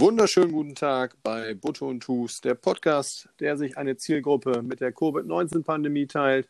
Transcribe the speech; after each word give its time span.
wunderschönen 0.00 0.52
guten 0.52 0.74
Tag 0.74 1.16
bei 1.22 1.54
Butto 1.54 1.88
und 1.88 2.00
Tus, 2.00 2.42
der 2.42 2.54
Podcast, 2.54 3.30
der 3.40 3.56
sich 3.56 3.78
eine 3.78 3.96
Zielgruppe 3.96 4.60
mit 4.62 4.80
der 4.80 4.92
Covid-19-Pandemie 4.92 6.06
teilt. 6.06 6.48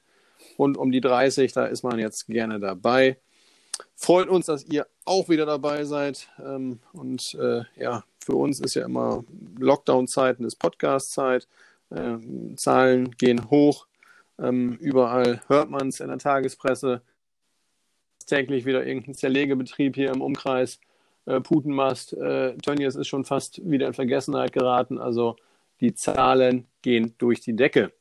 Rund 0.58 0.76
um 0.76 0.90
die 0.90 1.01
30, 1.01 1.53
da 1.53 1.67
ist 1.67 1.85
man 1.85 1.98
jetzt 2.01 2.27
gerne 2.27 2.59
dabei. 2.59 3.19
Freut 3.95 4.29
uns, 4.29 4.46
dass 4.46 4.64
ihr 4.64 4.87
auch 5.04 5.29
wieder 5.29 5.46
dabei 5.46 5.85
seid. 5.85 6.29
Ähm, 6.45 6.80
und 6.93 7.35
äh, 7.35 7.62
ja, 7.77 8.03
für 8.19 8.35
uns 8.35 8.59
ist 8.59 8.74
ja 8.74 8.85
immer 8.85 9.22
Lockdown-Zeiten, 9.58 10.44
ist 10.44 10.56
Podcast-Zeit. 10.56 11.47
Äh, 11.90 12.17
Zahlen 12.56 13.13
gehen 13.13 13.49
hoch. 13.49 13.87
Ähm, 14.40 14.76
überall 14.81 15.40
hört 15.47 15.71
man 15.71 15.88
es 15.88 16.01
in 16.01 16.09
der 16.09 16.19
Tagespresse. 16.19 17.01
Täglich 18.27 18.65
wieder 18.65 18.84
irgendein 18.84 19.15
Zerlegebetrieb 19.15 19.95
hier 19.95 20.10
im 20.10 20.20
Umkreis 20.20 20.80
äh, 21.27 21.41
Putenmast, 21.41 22.15
äh, 22.15 22.56
Tönnies 22.59 22.97
ist 22.97 23.09
schon 23.09 23.24
fast 23.24 23.61
wieder 23.69 23.87
in 23.87 23.95
Vergessenheit 23.95 24.52
geraten. 24.52 24.98
Also 24.98 25.37
die 25.80 25.95
Zahlen 25.95 26.66
gehen 26.83 27.14
durch 27.19 27.41
die 27.41 27.55
Decke. 27.55 27.92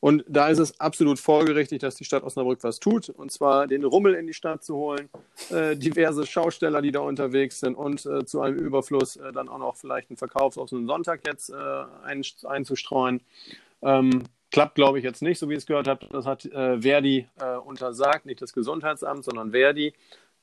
Und 0.00 0.24
da 0.28 0.48
ist 0.48 0.58
es 0.58 0.78
absolut 0.80 1.18
folgerichtig, 1.18 1.78
dass 1.80 1.94
die 1.94 2.04
Stadt 2.04 2.22
Osnabrück 2.22 2.62
was 2.62 2.78
tut, 2.78 3.08
und 3.08 3.32
zwar 3.32 3.66
den 3.66 3.84
Rummel 3.84 4.14
in 4.14 4.26
die 4.26 4.34
Stadt 4.34 4.62
zu 4.62 4.76
holen, 4.76 5.08
äh, 5.50 5.76
diverse 5.76 6.26
Schausteller, 6.26 6.82
die 6.82 6.92
da 6.92 7.00
unterwegs 7.00 7.60
sind 7.60 7.74
und 7.74 8.04
äh, 8.04 8.24
zu 8.26 8.42
einem 8.42 8.58
Überfluss 8.58 9.16
äh, 9.16 9.32
dann 9.32 9.48
auch 9.48 9.58
noch 9.58 9.76
vielleicht 9.76 10.10
einen 10.10 10.16
Verkauf 10.16 10.58
auf 10.58 10.72
einen 10.72 10.86
Sonntag 10.86 11.26
jetzt 11.26 11.50
äh, 11.50 11.54
ein, 12.04 12.22
einzustreuen. 12.44 13.22
Ähm, 13.82 14.24
klappt, 14.50 14.74
glaube 14.74 14.98
ich, 14.98 15.04
jetzt 15.04 15.22
nicht, 15.22 15.38
so 15.38 15.48
wie 15.48 15.54
ich 15.54 15.60
es 15.60 15.66
gehört 15.66 15.88
habe. 15.88 16.06
Das 16.10 16.26
hat 16.26 16.44
äh, 16.44 16.82
Verdi 16.82 17.26
äh, 17.40 17.56
untersagt, 17.56 18.26
nicht 18.26 18.42
das 18.42 18.52
Gesundheitsamt, 18.52 19.24
sondern 19.24 19.52
Verdi. 19.52 19.94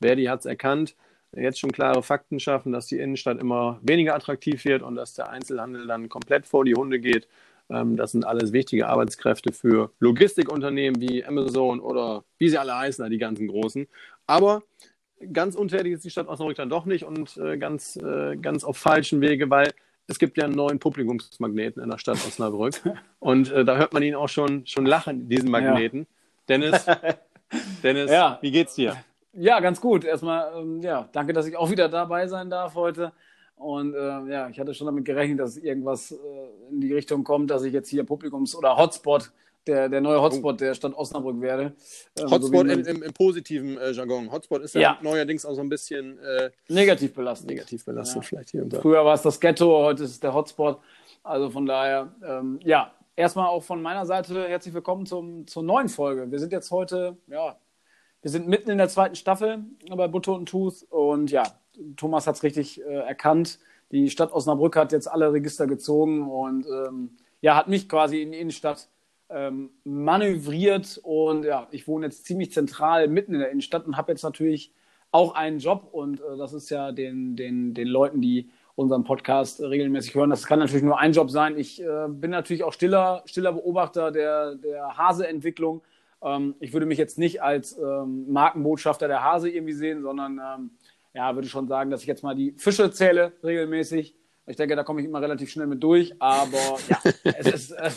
Verdi 0.01 0.25
hat 0.25 0.39
es 0.39 0.45
erkannt 0.45 0.95
jetzt 1.35 1.59
schon 1.59 1.71
klare 1.71 2.03
Fakten 2.03 2.39
schaffen, 2.39 2.71
dass 2.71 2.87
die 2.87 2.99
Innenstadt 2.99 3.39
immer 3.39 3.79
weniger 3.81 4.15
attraktiv 4.15 4.65
wird 4.65 4.81
und 4.81 4.95
dass 4.95 5.13
der 5.13 5.29
Einzelhandel 5.29 5.87
dann 5.87 6.09
komplett 6.09 6.45
vor 6.45 6.65
die 6.65 6.75
Hunde 6.75 6.99
geht. 6.99 7.27
Ähm, 7.69 7.95
das 7.95 8.11
sind 8.11 8.25
alles 8.25 8.51
wichtige 8.51 8.87
Arbeitskräfte 8.87 9.53
für 9.53 9.91
Logistikunternehmen 9.99 10.99
wie 11.01 11.23
Amazon 11.23 11.79
oder 11.79 12.23
wie 12.37 12.49
sie 12.49 12.57
alle 12.57 12.77
heißen, 12.77 13.09
die 13.09 13.17
ganzen 13.17 13.47
großen. 13.47 13.87
Aber 14.27 14.63
ganz 15.31 15.55
untätig 15.55 15.93
ist 15.93 16.03
die 16.03 16.09
Stadt 16.09 16.27
Osnabrück 16.27 16.57
dann 16.57 16.69
doch 16.69 16.85
nicht 16.85 17.05
und 17.05 17.37
äh, 17.37 17.57
ganz, 17.57 17.95
äh, 17.97 18.35
ganz 18.35 18.63
auf 18.63 18.77
falschen 18.77 19.21
Wege, 19.21 19.49
weil 19.49 19.71
es 20.07 20.19
gibt 20.19 20.37
ja 20.37 20.45
einen 20.45 20.55
neuen 20.55 20.79
Publikumsmagneten 20.79 21.81
in 21.81 21.89
der 21.89 21.97
Stadt 21.97 22.17
Osnabrück. 22.27 22.81
Und 23.19 23.49
äh, 23.51 23.63
da 23.63 23.77
hört 23.77 23.93
man 23.93 24.03
ihn 24.03 24.15
auch 24.15 24.27
schon, 24.27 24.65
schon 24.65 24.85
lachen, 24.85 25.29
diesen 25.29 25.49
Magneten. 25.49 25.99
Ja. 25.99 26.05
Dennis, 26.49 26.85
Dennis, 27.83 28.11
ja. 28.11 28.37
wie 28.41 28.51
geht's 28.51 28.75
dir? 28.75 28.97
Ja, 29.33 29.59
ganz 29.59 29.79
gut. 29.79 30.03
Erstmal, 30.03 30.53
ähm, 30.57 30.81
ja, 30.81 31.09
danke, 31.11 31.33
dass 31.33 31.47
ich 31.47 31.55
auch 31.55 31.69
wieder 31.69 31.89
dabei 31.89 32.27
sein 32.27 32.49
darf 32.49 32.75
heute. 32.75 33.13
Und 33.55 33.93
äh, 33.93 33.97
ja, 33.97 34.49
ich 34.49 34.59
hatte 34.59 34.73
schon 34.73 34.87
damit 34.87 35.05
gerechnet, 35.05 35.39
dass 35.39 35.55
irgendwas 35.55 36.11
äh, 36.11 36.15
in 36.71 36.81
die 36.81 36.93
Richtung 36.93 37.23
kommt, 37.23 37.51
dass 37.51 37.63
ich 37.63 37.73
jetzt 37.73 37.89
hier 37.89 38.03
Publikums- 38.03 38.55
oder 38.55 38.75
Hotspot, 38.75 39.31
der, 39.67 39.87
der 39.87 40.01
neue 40.01 40.19
Hotspot 40.19 40.59
der 40.59 40.73
Stadt 40.73 40.95
Osnabrück 40.95 41.39
werde. 41.41 41.73
Ähm, 42.19 42.31
Hotspot 42.31 42.67
so 42.67 42.73
im, 42.73 42.85
im, 42.85 43.03
im, 43.03 43.13
positiven 43.13 43.77
äh, 43.77 43.91
Jargon. 43.91 44.31
Hotspot 44.31 44.63
ist 44.63 44.73
ja, 44.73 44.81
ja, 44.81 44.97
neuerdings 45.01 45.45
auch 45.45 45.53
so 45.53 45.61
ein 45.61 45.69
bisschen 45.69 46.17
äh, 46.19 46.49
negativ 46.69 47.13
belastet. 47.13 47.49
Negativ 47.49 47.85
belastet, 47.85 48.15
ja. 48.15 48.21
vielleicht 48.23 48.49
hier 48.49 48.63
und 48.63 48.73
da. 48.73 48.81
Früher 48.81 49.05
war 49.05 49.13
es 49.13 49.21
das 49.21 49.39
Ghetto, 49.39 49.83
heute 49.83 50.03
ist 50.03 50.11
es 50.11 50.19
der 50.19 50.33
Hotspot. 50.33 50.79
Also 51.23 51.51
von 51.51 51.67
daher, 51.67 52.11
ähm, 52.25 52.59
ja, 52.63 52.91
erstmal 53.15 53.47
auch 53.47 53.61
von 53.61 53.79
meiner 53.81 54.07
Seite 54.07 54.47
herzlich 54.47 54.73
willkommen 54.73 55.05
zum, 55.05 55.45
zur 55.45 55.61
neuen 55.61 55.87
Folge. 55.87 56.31
Wir 56.31 56.39
sind 56.39 56.51
jetzt 56.51 56.71
heute, 56.71 57.15
ja, 57.27 57.55
wir 58.21 58.31
sind 58.31 58.47
mitten 58.47 58.69
in 58.69 58.77
der 58.77 58.89
zweiten 58.89 59.15
Staffel 59.15 59.65
bei 59.89 60.07
Butter 60.07 60.33
und 60.33 60.47
Tooth 60.47 60.85
und 60.89 61.31
ja, 61.31 61.43
Thomas 61.95 62.27
hat 62.27 62.35
es 62.35 62.43
richtig 62.43 62.81
äh, 62.81 62.83
erkannt. 62.83 63.59
Die 63.91 64.09
Stadt 64.09 64.31
Osnabrück 64.31 64.75
hat 64.75 64.91
jetzt 64.91 65.07
alle 65.07 65.33
Register 65.33 65.67
gezogen 65.67 66.29
und 66.29 66.65
ähm, 66.67 67.17
ja, 67.41 67.55
hat 67.55 67.67
mich 67.67 67.89
quasi 67.89 68.21
in 68.21 68.31
die 68.31 68.39
Innenstadt 68.39 68.87
ähm, 69.29 69.71
manövriert 69.83 70.99
und 71.03 71.45
ja, 71.45 71.67
ich 71.71 71.87
wohne 71.87 72.07
jetzt 72.07 72.25
ziemlich 72.25 72.51
zentral 72.51 73.07
mitten 73.07 73.33
in 73.33 73.39
der 73.39 73.49
Innenstadt 73.49 73.87
und 73.87 73.97
habe 73.97 74.11
jetzt 74.11 74.23
natürlich 74.23 74.71
auch 75.11 75.33
einen 75.33 75.59
Job 75.59 75.87
und 75.91 76.19
äh, 76.19 76.37
das 76.37 76.53
ist 76.53 76.69
ja 76.69 76.91
den, 76.91 77.35
den, 77.35 77.73
den 77.73 77.87
Leuten, 77.87 78.21
die 78.21 78.49
unseren 78.75 79.03
Podcast 79.03 79.61
regelmäßig 79.61 80.15
hören. 80.15 80.29
Das 80.29 80.45
kann 80.45 80.59
natürlich 80.59 80.83
nur 80.83 80.99
ein 80.99 81.11
Job 81.11 81.29
sein. 81.29 81.57
Ich 81.57 81.81
äh, 81.81 82.07
bin 82.07 82.31
natürlich 82.31 82.63
auch 82.63 82.73
stiller, 82.73 83.23
stiller 83.25 83.53
Beobachter 83.53 84.11
der, 84.11 84.55
der 84.55 84.97
Hase-Entwicklung 84.97 85.81
ähm, 86.23 86.55
ich 86.59 86.73
würde 86.73 86.85
mich 86.85 86.97
jetzt 86.97 87.17
nicht 87.17 87.41
als 87.41 87.77
ähm, 87.77 88.31
Markenbotschafter 88.31 89.07
der 89.07 89.23
Hase 89.23 89.49
irgendwie 89.49 89.73
sehen, 89.73 90.01
sondern 90.01 90.39
ähm, 90.39 90.71
ja, 91.13 91.35
würde 91.35 91.47
schon 91.47 91.67
sagen, 91.67 91.91
dass 91.91 92.01
ich 92.01 92.07
jetzt 92.07 92.23
mal 92.23 92.35
die 92.35 92.53
Fische 92.57 92.91
zähle 92.91 93.33
regelmäßig. 93.43 94.15
Ich 94.47 94.55
denke, 94.55 94.75
da 94.75 94.83
komme 94.83 95.01
ich 95.01 95.07
immer 95.07 95.21
relativ 95.21 95.49
schnell 95.49 95.67
mit 95.67 95.83
durch. 95.83 96.13
Aber 96.19 96.77
ja, 96.87 96.99
es 97.37 97.47
ist, 97.47 97.71
äh, 97.71 97.91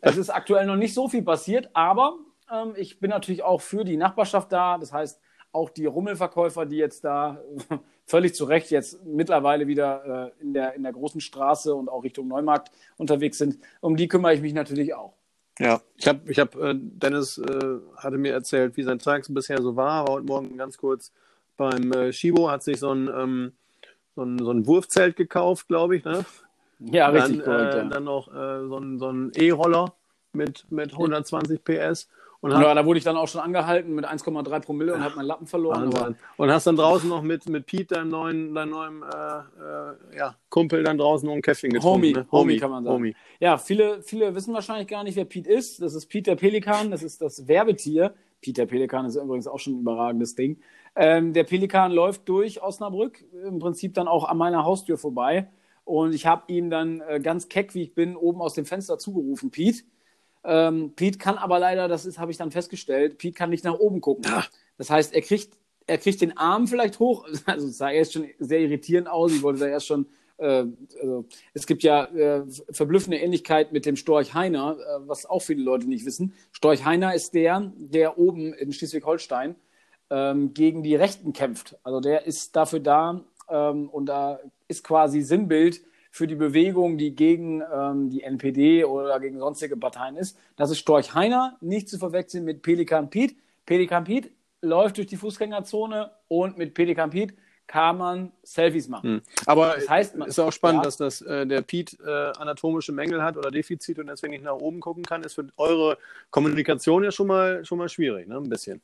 es 0.00 0.16
ist 0.16 0.30
aktuell 0.30 0.66
noch 0.66 0.76
nicht 0.76 0.94
so 0.94 1.08
viel 1.08 1.22
passiert. 1.22 1.70
Aber 1.72 2.18
ähm, 2.52 2.74
ich 2.76 3.00
bin 3.00 3.10
natürlich 3.10 3.42
auch 3.42 3.60
für 3.60 3.84
die 3.84 3.96
Nachbarschaft 3.96 4.52
da. 4.52 4.78
Das 4.78 4.92
heißt, 4.92 5.20
auch 5.52 5.70
die 5.70 5.86
Rummelverkäufer, 5.86 6.66
die 6.66 6.76
jetzt 6.76 7.04
da 7.04 7.40
völlig 8.06 8.34
zu 8.34 8.44
Recht 8.44 8.70
jetzt 8.70 9.04
mittlerweile 9.04 9.66
wieder 9.66 10.32
äh, 10.38 10.42
in, 10.42 10.52
der, 10.52 10.74
in 10.74 10.82
der 10.82 10.92
großen 10.92 11.20
Straße 11.20 11.74
und 11.74 11.88
auch 11.88 12.02
Richtung 12.02 12.28
Neumarkt 12.28 12.70
unterwegs 12.96 13.38
sind, 13.38 13.58
um 13.80 13.96
die 13.96 14.08
kümmere 14.08 14.34
ich 14.34 14.40
mich 14.40 14.52
natürlich 14.52 14.94
auch. 14.94 15.14
Ja, 15.58 15.80
ich 15.96 16.08
habe, 16.08 16.30
ich 16.30 16.38
hab, 16.38 16.56
äh, 16.56 16.74
Dennis 16.76 17.38
äh, 17.38 17.76
hatte 17.96 18.18
mir 18.18 18.32
erzählt, 18.32 18.76
wie 18.76 18.82
sein 18.82 18.98
Tag 18.98 19.24
bisher 19.28 19.62
so 19.62 19.76
war. 19.76 20.06
Heute 20.06 20.26
Morgen 20.26 20.56
ganz 20.56 20.76
kurz 20.76 21.12
beim 21.56 21.92
äh, 21.92 22.12
Shibo 22.12 22.50
hat 22.50 22.62
sich 22.62 22.80
so 22.80 22.90
ein, 22.90 23.08
ähm, 23.08 23.52
so 24.16 24.22
ein, 24.22 24.38
so 24.38 24.50
ein 24.50 24.66
Wurfzelt 24.66 25.16
gekauft, 25.16 25.68
glaube 25.68 25.96
ich. 25.96 26.04
Ne? 26.04 26.24
Ja, 26.80 27.12
dann, 27.12 27.22
richtig. 27.22 27.44
Korrekt, 27.44 27.74
äh, 27.74 27.78
ja. 27.78 27.84
Dann 27.84 28.04
noch 28.04 28.28
äh, 28.28 28.66
so 28.66 28.78
ein, 28.78 28.98
so 28.98 29.10
ein 29.10 29.32
E-Roller 29.36 29.94
mit, 30.32 30.66
mit 30.70 30.92
120 30.92 31.62
PS. 31.62 32.08
Und 32.44 32.50
ja, 32.50 32.74
da 32.74 32.84
wurde 32.84 32.98
ich 32.98 33.04
dann 33.04 33.16
auch 33.16 33.26
schon 33.26 33.40
angehalten 33.40 33.94
mit 33.94 34.04
1,3 34.04 34.60
Promille 34.60 34.92
und 34.92 35.02
habe 35.02 35.16
meinen 35.16 35.28
Lappen 35.28 35.46
verloren. 35.46 36.14
Und 36.36 36.50
hast 36.50 36.66
dann 36.66 36.76
draußen 36.76 37.08
noch 37.08 37.22
mit, 37.22 37.48
mit 37.48 37.64
Pete, 37.64 37.94
deinem 37.94 38.10
neuen, 38.10 38.54
deinem 38.54 38.70
neuen 38.70 39.02
äh, 39.02 40.14
äh, 40.14 40.18
ja, 40.18 40.36
Kumpel, 40.50 40.84
dann 40.84 40.98
draußen 40.98 41.26
noch 41.26 41.34
ein 41.34 41.40
Käffchen 41.40 41.70
getrunken. 41.70 42.02
Homie, 42.02 42.12
ne? 42.12 42.26
Homie, 42.30 42.42
Homie, 42.52 42.56
kann 42.58 42.70
man 42.70 42.84
sagen. 42.84 42.96
Homie. 42.96 43.16
Ja, 43.40 43.56
viele, 43.56 44.02
viele 44.02 44.34
wissen 44.34 44.52
wahrscheinlich 44.52 44.88
gar 44.88 45.04
nicht, 45.04 45.16
wer 45.16 45.24
Pete 45.24 45.50
ist. 45.50 45.80
Das 45.80 45.94
ist 45.94 46.04
Pete 46.04 46.32
der 46.32 46.36
Pelikan, 46.36 46.90
das 46.90 47.02
ist 47.02 47.22
das 47.22 47.48
Werbetier. 47.48 48.12
Pete 48.42 48.60
der 48.60 48.66
Pelikan 48.66 49.06
ist 49.06 49.16
übrigens 49.16 49.46
auch 49.46 49.58
schon 49.58 49.76
ein 49.76 49.80
überragendes 49.80 50.34
Ding. 50.34 50.58
Ähm, 50.96 51.32
der 51.32 51.44
Pelikan 51.44 51.92
läuft 51.92 52.28
durch 52.28 52.62
Osnabrück, 52.62 53.24
im 53.42 53.58
Prinzip 53.58 53.94
dann 53.94 54.06
auch 54.06 54.28
an 54.28 54.36
meiner 54.36 54.64
Haustür 54.64 54.98
vorbei. 54.98 55.48
Und 55.84 56.14
ich 56.14 56.26
habe 56.26 56.52
ihm 56.52 56.68
dann 56.68 57.00
äh, 57.08 57.20
ganz 57.20 57.48
keck, 57.48 57.74
wie 57.74 57.84
ich 57.84 57.94
bin, 57.94 58.16
oben 58.16 58.42
aus 58.42 58.52
dem 58.52 58.66
Fenster 58.66 58.98
zugerufen, 58.98 59.50
Pete 59.50 59.84
ähm, 60.44 60.92
Pete 60.94 61.18
kann 61.18 61.38
aber 61.38 61.58
leider, 61.58 61.88
das 61.88 62.06
ist, 62.06 62.18
habe 62.18 62.30
ich 62.30 62.36
dann 62.36 62.50
festgestellt, 62.50 63.18
Pete 63.18 63.34
kann 63.34 63.50
nicht 63.50 63.64
nach 63.64 63.78
oben 63.78 64.00
gucken. 64.00 64.24
Ja. 64.24 64.44
Das 64.78 64.90
heißt, 64.90 65.14
er 65.14 65.22
kriegt, 65.22 65.56
er 65.86 65.98
kriegt 65.98 66.20
den 66.20 66.36
Arm 66.36 66.66
vielleicht 66.66 66.98
hoch. 66.98 67.26
Also 67.46 67.68
es 67.68 67.78
sah 67.78 67.90
erst 67.90 68.12
schon 68.12 68.28
sehr 68.38 68.60
irritierend 68.60 69.08
aus. 69.08 69.32
Ich 69.32 69.42
wollte 69.42 69.60
da 69.60 69.66
erst 69.66 69.86
schon 69.86 70.06
äh, 70.36 70.66
also, 71.00 71.26
es 71.52 71.66
gibt 71.66 71.82
ja 71.82 72.04
äh, 72.06 72.42
verblüffende 72.70 73.18
Ähnlichkeit 73.18 73.72
mit 73.72 73.86
dem 73.86 73.96
Storch 73.96 74.34
Heiner, 74.34 74.76
äh, 74.78 75.08
was 75.08 75.26
auch 75.26 75.42
viele 75.42 75.62
Leute 75.62 75.88
nicht 75.88 76.04
wissen. 76.04 76.34
Storch 76.52 76.84
Heiner 76.84 77.14
ist 77.14 77.34
der, 77.34 77.72
der 77.76 78.18
oben 78.18 78.52
in 78.52 78.72
Schleswig-Holstein 78.72 79.54
ähm, 80.10 80.54
gegen 80.54 80.82
die 80.82 80.96
Rechten 80.96 81.32
kämpft. 81.32 81.76
Also 81.82 82.00
der 82.00 82.26
ist 82.26 82.56
dafür 82.56 82.80
da 82.80 83.24
ähm, 83.48 83.88
und 83.88 84.06
da 84.06 84.40
ist 84.68 84.84
quasi 84.84 85.22
Sinnbild 85.22 85.82
für 86.14 86.28
die 86.28 86.36
Bewegung, 86.36 86.96
die 86.96 87.16
gegen 87.16 87.60
ähm, 87.60 88.08
die 88.08 88.22
NPD 88.22 88.84
oder 88.84 89.18
gegen 89.18 89.40
sonstige 89.40 89.76
Parteien 89.76 90.16
ist. 90.16 90.38
Das 90.54 90.70
ist 90.70 90.78
Storch 90.78 91.12
Heiner, 91.12 91.56
nicht 91.60 91.88
zu 91.88 91.98
verwechseln 91.98 92.44
mit 92.44 92.62
Pelikan 92.62 93.10
Piet. 93.10 93.36
Pelikan 93.66 94.04
Piet 94.04 94.30
läuft 94.62 94.98
durch 94.98 95.08
die 95.08 95.16
Fußgängerzone 95.16 96.12
und 96.28 96.56
mit 96.56 96.72
Pelikan 96.72 97.10
Piet 97.10 97.34
kann 97.66 97.98
man 97.98 98.30
Selfies 98.44 98.86
machen. 98.86 99.10
Hm. 99.10 99.22
Aber 99.46 99.74
das 99.74 99.88
heißt, 99.88 100.16
man, 100.16 100.28
ist 100.28 100.38
auch 100.38 100.52
spannend, 100.52 100.82
ja, 100.82 100.84
dass 100.84 100.98
das, 100.98 101.20
äh, 101.20 101.48
der 101.48 101.62
Piet 101.62 101.98
äh, 102.06 102.08
anatomische 102.08 102.92
Mängel 102.92 103.20
hat 103.20 103.36
oder 103.36 103.50
Defizite 103.50 104.00
und 104.00 104.06
deswegen 104.06 104.34
nicht 104.34 104.44
nach 104.44 104.54
oben 104.54 104.78
gucken 104.78 105.02
kann, 105.02 105.24
ist 105.24 105.34
für 105.34 105.48
eure 105.56 105.98
Kommunikation 106.30 107.02
ja 107.02 107.10
schon 107.10 107.26
mal, 107.26 107.64
schon 107.64 107.78
mal 107.78 107.88
schwierig, 107.88 108.28
ne? 108.28 108.36
ein 108.36 108.48
bisschen. 108.48 108.80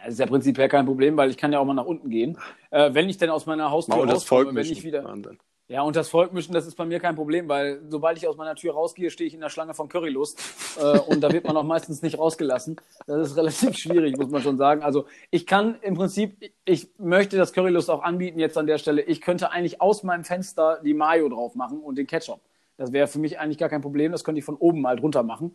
Das 0.00 0.14
ist 0.14 0.18
ja 0.18 0.26
prinzipiell 0.26 0.68
kein 0.68 0.86
Problem, 0.86 1.16
weil 1.16 1.30
ich 1.30 1.36
kann 1.36 1.52
ja 1.52 1.60
auch 1.60 1.64
mal 1.64 1.74
nach 1.74 1.84
unten 1.84 2.10
gehen. 2.10 2.38
Äh, 2.72 2.92
wenn 2.92 3.08
ich 3.08 3.18
denn 3.18 3.30
aus 3.30 3.46
meiner 3.46 3.70
Haustür 3.70 4.04
rauskomme, 4.04 4.52
wenn 4.52 4.66
ich 4.66 4.82
wieder... 4.82 5.04
Wahnsinn. 5.04 5.38
Ja, 5.72 5.80
und 5.80 5.96
das 5.96 6.10
Volk 6.10 6.34
mischen, 6.34 6.52
das 6.52 6.66
ist 6.66 6.74
bei 6.74 6.84
mir 6.84 7.00
kein 7.00 7.14
Problem, 7.14 7.48
weil 7.48 7.80
sobald 7.88 8.18
ich 8.18 8.28
aus 8.28 8.36
meiner 8.36 8.54
Tür 8.54 8.74
rausgehe, 8.74 9.08
stehe 9.08 9.26
ich 9.26 9.32
in 9.32 9.40
der 9.40 9.48
Schlange 9.48 9.72
von 9.72 9.88
Currylust 9.88 10.38
äh, 10.78 10.98
und 10.98 11.22
da 11.22 11.32
wird 11.32 11.46
man 11.46 11.56
auch 11.56 11.62
meistens 11.62 12.02
nicht 12.02 12.18
rausgelassen. 12.18 12.76
Das 13.06 13.30
ist 13.30 13.38
relativ 13.38 13.78
schwierig, 13.78 14.18
muss 14.18 14.28
man 14.28 14.42
schon 14.42 14.58
sagen. 14.58 14.82
Also 14.82 15.06
ich 15.30 15.46
kann 15.46 15.76
im 15.80 15.94
Prinzip, 15.94 16.52
ich 16.66 16.90
möchte 16.98 17.38
das 17.38 17.54
Currylust 17.54 17.88
auch 17.88 18.02
anbieten 18.02 18.38
jetzt 18.38 18.58
an 18.58 18.66
der 18.66 18.76
Stelle. 18.76 19.00
Ich 19.00 19.22
könnte 19.22 19.50
eigentlich 19.50 19.80
aus 19.80 20.02
meinem 20.02 20.24
Fenster 20.24 20.78
die 20.84 20.92
Mayo 20.92 21.30
drauf 21.30 21.54
machen 21.54 21.80
und 21.80 21.96
den 21.96 22.06
Ketchup. 22.06 22.42
Das 22.76 22.92
wäre 22.92 23.06
für 23.06 23.18
mich 23.18 23.38
eigentlich 23.38 23.56
gar 23.56 23.70
kein 23.70 23.80
Problem. 23.80 24.12
Das 24.12 24.24
könnte 24.24 24.40
ich 24.40 24.44
von 24.44 24.56
oben 24.56 24.82
mal 24.82 24.96
drunter 24.96 25.22
machen. 25.22 25.54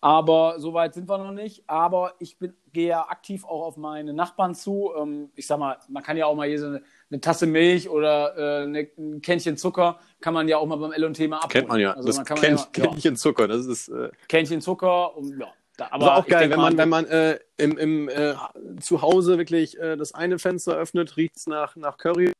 Aber 0.00 0.58
so 0.58 0.74
weit 0.74 0.94
sind 0.94 1.08
wir 1.08 1.16
noch 1.18 1.30
nicht. 1.30 1.62
Aber 1.68 2.14
ich 2.18 2.36
bin, 2.36 2.54
gehe 2.72 2.88
ja 2.88 3.08
aktiv 3.08 3.44
auch 3.44 3.64
auf 3.64 3.76
meine 3.76 4.12
Nachbarn 4.12 4.56
zu. 4.56 4.90
Ähm, 4.98 5.30
ich 5.36 5.46
sag 5.46 5.60
mal, 5.60 5.78
man 5.88 6.02
kann 6.02 6.16
ja 6.16 6.26
auch 6.26 6.34
mal 6.34 6.48
hier 6.48 6.58
so 6.58 6.66
eine, 6.66 6.82
eine 7.12 7.20
Tasse 7.20 7.46
Milch 7.46 7.88
oder 7.88 8.36
äh, 8.36 8.62
eine, 8.64 8.88
ein 8.98 9.20
Kännchen 9.20 9.56
Zucker 9.56 10.00
kann 10.20 10.32
man 10.34 10.48
ja 10.48 10.56
auch 10.56 10.66
mal 10.66 10.76
beim 10.76 10.92
L&T 10.92 11.28
mal 11.28 11.36
abholen. 11.36 11.50
Kennt 11.50 11.68
man 11.68 11.78
ja. 11.78 11.92
Also 11.92 12.08
das 12.08 12.16
man 12.16 12.24
kann 12.24 12.38
Kenn, 12.38 12.54
man 12.54 12.64
ja, 12.74 12.86
Kännchen 12.86 13.16
Zucker, 13.16 13.48
das 13.48 13.66
ist. 13.66 13.88
Äh, 13.88 14.10
Kännchen 14.28 14.60
Zucker 14.60 15.16
und 15.16 15.38
ja. 15.38 15.52
Da, 15.76 15.88
aber 15.90 16.12
aber 16.12 16.16
auch 16.16 16.26
geil, 16.26 16.50
wenn 16.50 16.60
man, 16.60 16.76
wenn 16.76 16.88
man 16.90 17.06
äh, 17.06 17.38
im, 17.56 17.78
im 17.78 18.08
äh, 18.10 18.34
zu 18.80 19.00
Hause 19.00 19.38
wirklich 19.38 19.78
äh, 19.78 19.96
das 19.96 20.12
eine 20.12 20.38
Fenster 20.38 20.76
öffnet, 20.76 21.16
riecht 21.16 21.36
es 21.36 21.46
nach, 21.46 21.76
nach 21.76 21.96
Curry, 21.96 22.32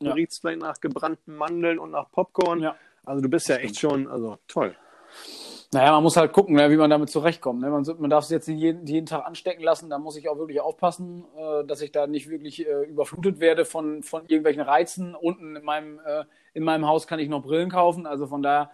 Ja. 0.00 0.12
riecht 0.12 0.32
es 0.32 0.38
vielleicht 0.38 0.60
nach 0.60 0.80
gebrannten 0.80 1.36
Mandeln 1.36 1.78
und 1.78 1.90
nach 1.90 2.10
Popcorn. 2.10 2.60
Ja. 2.60 2.76
Also 3.04 3.20
du 3.20 3.28
bist 3.28 3.48
ja 3.48 3.56
echt 3.56 3.78
schon, 3.78 4.08
also 4.08 4.38
toll. 4.48 4.74
Naja, 5.72 5.92
man 5.92 6.02
muss 6.02 6.16
halt 6.16 6.32
gucken, 6.32 6.54
ne, 6.54 6.70
wie 6.70 6.76
man 6.76 6.90
damit 6.90 7.10
zurechtkommt. 7.10 7.60
Ne? 7.60 7.70
Man, 7.70 8.10
darf 8.10 8.24
es 8.24 8.30
jetzt 8.30 8.48
nicht 8.48 8.60
jeden, 8.60 8.86
jeden 8.86 9.06
Tag 9.06 9.26
anstecken 9.26 9.64
lassen. 9.64 9.90
Da 9.90 9.98
muss 9.98 10.16
ich 10.16 10.28
auch 10.28 10.38
wirklich 10.38 10.60
aufpassen, 10.60 11.24
äh, 11.36 11.64
dass 11.64 11.80
ich 11.82 11.90
da 11.92 12.06
nicht 12.06 12.30
wirklich 12.30 12.66
äh, 12.66 12.84
überflutet 12.84 13.40
werde 13.40 13.64
von, 13.64 14.02
von 14.02 14.22
irgendwelchen 14.22 14.62
Reizen. 14.62 15.14
Unten 15.14 15.56
in 15.56 15.64
meinem, 15.64 15.98
äh, 16.06 16.24
in 16.54 16.62
meinem 16.62 16.86
Haus 16.86 17.06
kann 17.06 17.18
ich 17.18 17.28
noch 17.28 17.42
Brillen 17.42 17.70
kaufen. 17.70 18.06
Also 18.06 18.26
von 18.26 18.42
daher, 18.42 18.70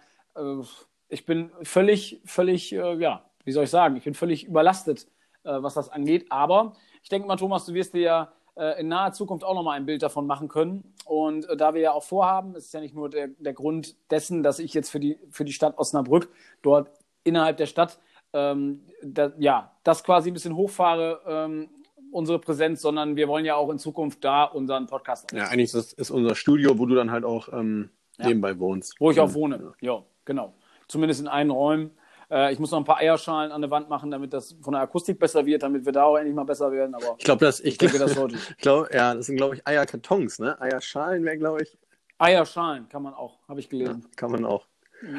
ich 1.09 1.27
bin 1.27 1.51
völlig, 1.61 2.19
völlig, 2.25 2.71
ja, 2.71 3.23
wie 3.43 3.51
soll 3.51 3.65
ich 3.65 3.69
sagen, 3.69 3.97
ich 3.97 4.03
bin 4.03 4.15
völlig 4.15 4.47
überlastet, 4.47 5.05
was 5.43 5.75
das 5.75 5.89
angeht. 5.89 6.25
Aber 6.31 6.73
ich 7.03 7.09
denke 7.09 7.27
mal, 7.27 7.35
Thomas, 7.35 7.65
du 7.67 7.75
wirst 7.75 7.93
dir 7.93 8.01
ja 8.01 8.33
in 8.79 8.87
naher 8.87 9.13
Zukunft 9.13 9.43
auch 9.43 9.55
nochmal 9.55 9.77
ein 9.77 9.85
Bild 9.85 10.03
davon 10.03 10.27
machen 10.27 10.47
können. 10.47 10.93
Und 11.05 11.49
äh, 11.49 11.57
da 11.57 11.73
wir 11.73 11.81
ja 11.81 11.91
auch 11.91 12.03
vorhaben, 12.03 12.55
es 12.55 12.65
ist 12.65 12.73
ja 12.73 12.81
nicht 12.81 12.93
nur 12.95 13.09
der, 13.09 13.29
der 13.39 13.53
Grund 13.53 13.95
dessen, 14.11 14.43
dass 14.43 14.59
ich 14.59 14.73
jetzt 14.73 14.89
für 14.89 14.99
die, 14.99 15.17
für 15.31 15.45
die 15.45 15.53
Stadt 15.53 15.77
Osnabrück 15.77 16.29
dort 16.61 16.91
innerhalb 17.23 17.57
der 17.57 17.65
Stadt 17.65 17.99
ähm, 18.33 18.81
da, 19.01 19.31
ja, 19.37 19.71
das 19.83 20.03
quasi 20.03 20.29
ein 20.31 20.33
bisschen 20.33 20.55
hochfahre, 20.55 21.21
ähm, 21.25 21.69
unsere 22.11 22.39
Präsenz, 22.39 22.81
sondern 22.81 23.15
wir 23.15 23.27
wollen 23.27 23.45
ja 23.45 23.55
auch 23.55 23.69
in 23.69 23.79
Zukunft 23.79 24.23
da 24.23 24.43
unseren 24.43 24.85
Podcast 24.87 25.31
Ja, 25.31 25.45
eigentlich 25.47 25.73
ist 25.73 25.75
das 25.75 25.93
ist 25.93 26.11
unser 26.11 26.35
Studio, 26.35 26.77
wo 26.77 26.85
du 26.85 26.95
dann 26.95 27.11
halt 27.11 27.25
auch 27.25 27.49
ähm, 27.51 27.89
Ja. 28.17 28.27
nebenbei 28.27 28.59
wohnst. 28.59 28.95
Wo 28.99 29.09
ich 29.09 29.19
auch 29.19 29.33
wohne. 29.33 29.73
Ja, 29.81 30.03
genau. 30.25 30.53
Zumindest 30.87 31.21
in 31.21 31.27
einen 31.27 31.49
Räumen. 31.49 31.91
Äh, 32.29 32.53
ich 32.53 32.59
muss 32.59 32.71
noch 32.71 32.79
ein 32.79 32.83
paar 32.85 32.97
Eierschalen 32.97 33.51
an 33.51 33.61
der 33.61 33.71
Wand 33.71 33.89
machen, 33.89 34.11
damit 34.11 34.33
das 34.33 34.55
von 34.61 34.73
der 34.73 34.81
Akustik 34.81 35.19
besser 35.19 35.45
wird, 35.45 35.63
damit 35.63 35.85
wir 35.85 35.91
da 35.91 36.03
auch 36.03 36.17
endlich 36.17 36.35
mal 36.35 36.43
besser 36.45 36.71
werden. 36.71 36.95
Aber 36.95 37.15
Ich 37.17 37.25
glaube, 37.25 37.45
das, 37.45 37.59
ich, 37.59 37.67
ich 37.73 37.77
denke, 37.77 37.99
das 37.99 38.13
sollte. 38.13 38.35
ich 38.35 38.57
glaube, 38.57 38.89
ja, 38.93 39.13
das 39.13 39.25
sind, 39.27 39.37
glaube 39.37 39.55
ich, 39.55 39.67
Eierkartons, 39.67 40.39
ne? 40.39 40.59
Eierschalen 40.61 41.23
wäre, 41.25 41.37
glaube 41.37 41.63
ich, 41.63 41.77
Eierschalen 42.17 42.87
kann 42.89 43.03
man 43.03 43.13
auch, 43.13 43.39
habe 43.47 43.59
ich 43.59 43.65
ja, 43.71 43.71
gelesen. 43.71 44.07
kann 44.15 44.31
man 44.31 44.45
auch. 44.45 44.65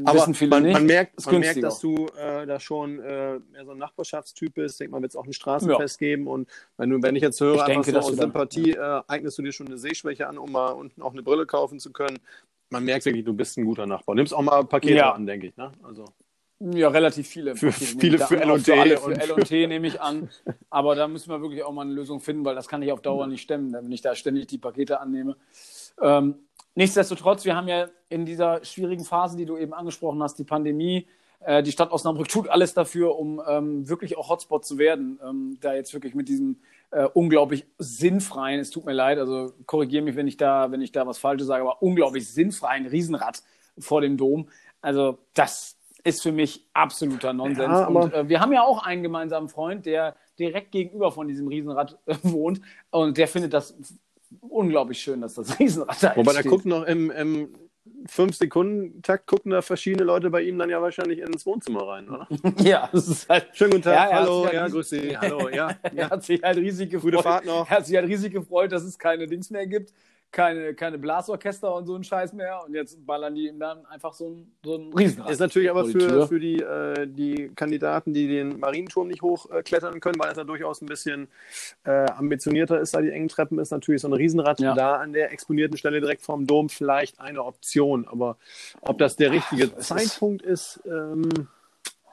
Aber 0.04 0.26
man, 0.26 0.70
man 0.70 0.86
merkt, 0.86 1.26
man 1.26 1.40
merkt, 1.40 1.62
dass 1.62 1.78
du 1.80 2.06
äh, 2.16 2.46
da 2.46 2.58
schon 2.58 3.00
äh, 3.00 3.38
mehr 3.38 3.64
so 3.66 3.72
ein 3.72 3.78
Nachbarschaftstyp 3.78 4.54
bist. 4.54 4.76
Ich 4.76 4.78
denke 4.78 4.92
mal, 4.92 5.02
wird 5.02 5.12
es 5.12 5.16
auch 5.16 5.26
ein 5.26 5.32
Straßenfest 5.34 5.98
geben. 5.98 6.26
Und 6.26 6.48
wenn 6.78 6.88
du, 6.88 7.02
wenn 7.02 7.16
ich 7.16 7.22
jetzt 7.22 7.38
höre, 7.40 7.56
Ich 7.56 7.64
denke, 7.64 7.90
so 7.90 7.92
dass 7.92 8.06
aus 8.06 8.16
Sympathie, 8.16 8.70
äh, 8.72 9.02
eignest 9.08 9.36
du 9.36 9.42
dir 9.42 9.52
schon 9.52 9.66
eine 9.66 9.76
Sehschwäche 9.76 10.26
an, 10.26 10.38
um 10.38 10.52
mal 10.52 10.70
unten 10.70 11.02
auch 11.02 11.12
eine 11.12 11.22
Brille 11.22 11.44
kaufen 11.44 11.80
zu 11.80 11.92
können. 11.92 12.18
Man 12.70 12.84
merkt 12.84 13.04
wirklich, 13.04 13.24
du 13.26 13.34
bist 13.34 13.58
ein 13.58 13.66
guter 13.66 13.84
Nachbar. 13.84 14.14
Nimmst 14.14 14.32
auch 14.32 14.40
mal 14.40 14.64
Pakete 14.64 14.94
Ja. 14.94 15.12
an, 15.12 15.26
denke 15.26 15.48
ich. 15.48 15.56
Ne? 15.58 15.70
Also, 15.82 16.06
Ja, 16.60 16.88
relativ 16.88 17.26
viele. 17.28 17.56
Für- 17.56 17.72
viele 17.72 18.18
für 18.18 18.40
L&T 18.40 18.96
Für 18.96 19.12
L&T 19.20 19.66
nehme 19.66 19.86
ich 19.86 20.00
an. 20.00 20.30
Aber 20.70 20.94
da 20.94 21.08
müssen 21.08 21.30
wir 21.30 21.40
wirklich 21.42 21.62
auch 21.64 21.72
mal 21.72 21.82
eine 21.82 21.92
Lösung 21.92 22.20
finden, 22.20 22.44
weil 22.44 22.54
das 22.54 22.68
kann 22.68 22.82
ich 22.82 22.92
auf 22.92 23.02
Dauer 23.02 23.26
nicht 23.26 23.42
stemmen, 23.42 23.72
wenn 23.72 23.90
ich 23.92 24.02
da 24.02 24.14
ständig 24.14 24.46
die 24.46 24.58
Pakete 24.58 25.00
annehme. 25.00 25.36
Ähm, 26.00 26.36
nichtsdestotrotz, 26.74 27.44
wir 27.44 27.56
haben 27.56 27.68
ja 27.68 27.88
in 28.08 28.24
dieser 28.24 28.64
schwierigen 28.64 29.04
Phase, 29.04 29.36
die 29.36 29.46
du 29.46 29.56
eben 29.56 29.74
angesprochen 29.74 30.22
hast, 30.22 30.38
die 30.38 30.44
Pandemie, 30.44 31.06
äh, 31.40 31.62
die 31.62 31.72
Stadt 31.72 31.90
Osnabrück 31.90 32.28
tut 32.28 32.48
alles 32.48 32.72
dafür, 32.72 33.18
um 33.18 33.42
ähm, 33.46 33.88
wirklich 33.88 34.16
auch 34.16 34.30
Hotspot 34.30 34.64
zu 34.64 34.78
werden. 34.78 35.18
Ähm, 35.22 35.58
da 35.60 35.74
jetzt 35.74 35.92
wirklich 35.92 36.14
mit 36.14 36.28
diesem 36.28 36.60
äh, 36.92 37.04
unglaublich 37.12 37.66
sinnfreien, 37.78 38.60
es 38.60 38.70
tut 38.70 38.86
mir 38.86 38.92
leid, 38.92 39.18
also 39.18 39.52
korrigiere 39.66 40.04
mich, 40.04 40.16
wenn 40.16 40.28
ich 40.28 40.36
da, 40.36 40.70
wenn 40.70 40.80
ich 40.80 40.92
da 40.92 41.06
was 41.06 41.18
Falsches 41.18 41.48
sage, 41.48 41.62
aber 41.62 41.82
unglaublich 41.82 42.32
sinnfreien 42.32 42.86
Riesenrad 42.86 43.42
vor 43.78 44.00
dem 44.00 44.16
Dom. 44.16 44.48
Also 44.80 45.18
das 45.34 45.76
ist 46.04 46.22
für 46.22 46.32
mich 46.32 46.66
absoluter 46.74 47.32
Nonsens. 47.32 47.66
Ja, 47.66 47.86
und 47.86 48.12
äh, 48.12 48.28
wir 48.28 48.40
haben 48.40 48.52
ja 48.52 48.62
auch 48.62 48.84
einen 48.84 49.02
gemeinsamen 49.02 49.48
Freund, 49.48 49.86
der 49.86 50.14
direkt 50.38 50.70
gegenüber 50.70 51.10
von 51.10 51.26
diesem 51.26 51.48
Riesenrad 51.48 51.98
äh, 52.06 52.14
wohnt 52.22 52.60
und 52.90 53.16
der 53.16 53.26
findet 53.26 53.54
das 53.54 53.76
unglaublich 54.40 55.00
schön, 55.00 55.20
dass 55.20 55.34
das 55.34 55.58
Riesenrad 55.58 56.02
da 56.02 56.16
wobei, 56.16 56.32
da 56.34 56.42
gucken 56.42 56.70
noch 56.70 56.84
im, 56.84 57.10
im 57.10 57.48
5-Sekunden-Takt, 58.08 59.26
gucken 59.26 59.50
da 59.50 59.62
verschiedene 59.62 60.04
Leute 60.04 60.30
bei 60.30 60.42
ihm 60.42 60.58
dann 60.58 60.70
ja 60.70 60.80
wahrscheinlich 60.80 61.20
ins 61.20 61.44
Wohnzimmer 61.46 61.86
rein, 61.86 62.08
oder? 62.08 62.26
Ja, 62.62 62.88
das 62.92 63.08
ist 63.08 63.28
halt. 63.28 63.48
Schönen 63.52 63.72
guten 63.72 63.82
Tag, 63.84 63.94
Ja, 63.94 64.04
er 64.04 64.16
hat 64.16 64.22
hallo, 64.22 64.48
ja 64.52 64.68
grüß 64.68 64.88
Sie, 64.88 65.16
hallo, 65.18 65.48
ja. 65.48 65.76
Er 65.82 65.94
ja. 65.94 66.10
hat 66.10 66.22
sich 66.22 66.42
halt 66.42 66.58
riesig 66.58 66.90
gefreut. 66.90 67.12
Gute 67.12 67.22
Fahrt 67.22 67.44
noch. 67.44 67.70
Er 67.70 67.78
hat 67.78 67.86
sich 67.86 67.96
halt 67.96 68.08
riesig 68.08 68.32
gefreut, 68.32 68.72
dass 68.72 68.82
es 68.84 68.98
keine 68.98 69.26
Dings 69.26 69.50
mehr 69.50 69.66
gibt, 69.66 69.92
keine, 70.34 70.74
keine 70.74 70.98
Blasorchester 70.98 71.72
und 71.74 71.86
so 71.86 71.94
ein 71.94 72.02
Scheiß 72.02 72.32
mehr. 72.32 72.60
Und 72.66 72.74
jetzt 72.74 73.06
ballern 73.06 73.34
die 73.36 73.46
ihm 73.46 73.60
dann 73.60 73.86
einfach 73.86 74.12
so 74.12 74.28
ein, 74.30 74.52
so 74.64 74.74
ein 74.76 74.92
Riesenrad. 74.92 75.30
Ist 75.30 75.38
natürlich 75.38 75.70
aber 75.70 75.84
für, 75.86 76.26
für 76.26 76.40
die, 76.40 76.60
äh, 76.60 77.06
die 77.06 77.52
Kandidaten, 77.54 78.12
die 78.12 78.26
den 78.26 78.58
Marienturm 78.58 79.06
nicht 79.06 79.22
hochklettern 79.22 80.00
können, 80.00 80.18
weil 80.18 80.28
das 80.28 80.36
ja 80.36 80.44
durchaus 80.44 80.82
ein 80.82 80.86
bisschen 80.86 81.28
äh, 81.84 82.06
ambitionierter 82.10 82.80
ist, 82.80 82.94
da 82.94 83.00
die 83.00 83.10
engen 83.10 83.28
Treppen 83.28 83.58
ist, 83.60 83.70
natürlich 83.70 84.02
so 84.02 84.08
ein 84.08 84.12
Riesenrad 84.12 84.58
Ja. 84.58 84.74
da 84.74 84.96
an 84.96 85.12
der 85.12 85.30
exponierten 85.32 85.78
Stelle 85.78 86.00
direkt 86.00 86.22
vorm 86.22 86.46
Dom 86.46 86.68
vielleicht 86.68 87.20
eine 87.20 87.44
Option. 87.44 88.06
Aber 88.08 88.36
ob 88.80 88.98
das 88.98 89.14
der 89.14 89.30
richtige 89.30 89.64
ist- 89.64 89.82
Zeitpunkt 89.82 90.42
ist, 90.42 90.80
ähm, 90.84 91.28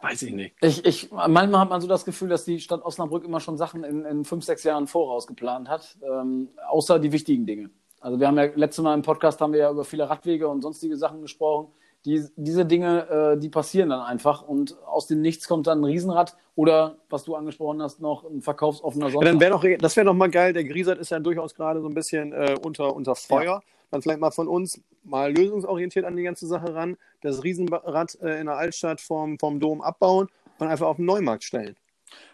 weiß 0.03 0.21
ich 0.21 0.33
nicht. 0.33 0.55
Ich, 0.61 0.85
ich, 0.85 1.11
manchmal 1.11 1.61
hat 1.61 1.69
man 1.69 1.81
so 1.81 1.87
das 1.87 2.05
Gefühl, 2.05 2.29
dass 2.29 2.45
die 2.45 2.59
Stadt 2.59 2.83
Osnabrück 2.83 3.23
immer 3.25 3.39
schon 3.39 3.57
Sachen 3.57 3.83
in, 3.83 4.05
in 4.05 4.25
fünf, 4.25 4.43
sechs 4.45 4.63
Jahren 4.63 4.85
voraus 4.85 5.25
geplant 5.25 5.69
hat, 5.69 5.97
ähm, 6.07 6.49
außer 6.69 6.99
die 6.99 7.11
wichtigen 7.11 7.45
Dinge. 7.47 7.71
Also 8.01 8.19
wir 8.19 8.27
haben 8.27 8.37
ja 8.37 8.45
letztes 8.55 8.83
Mal 8.83 8.93
im 8.95 9.03
Podcast 9.03 9.39
haben 9.41 9.53
wir 9.53 9.59
ja 9.59 9.71
über 9.71 9.85
viele 9.85 10.09
Radwege 10.09 10.47
und 10.47 10.61
sonstige 10.61 10.97
Sachen 10.97 11.21
gesprochen. 11.21 11.67
Die, 12.03 12.25
diese 12.35 12.65
Dinge, 12.65 13.35
äh, 13.35 13.39
die 13.39 13.49
passieren 13.49 13.89
dann 13.89 14.01
einfach 14.01 14.41
und 14.41 14.75
aus 14.87 15.05
dem 15.05 15.21
Nichts 15.21 15.47
kommt 15.47 15.67
dann 15.67 15.81
ein 15.81 15.83
Riesenrad 15.83 16.35
oder, 16.55 16.95
was 17.11 17.25
du 17.25 17.35
angesprochen 17.35 17.79
hast, 17.79 18.01
noch 18.01 18.23
ein 18.23 18.41
verkaufsoffener 18.41 19.05
Ja, 19.05 19.11
Sonntag. 19.11 19.31
dann 19.31 19.39
wäre 19.39 19.51
doch, 19.51 19.63
das 19.79 19.95
wäre 19.95 20.05
doch 20.07 20.15
mal 20.15 20.31
geil. 20.31 20.51
Der 20.51 20.63
Griesert 20.63 20.97
ist 20.97 21.11
ja 21.11 21.19
durchaus 21.19 21.53
gerade 21.53 21.79
so 21.79 21.87
ein 21.87 21.93
bisschen 21.93 22.33
äh, 22.33 22.55
unter, 22.65 22.95
unter 22.95 23.15
Feuer. 23.15 23.61
Dann 23.91 24.01
vielleicht 24.01 24.19
mal 24.19 24.31
von 24.31 24.47
uns 24.47 24.81
mal 25.03 25.31
lösungsorientiert 25.31 26.05
an 26.05 26.15
die 26.15 26.23
ganze 26.23 26.47
Sache 26.47 26.73
ran. 26.73 26.97
Das 27.21 27.43
Riesenrad 27.43 28.17
äh, 28.23 28.39
in 28.39 28.47
der 28.47 28.55
Altstadt 28.55 28.99
vom, 28.99 29.37
vom 29.37 29.59
Dom 29.59 29.81
abbauen 29.81 30.27
und 30.57 30.67
einfach 30.67 30.87
auf 30.87 30.95
den 30.95 31.05
Neumarkt 31.05 31.43
stellen. 31.43 31.75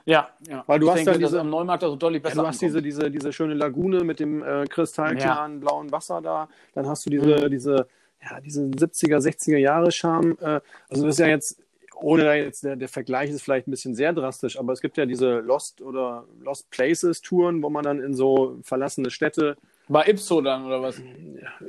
Ja, 0.06 0.30
ja. 0.48 0.64
Weil 0.68 0.80
du 0.80 0.88
ich 0.88 0.92
hast 0.94 1.06
denke, 1.06 1.20
diese- 1.20 1.40
am 1.40 1.50
Neumarkt 1.50 1.84
auch 1.84 1.96
deutlich 1.98 2.24
Ja, 2.24 2.30
besser 2.30 2.42
du 2.42 2.48
hast 2.48 2.62
diese, 2.62 2.78
ankommt. 2.78 2.86
diese, 2.86 3.12
diese 3.12 3.34
schöne 3.34 3.54
Lagune 3.54 4.04
mit 4.04 4.20
dem 4.20 4.44
äh, 4.44 4.66
kristallklaren 4.66 5.60
blauen 5.60 5.92
Wasser 5.92 6.22
da. 6.22 6.48
Dann 6.74 6.88
hast 6.88 7.06
du 7.06 7.10
diese, 7.10 7.46
Mhm. 7.46 7.52
diese, 7.52 7.88
ja, 8.24 8.40
diese 8.42 8.64
70er, 8.70 9.20
60er 9.20 9.58
Jahre 9.58 9.92
Charme. 9.92 10.38
Äh, 10.42 10.62
also 10.90 11.06
das 11.06 11.16
ist 11.16 11.20
ja 11.20 11.28
jetzt, 11.28 11.62
ohne 11.96 12.24
da 12.24 12.34
jetzt, 12.36 12.64
der, 12.64 12.76
der 12.76 12.88
Vergleich 12.90 13.30
ist 13.30 13.42
vielleicht 13.42 13.68
ein 13.68 13.72
bisschen 13.72 13.96
sehr 13.96 14.14
drastisch, 14.14 14.58
aber 14.60 14.72
es 14.74 14.82
gibt 14.82 14.98
ja 14.98 15.06
diese 15.06 15.40
Lost 15.40 15.82
oder 15.82 16.26
Lost 16.42 16.70
Places 16.70 17.22
Touren, 17.22 17.62
wo 17.64 17.70
man 17.70 17.84
dann 17.84 18.00
in 18.00 18.14
so 18.14 18.60
verlassene 18.64 19.10
Städte 19.10 19.58
Bei 19.90 20.06
Ipso 20.08 20.42
dann 20.42 20.66
oder 20.66 20.82
was? 20.82 21.02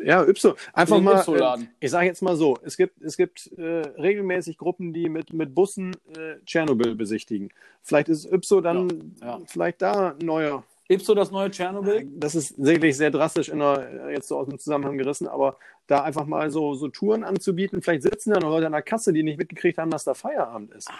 ja, 0.02 0.24
Ypso. 0.26 0.54
Einfach 0.72 1.00
mal, 1.00 1.16
äh, 1.16 1.20
Ypso-Laden. 1.20 1.70
ich 1.80 1.90
sage 1.90 2.06
jetzt 2.06 2.22
mal 2.22 2.36
so, 2.36 2.56
es 2.62 2.76
gibt, 2.76 3.00
es 3.02 3.16
gibt 3.16 3.50
äh, 3.58 3.82
regelmäßig 3.98 4.58
Gruppen, 4.58 4.92
die 4.92 5.08
mit, 5.08 5.32
mit 5.32 5.54
Bussen 5.54 5.94
äh, 6.16 6.36
Tschernobyl 6.44 6.94
besichtigen. 6.94 7.50
Vielleicht 7.82 8.08
ist 8.08 8.30
Ypso 8.30 8.60
dann 8.60 9.14
Ja, 9.20 9.26
ja. 9.26 9.40
vielleicht 9.46 9.82
da 9.82 10.14
ein 10.18 10.26
neuer. 10.26 10.64
Ipso 10.88 11.14
das 11.14 11.30
neue 11.30 11.50
Tschernobyl? 11.50 12.08
Das 12.16 12.34
ist 12.34 12.56
sicherlich 12.56 12.96
sehr 12.96 13.10
drastisch 13.10 13.50
in 13.50 13.58
der, 13.58 14.06
äh, 14.06 14.14
jetzt 14.14 14.28
so 14.28 14.38
aus 14.38 14.48
dem 14.48 14.58
Zusammenhang 14.58 14.96
gerissen, 14.96 15.28
aber 15.28 15.56
da 15.86 16.02
einfach 16.02 16.26
mal 16.26 16.50
so, 16.50 16.74
so 16.74 16.88
Touren 16.88 17.24
anzubieten, 17.24 17.82
vielleicht 17.82 18.02
sitzen 18.02 18.30
da 18.32 18.40
noch 18.40 18.50
Leute 18.50 18.66
an 18.66 18.72
der 18.72 18.82
Kasse, 18.82 19.12
die 19.12 19.22
nicht 19.22 19.38
mitgekriegt 19.38 19.78
haben, 19.78 19.90
dass 19.90 20.04
da 20.04 20.14
Feierabend 20.14 20.72
ist. 20.72 20.90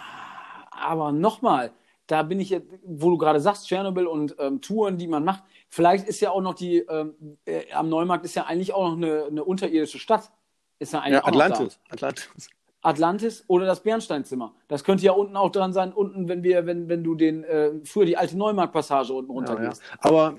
Aber 0.71 1.11
nochmal, 1.11 1.71
da 2.09 2.23
bin 2.23 2.39
ich 2.39 2.49
jetzt, 2.49 2.67
wo 2.83 3.09
du 3.11 3.17
gerade 3.17 3.39
sagst, 3.39 3.67
Tschernobyl 3.67 4.07
und 4.07 4.35
ähm, 4.39 4.61
Touren, 4.61 4.97
die 4.97 5.07
man 5.07 5.23
macht, 5.23 5.43
vielleicht 5.69 6.07
ist 6.07 6.19
ja 6.21 6.31
auch 6.31 6.41
noch 6.41 6.55
die, 6.55 6.79
ähm, 6.79 7.13
äh, 7.45 7.71
am 7.71 7.87
Neumarkt 7.87 8.25
ist 8.25 8.35
ja 8.35 8.45
eigentlich 8.45 8.73
auch 8.73 8.89
noch 8.89 8.97
eine, 8.97 9.25
eine 9.25 9.43
unterirdische 9.43 9.99
Stadt. 9.99 10.31
Ist 10.79 10.93
ja 10.93 10.99
eigentlich 11.01 11.21
Ja, 11.21 11.27
Atlantis. 11.27 11.79
Atlantis. 11.89 12.49
Atlantis 12.81 13.43
oder 13.47 13.65
das 13.65 13.83
Bernsteinzimmer. 13.83 14.53
Das 14.69 14.83
könnte 14.83 15.05
ja 15.05 15.11
unten 15.11 15.35
auch 15.35 15.51
dran 15.51 15.71
sein, 15.73 15.93
unten, 15.93 16.27
wenn 16.29 16.41
wir, 16.43 16.65
wenn, 16.65 16.89
wenn 16.89 17.03
du 17.03 17.13
den, 17.13 17.43
äh, 17.43 17.71
früher 17.83 18.05
die 18.05 18.17
alte 18.17 18.37
Neumarktpassage 18.37 19.13
unten 19.13 19.31
Ja, 19.31 19.41
ja. 19.41 19.49
runtergehst. 19.51 19.81
Aber 19.99 20.35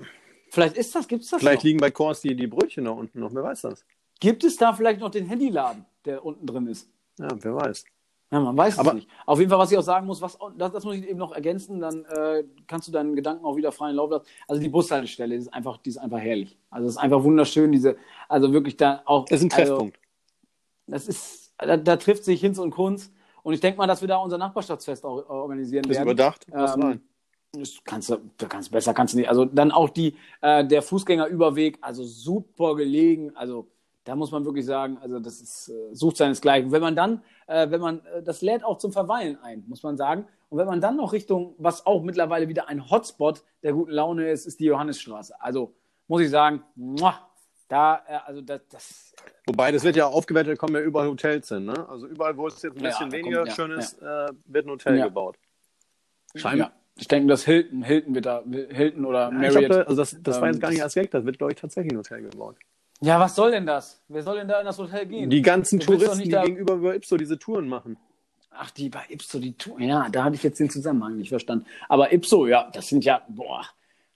Vielleicht 0.49 0.75
ist 0.75 0.93
das, 0.93 1.07
gibt 1.07 1.23
es 1.23 1.29
das 1.29 1.39
vielleicht 1.39 1.59
noch? 1.59 1.63
liegen 1.63 1.79
bei 1.79 1.91
Kors 1.91 2.19
die, 2.19 2.35
die 2.35 2.47
Brötchen 2.47 2.83
da 2.83 2.91
unten 2.91 3.21
noch, 3.21 3.33
wer 3.33 3.43
weiß 3.43 3.61
das? 3.61 3.85
Gibt 4.19 4.43
es 4.43 4.57
da 4.57 4.73
vielleicht 4.73 4.99
noch 4.99 5.09
den 5.09 5.25
Handyladen, 5.25 5.85
der 6.03 6.25
unten 6.25 6.45
drin 6.45 6.67
ist? 6.67 6.89
Ja, 7.17 7.29
wer 7.39 7.55
weiß. 7.55 7.85
Ja, 8.31 8.39
man 8.39 8.55
weiß 8.57 8.79
Aber- 8.79 8.91
es 8.91 8.95
nicht. 8.95 9.09
Auf 9.25 9.39
jeden 9.39 9.49
Fall, 9.49 9.59
was 9.59 9.71
ich 9.71 9.77
auch 9.77 9.83
sagen 9.83 10.07
muss, 10.07 10.21
was, 10.21 10.37
das, 10.57 10.71
das 10.71 10.85
muss 10.85 10.95
ich 10.95 11.07
eben 11.07 11.19
noch 11.19 11.33
ergänzen, 11.33 11.81
dann 11.81 12.05
äh, 12.05 12.45
kannst 12.65 12.87
du 12.87 12.91
deinen 12.93 13.13
Gedanken 13.15 13.43
auch 13.45 13.57
wieder 13.57 13.71
freien 13.73 13.97
Lauf 13.97 14.09
lassen. 14.09 14.25
Also 14.47 14.61
die 14.61 14.69
Bushaltestelle 14.69 15.35
ist 15.35 15.53
einfach, 15.53 15.77
die 15.77 15.89
ist 15.89 15.97
einfach 15.97 16.19
herrlich. 16.19 16.57
Also 16.69 16.87
es 16.87 16.93
ist 16.93 16.97
einfach 16.99 17.23
wunderschön, 17.23 17.71
diese, 17.73 17.97
also 18.29 18.53
wirklich 18.53 18.77
da 18.77 19.01
auch. 19.05 19.27
Ist 19.29 19.41
ein 19.41 19.51
also, 19.51 19.55
Treffpunkt. 19.65 19.99
das 20.87 21.07
ist, 21.09 21.53
da, 21.57 21.75
da 21.75 21.97
trifft 21.97 22.23
sich 22.23 22.39
Hinz 22.39 22.57
und 22.57 22.71
Kunz. 22.71 23.11
Und 23.43 23.53
ich 23.53 23.59
denke 23.59 23.77
mal, 23.79 23.87
dass 23.87 23.99
wir 24.01 24.07
da 24.07 24.17
unser 24.17 24.37
Nachbarschaftsfest 24.37 25.03
auch 25.03 25.27
organisieren 25.27 25.83
Ist 25.85 25.97
werden. 25.97 26.03
überdacht. 26.03 26.45
Was 26.51 26.75
Ähm, 26.75 26.81
rein. 26.83 27.01
Das 27.53 27.81
kannst 27.83 28.09
du, 28.09 28.17
da 28.37 28.45
kannst 28.45 28.71
besser 28.71 28.93
kannst 28.93 29.13
du 29.13 29.17
nicht. 29.17 29.27
Also 29.27 29.43
dann 29.43 29.71
auch 29.71 29.89
die, 29.89 30.15
äh, 30.39 30.65
der 30.65 30.81
Fußgängerüberweg, 30.81 31.79
also 31.81 32.05
super 32.05 32.75
gelegen. 32.77 33.35
Also 33.35 33.67
da 34.03 34.15
muss 34.15 34.31
man 34.31 34.45
wirklich 34.45 34.65
sagen, 34.65 34.97
also 34.99 35.19
das 35.19 35.41
ist, 35.41 35.69
äh, 35.69 35.93
sucht 35.95 36.17
seinesgleichen. 36.17 36.71
Wenn 36.71 36.81
man 36.81 36.95
dann, 36.95 37.23
äh, 37.47 37.69
wenn 37.69 37.81
man, 37.81 38.03
äh, 38.05 38.23
das 38.23 38.41
lädt 38.41 38.63
auch 38.63 38.77
zum 38.77 38.91
Verweilen 38.91 39.37
ein, 39.43 39.63
muss 39.67 39.83
man 39.83 39.95
sagen. 39.97 40.27
Und 40.49 40.57
wenn 40.57 40.67
man 40.67 40.81
dann 40.81 40.97
noch 40.97 41.13
Richtung, 41.13 41.55
was 41.59 41.85
auch 41.85 42.01
mittlerweile 42.03 42.47
wieder 42.47 42.67
ein 42.67 42.89
Hotspot 42.89 43.43
der 43.63 43.73
guten 43.73 43.91
Laune 43.91 44.29
ist, 44.29 44.45
ist 44.45 44.59
die 44.59 44.65
Johannesstraße. 44.65 45.39
Also 45.41 45.73
muss 46.07 46.21
ich 46.21 46.29
sagen, 46.29 46.63
muah, 46.75 47.27
da, 47.67 48.01
äh, 48.07 48.17
also 48.25 48.41
das, 48.41 48.61
das. 48.69 49.13
Wobei, 49.45 49.71
das 49.71 49.83
wird 49.83 49.95
ja 49.95 50.07
aufgewertet, 50.07 50.57
kommen 50.57 50.73
ja 50.75 50.81
überall 50.81 51.07
Hotels 51.07 51.49
hin, 51.49 51.65
ne? 51.65 51.87
Also 51.87 52.07
überall, 52.07 52.35
wo 52.37 52.47
es 52.47 52.61
jetzt 52.61 52.75
ein 52.77 52.81
bisschen 52.83 53.05
Ja, 53.05 53.05
da 53.05 53.11
weniger 53.11 53.37
kommt- 53.37 53.47
ja, 53.49 53.53
schön 53.55 53.71
ist, 53.71 54.01
äh, 54.01 54.29
wird 54.45 54.65
ein 54.65 54.71
Hotel 54.71 54.97
Ja. 54.97 55.05
gebaut. 55.05 55.37
Ja, 56.33 56.71
ich 56.97 57.07
denke, 57.07 57.27
das 57.29 57.43
Hilton, 57.43 57.83
Hilton 57.83 58.15
wird 58.15 58.25
da, 58.25 58.43
Hilton 58.49 59.05
oder 59.05 59.25
Ja, 59.25 59.31
Marriott. 59.31 59.65
glaub, 59.71 59.87
also 59.87 59.95
das, 60.01 60.17
das 60.21 60.37
war 60.41 60.47
ähm, 60.47 60.53
jetzt 60.53 60.61
gar 60.61 60.69
nicht 60.69 60.81
als 60.83 60.93
Gag, 60.93 61.11
das 61.11 61.25
wird, 61.25 61.37
glaube 61.37 61.53
ich, 61.53 61.59
tatsächlich 61.59 61.93
ein 61.93 61.97
Hotel 61.97 62.21
gebaut. 62.23 62.57
Ja, 63.01 63.19
was 63.19 63.35
soll 63.35 63.51
denn 63.51 63.65
das? 63.65 64.01
Wer 64.07 64.23
soll 64.23 64.37
denn 64.37 64.47
da 64.47 64.59
in 64.59 64.65
das 64.65 64.77
Hotel 64.77 65.05
gehen? 65.05 65.29
Die 65.29 65.41
ganzen 65.41 65.79
Du 65.79 65.85
Touristen, 65.87 66.19
die 66.23 66.29
da- 66.29 66.43
gegenüber 66.43 66.73
über 66.75 66.95
Ipso 66.95 67.17
diese 67.17 67.37
Touren 67.39 67.67
machen. 67.67 67.97
Ach, 68.51 68.69
die 68.71 68.89
bei 68.89 69.01
Ipso, 69.09 69.39
die 69.39 69.53
Tour. 69.53 69.79
Ja, 69.79 70.07
da 70.11 70.25
habe 70.25 70.35
ich 70.35 70.43
jetzt 70.43 70.59
den 70.59 70.69
Zusammenhang 70.69 71.17
nicht 71.17 71.29
verstanden. 71.29 71.65
Aber 71.89 72.11
Ipso, 72.13 72.47
ja, 72.47 72.69
das 72.73 72.89
sind 72.89 73.03
ja, 73.05 73.21
boah. 73.29 73.65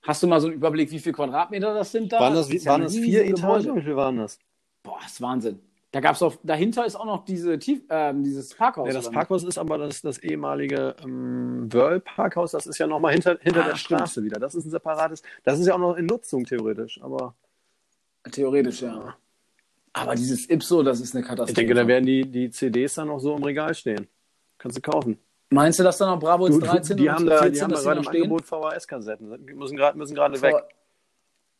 Hast 0.04 0.22
du 0.22 0.28
mal 0.28 0.40
so 0.40 0.48
einen 0.48 0.58
Überblick, 0.58 0.92
wie 0.92 1.00
viele 1.00 1.14
Quadratmeter 1.14 1.74
das 1.74 1.92
sind 1.92 2.12
da? 2.14 2.20
waren 2.20 2.36
das, 2.36 2.52
ja 2.52 2.66
waren 2.72 2.82
ein 2.82 2.88
das 2.88 2.96
vier. 2.96 3.26
Etagen? 3.26 3.76
Wie 3.76 3.82
viel 3.82 3.96
waren 3.96 4.18
das? 4.18 4.38
Boah, 4.84 5.00
ist 5.06 5.20
Wahnsinn. 5.22 5.60
Da 5.92 6.02
gab's 6.02 6.22
auch, 6.22 6.36
dahinter 6.44 6.86
ist 6.86 6.96
auch 6.98 7.06
noch 7.06 7.24
diese 7.24 7.58
Tief, 7.58 7.82
ähm, 7.90 8.24
dieses 8.24 8.54
Parkhaus. 8.54 8.88
Ja, 8.90 8.94
das 8.94 9.10
Parkhaus 9.10 9.44
ist 9.46 9.58
aber 9.58 9.78
das, 9.78 10.02
das 10.02 10.18
ehemalige 10.20 10.94
ähm, 11.04 11.72
Whirl-Parkhaus, 11.72 12.52
das 12.52 12.68
ist 12.68 12.78
ja 12.78 12.86
nochmal 12.86 13.14
hinter, 13.14 13.38
hinter 13.42 13.64
Ah, 13.64 13.68
der 13.70 13.76
stimmt. 13.78 14.02
Straße 14.02 14.22
wieder. 14.24 14.38
Das 14.40 14.54
ist 14.54 14.66
ein 14.66 14.70
separates, 14.72 15.24
das 15.46 15.58
ist 15.60 15.68
ja 15.68 15.74
auch 15.74 15.80
noch 15.80 15.96
in 15.96 16.06
Nutzung 16.06 16.44
theoretisch, 16.44 17.00
aber? 17.02 17.34
Theoretisch, 18.32 18.82
ja. 18.82 19.16
Aber 19.94 20.16
dieses 20.16 20.50
Ipso, 20.50 20.84
das 20.84 21.00
ist 21.00 21.16
eine 21.16 21.24
Katastrophe. 21.24 21.52
ich 21.52 21.56
denke, 21.56 21.74
da 21.74 21.88
werden 21.88 22.06
die, 22.06 22.30
die 22.30 22.50
CDs 22.50 22.96
dann 22.96 23.08
noch 23.08 23.20
so 23.20 23.36
im 23.36 23.44
Regal 23.44 23.74
stehen. 23.74 24.08
Kannst 24.58 24.78
du 24.78 24.82
kaufen. 24.82 25.18
Meinst 25.50 25.80
du, 25.80 25.84
dass 25.84 25.98
da 25.98 26.08
noch 26.08 26.20
Bravo 26.20 26.48
jetzt 26.48 26.58
du, 26.58 26.66
13 26.66 26.98
die 26.98 27.08
und 27.08 27.16
haben 27.16 27.26
da, 27.26 27.38
14, 27.44 27.54
die 27.54 27.62
haben 27.62 27.72
da 27.72 27.82
gerade 27.82 28.02
noch 28.02 28.14
im? 28.14 28.24
Angebot 28.24 28.46
VHS-Kassetten. 28.46 29.46
Die 29.46 29.54
müssen 29.54 29.78
gerade 29.78 29.98
müssen 29.98 30.16
gerade 30.16 30.42
weg. 30.42 30.56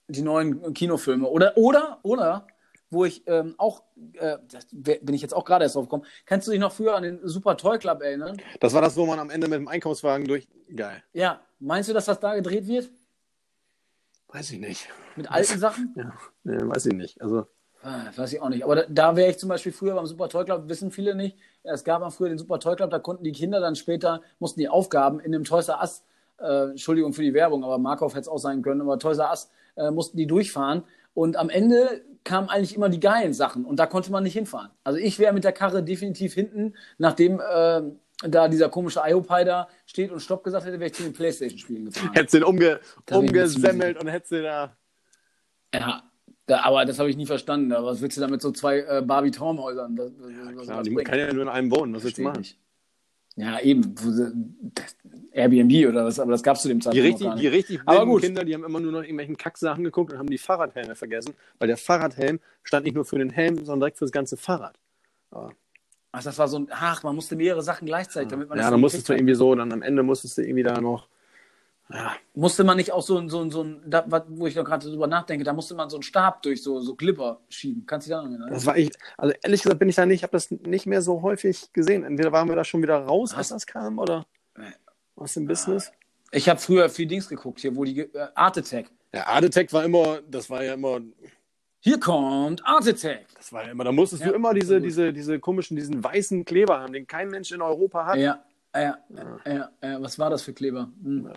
Die 0.08 0.22
neuen 0.22 0.74
Kinofilme. 0.74 1.28
Oder, 1.28 1.56
oder, 1.56 2.00
oder, 2.04 2.46
wo 2.90 3.06
ich 3.06 3.24
ähm, 3.28 3.56
auch, 3.58 3.84
äh, 4.14 4.38
bin 4.72 5.16
ich 5.16 5.22
jetzt 5.22 5.34
auch 5.34 5.46
gerade 5.46 5.64
erst 5.64 5.76
drauf 5.76 5.86
gekommen, 5.86 6.06
kannst 6.26 6.48
du 6.48 6.52
dich 6.52 6.60
noch 6.60 6.72
früher 6.72 6.96
an 6.96 7.04
den 7.04 7.20
Super 7.24 7.58
Toy 7.58 7.78
Club 7.80 8.02
erinnern? 8.02 8.38
Das 8.60 8.74
war 8.74 8.82
das, 8.82 8.98
wo 8.98 9.06
man 9.06 9.20
am 9.20 9.30
Ende 9.30 9.48
mit 9.48 9.60
dem 9.60 9.68
Einkaufswagen 9.68 10.28
durch. 10.28 10.48
Geil. 10.76 11.04
Ja, 11.14 11.42
meinst 11.60 11.90
du, 11.90 11.94
dass 11.94 12.06
das 12.06 12.20
da 12.20 12.36
gedreht 12.36 12.68
wird? 12.68 12.90
Weiß 14.36 14.52
ich 14.52 14.60
nicht. 14.60 14.90
Mit 15.16 15.32
alten 15.32 15.58
Sachen? 15.60 15.94
Ja, 15.96 16.12
nee, 16.44 16.58
weiß 16.60 16.88
ich 16.88 16.94
nicht. 16.94 17.22
Also, 17.22 17.48
Ah, 17.82 18.04
Das 18.08 18.18
weiß 18.18 18.34
ich 18.34 18.42
auch 18.42 18.50
nicht. 18.50 18.66
Aber 18.66 18.76
da, 18.76 18.84
da 18.90 19.16
wäre 19.16 19.30
ich 19.30 19.38
zum 19.38 19.48
Beispiel 19.48 19.72
früher 19.72 19.94
beim 19.96 20.08
Super 20.08 20.28
Toy 20.28 20.44
Club, 20.44 20.68
wissen 20.68 20.92
viele 20.92 21.16
nicht. 21.16 21.38
Es 21.64 21.86
gab 21.86 22.02
mal 22.02 22.10
früher 22.10 22.28
den 22.30 22.38
Super 22.38 22.60
Toy 22.60 22.76
Club, 22.76 22.90
da 22.90 23.00
konnten 23.00 23.24
die 23.24 23.32
Kinder 23.32 23.62
dann 23.62 23.76
später, 23.76 24.22
mussten 24.40 24.60
die 24.60 24.68
Aufgaben 24.68 25.22
in 25.22 25.32
dem 25.32 25.46
Toys 25.46 25.70
R 25.70 25.80
Us, 25.80 26.04
äh, 26.40 26.72
Entschuldigung 26.72 27.14
für 27.14 27.22
die 27.22 27.34
Werbung, 27.34 27.64
aber 27.64 27.78
Markov 27.78 28.12
hätte 28.14 28.22
es 28.22 28.28
auch 28.28 28.40
sein 28.40 28.62
können, 28.62 28.82
aber 28.82 29.00
Toys 29.00 29.20
R 29.20 29.30
Us 29.30 29.52
äh, 29.78 29.90
mussten 29.92 30.18
die 30.18 30.28
durchfahren. 30.28 30.84
Und 31.14 31.38
am 31.38 31.50
Ende 31.50 32.02
kamen 32.26 32.50
eigentlich 32.50 32.76
immer 32.76 32.90
die 32.90 33.00
geilen 33.00 33.34
Sachen 33.34 33.64
und 33.64 33.78
da 33.80 33.86
konnte 33.86 34.12
man 34.12 34.24
nicht 34.24 34.34
hinfahren. 34.34 34.72
Also 34.84 35.00
ich 35.00 35.18
wäre 35.20 35.32
mit 35.32 35.44
der 35.46 35.54
Karre 35.54 35.82
definitiv 35.84 36.34
hinten, 36.34 36.74
nachdem 36.98 37.40
äh, 37.40 37.84
da 38.24 38.48
dieser 38.48 38.70
komische 38.70 39.02
IOPI 39.06 39.44
da 39.46 39.68
steht 39.86 40.12
und 40.12 40.22
Stopp 40.22 40.44
gesagt 40.44 40.66
hätte, 40.66 40.80
wäre 40.80 40.90
ich 40.90 40.96
zu 40.96 41.04
den 41.04 41.14
Playstation-Spielen 41.14 41.86
gefahren. 41.86 42.12
hättest 42.14 42.34
du 42.34 42.40
den 42.40 42.46
umge, 42.46 42.80
Da 43.06 43.18
umgesemmelt 43.18 44.02
und 44.02 44.08
hättest 44.08 44.32
du 44.32 44.42
da. 44.42 44.76
Ja, 45.74 46.04
da, 46.46 46.62
aber 46.62 46.86
das 46.86 47.00
habe 47.00 47.10
ich 47.10 47.18
nie 47.18 47.26
verstanden. 47.26 47.72
Aber 47.74 47.88
was 47.88 48.02
willst 48.02 48.18
du 48.18 48.22
da 48.22 48.28
mit 48.28 48.42
so 48.42 48.52
zwei 48.52 48.80
äh, 48.80 49.02
Barbie-Traumhäusern? 49.06 49.98
Was 49.98 50.84
die 50.84 50.92
bringt? 50.92 51.08
kann 51.08 51.20
ja 51.20 51.34
nur 51.34 51.44
in 51.44 51.50
einem 51.50 51.72
wohnen. 51.72 51.94
Was 51.94 52.04
willst 52.04 52.18
du 52.18 52.22
machen? 52.22 52.42
ich 52.42 52.56
nicht. 52.56 52.60
Ja, 53.38 53.60
eben. 53.60 53.94
Airbnb 55.34 55.90
oder 55.90 56.06
was, 56.06 56.20
aber 56.22 56.32
das 56.32 56.42
gab 56.42 56.56
es 56.56 56.62
zu 56.62 56.70
dem 56.70 56.80
Die 56.80 56.86
Zeitpunkt 56.86 57.06
richtig, 57.06 57.28
noch 57.28 57.36
die 57.36 57.48
richtig 57.48 57.82
Aber 57.86 58.06
gut. 58.06 58.22
Kinder, 58.22 58.46
die 58.46 58.54
haben 58.54 58.64
immer 58.64 58.80
nur 58.80 58.94
noch 58.94 59.02
irgendwelchen 59.02 59.36
Kacksachen 59.36 59.84
geguckt 59.84 60.14
und 60.14 60.20
haben 60.20 60.30
die 60.30 60.38
Fahrradhelme 60.38 60.96
vergessen, 60.96 61.34
weil 61.60 61.68
der 61.68 61.76
Fahrradhelm 61.76 62.40
stand 62.64 62.86
nicht 62.86 62.96
nur 62.96 63.04
für 63.04 63.18
den 63.18 63.30
Helm, 63.30 63.58
sondern 63.58 63.82
direkt 63.82 63.98
für 63.98 64.06
das 64.06 64.14
ganze 64.14 64.38
Fahrrad. 64.38 64.80
Ach, 66.18 66.24
das 66.24 66.38
war 66.38 66.48
so 66.48 66.60
ein, 66.60 66.68
ach, 66.72 67.04
man 67.04 67.14
musste 67.14 67.36
mehrere 67.36 67.62
Sachen 67.62 67.86
gleichzeitig, 67.86 68.30
damit 68.30 68.48
man 68.48 68.58
Ja, 68.58 68.72
dann 68.72 68.80
musstest 68.80 69.10
du 69.10 69.14
irgendwie 69.14 69.36
so, 69.36 69.54
dann 69.54 69.72
am 69.74 69.82
Ende 69.82 70.02
musstest 70.02 70.38
du 70.38 70.44
irgendwie 70.44 70.64
da 70.64 70.80
noch. 70.80 71.10
Ja. 71.92 72.14
Musste 72.34 72.64
man 72.64 72.78
nicht 72.78 72.94
auch 72.94 73.02
so 73.04 73.18
ein, 73.18 73.30
so 73.30 73.42
ein, 73.42 73.52
so 73.52 73.64
ein 73.64 73.82
da, 73.86 74.06
wo 74.30 74.48
ich 74.48 74.56
noch 74.56 74.64
gerade 74.64 74.90
drüber 74.90 75.08
nachdenke, 75.08 75.44
da 75.44 75.52
musste 75.54 75.76
man 75.76 75.90
so 75.90 75.98
einen 75.98 76.04
Stab 76.04 76.42
durch 76.42 76.64
so, 76.64 76.80
so 76.80 76.96
Glipper 76.96 77.42
schieben. 77.50 77.86
Kannst 77.86 78.08
du 78.08 78.10
dich 78.12 78.18
da 78.18 78.24
noch 78.24 78.30
erinnern? 78.30 78.50
das 78.50 78.66
war 78.66 78.78
ich, 78.78 78.92
also 79.18 79.36
ehrlich 79.44 79.62
gesagt 79.62 79.80
bin 79.80 79.90
ich 79.90 79.96
da 79.96 80.06
nicht, 80.06 80.20
ich 80.20 80.24
habe 80.24 80.32
das 80.32 80.50
nicht 80.50 80.86
mehr 80.86 81.02
so 81.02 81.22
häufig 81.22 81.72
gesehen. 81.74 82.04
Entweder 82.04 82.32
waren 82.32 82.48
wir 82.48 82.56
da 82.56 82.64
schon 82.64 82.82
wieder 82.82 82.98
raus, 82.98 83.32
als 83.32 83.52
Hast- 83.52 83.52
das 83.52 83.68
kam, 83.68 84.00
oder 84.00 84.26
aus 85.16 85.34
dem 85.34 85.46
Business. 85.48 85.92
Ich 86.32 86.50
habe 86.50 86.60
früher 86.60 86.90
viel 86.90 87.08
Dings 87.08 87.30
geguckt, 87.30 87.60
hier, 87.60 87.76
wo 87.76 87.84
die, 87.84 88.00
äh, 88.00 88.28
Art 88.34 88.58
Attack. 88.58 88.88
Ja, 89.14 89.28
Art 89.28 89.46
Attack 89.46 89.72
war 89.72 89.84
immer, 89.84 90.22
das 90.30 90.50
war 90.50 90.64
ja 90.64 90.74
immer, 90.74 91.02
Hier 91.86 92.00
kommt 92.00 92.66
Art 92.66 92.88
Attack. 92.88 93.28
das 93.36 93.54
war 93.54 93.64
ja 93.64 93.70
immer, 93.70 93.84
da 93.84 93.92
musstest 93.92 94.24
Ja, 94.24 94.30
du 94.30 94.34
immer 94.34 94.56
diese, 94.56 94.82
diese, 94.82 95.14
diese 95.14 95.40
komischen, 95.40 95.78
diesen 95.78 96.04
weißen 96.04 96.44
Kleber 96.44 96.80
haben, 96.80 96.94
den 96.94 97.06
kein 97.06 97.30
Mensch 97.30 97.52
in 97.52 97.62
Europa 97.62 98.08
hat. 98.08 98.18
Ja, 98.18 98.44
ja, 98.74 98.98
ja, 99.46 99.70
ja, 99.84 100.02
was 100.02 100.18
war 100.18 100.32
das 100.32 100.42
für 100.42 100.52
Kleber? 100.52 100.90
Hm. 101.04 101.30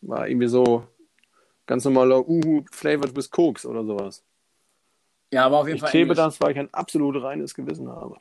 War 0.00 0.26
irgendwie 0.26 0.46
so 0.48 0.84
ganz 1.66 1.84
normaler 1.84 2.26
Uhu 2.26 2.64
flavored 2.72 3.14
with 3.14 3.30
Koks 3.30 3.66
oder 3.66 3.84
sowas. 3.84 4.24
Ja, 5.30 5.52
war 5.52 5.60
auf 5.60 5.66
jeden 5.66 5.76
Ich 5.76 5.82
Fall. 5.82 5.90
klebe 5.90 6.12
Englisch. 6.12 6.16
das, 6.16 6.40
weil 6.40 6.52
ich 6.52 6.58
ein 6.58 6.72
absolut 6.72 7.22
reines 7.22 7.54
Gewissen 7.54 7.86
habe. 7.90 8.16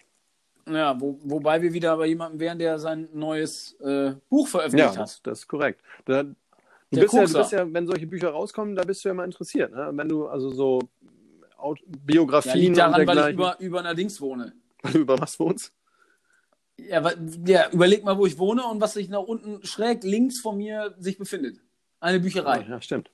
Ja, 0.70 1.00
wo, 1.00 1.18
wobei 1.24 1.62
wir 1.62 1.72
wieder 1.72 1.96
bei 1.96 2.08
jemandem 2.08 2.42
wären, 2.42 2.60
der 2.60 2.78
sein 2.78 3.08
neues 3.14 3.80
äh, 3.80 4.16
Buch 4.30 4.50
veröffentlicht 4.50 4.96
Ja, 4.96 5.00
hat. 5.00 5.08
das, 5.08 5.22
das 5.24 5.40
ist 5.40 5.48
korrekt. 5.48 5.80
Da, 6.04 6.24
du, 6.24 6.34
bist 6.92 7.14
ja, 7.14 7.26
du 7.26 7.34
bist 7.38 7.52
ja, 7.54 7.74
wenn 7.74 7.88
solche 7.88 8.06
Bücher 8.08 8.32
rauskommen, 8.32 8.76
da 8.76 8.84
bist 8.84 9.06
du 9.06 9.08
ja 9.08 9.14
immer 9.14 9.24
interessiert. 9.24 9.72
Ne? 9.74 9.92
Wenn 9.94 10.10
du 10.10 10.28
also 10.28 10.50
so 10.50 10.80
Aut 11.64 11.80
Ja, 11.82 11.86
Biografien 12.06 12.58
liegt 12.58 12.78
daran, 12.78 13.08
weil 13.08 13.18
ich 13.18 13.34
über, 13.34 13.60
über 13.60 13.80
einer 13.80 13.96
Dings 13.96 14.20
wohne. 14.22 14.54
über 14.94 15.20
was 15.20 15.40
wohnst. 15.40 15.74
Ja, 16.78 17.02
ja, 17.46 17.70
überleg 17.72 18.04
mal, 18.04 18.18
wo 18.18 18.26
ich 18.26 18.38
wohne 18.38 18.64
und 18.66 18.82
was 18.82 18.94
sich 18.94 19.08
nach 19.10 19.22
unten 19.22 19.66
schräg 19.66 20.04
links 20.04 20.40
von 20.42 20.58
mir 20.58 20.96
sich 20.98 21.18
befindet. 21.18 21.60
Eine 22.00 22.20
Bücherei. 22.20 22.66
Ja, 22.68 22.82
stimmt. 22.82 23.12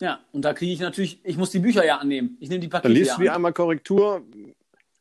Ja, 0.00 0.20
und 0.32 0.44
da 0.44 0.52
kriege 0.52 0.72
ich 0.72 0.80
natürlich, 0.80 1.20
ich 1.24 1.36
muss 1.36 1.50
die 1.50 1.58
Bücher 1.58 1.84
ja 1.84 1.98
annehmen. 1.98 2.36
Ich 2.40 2.48
nehme 2.48 2.60
die 2.60 2.68
Dann 2.68 2.82
Pakete 2.82 2.94
liest 2.94 3.10
ja 3.10 3.16
du 3.16 3.22
die 3.22 3.30
an. 3.30 3.36
einmal 3.36 3.52
Korrektur. 3.52 4.22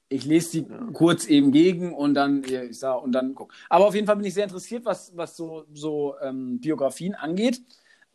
Ich 0.07 0.25
lese 0.25 0.61
die 0.61 0.67
kurz 0.93 1.25
eben 1.27 1.51
gegen 1.51 1.93
und 1.93 2.13
dann, 2.13 2.43
ja, 2.43 2.63
ich 2.63 2.79
sag, 2.79 3.01
und 3.01 3.11
dann 3.11 3.35
guck. 3.35 3.53
Aber 3.69 3.87
auf 3.87 3.95
jeden 3.95 4.07
Fall 4.07 4.15
bin 4.15 4.25
ich 4.25 4.33
sehr 4.33 4.45
interessiert, 4.45 4.85
was, 4.85 5.15
was 5.15 5.35
so, 5.35 5.65
so 5.73 6.15
ähm, 6.21 6.59
Biografien 6.59 7.15
angeht. 7.15 7.61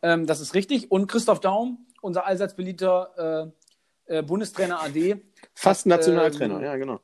Ähm, 0.02 0.26
das 0.26 0.40
ist 0.40 0.54
richtig. 0.54 0.90
Und 0.90 1.06
Christoph 1.06 1.40
Daum, 1.40 1.86
unser 2.00 2.26
allseits 2.26 2.54
beliebter 2.54 3.46
äh, 3.46 3.69
äh, 4.10 4.22
Bundestrainer 4.22 4.82
AD, 4.82 5.16
Fast 5.54 5.82
Hat, 5.82 5.86
Nationaltrainer, 5.86 6.56
ähm, 6.58 6.64
ja, 6.64 6.76
genau. 6.76 7.00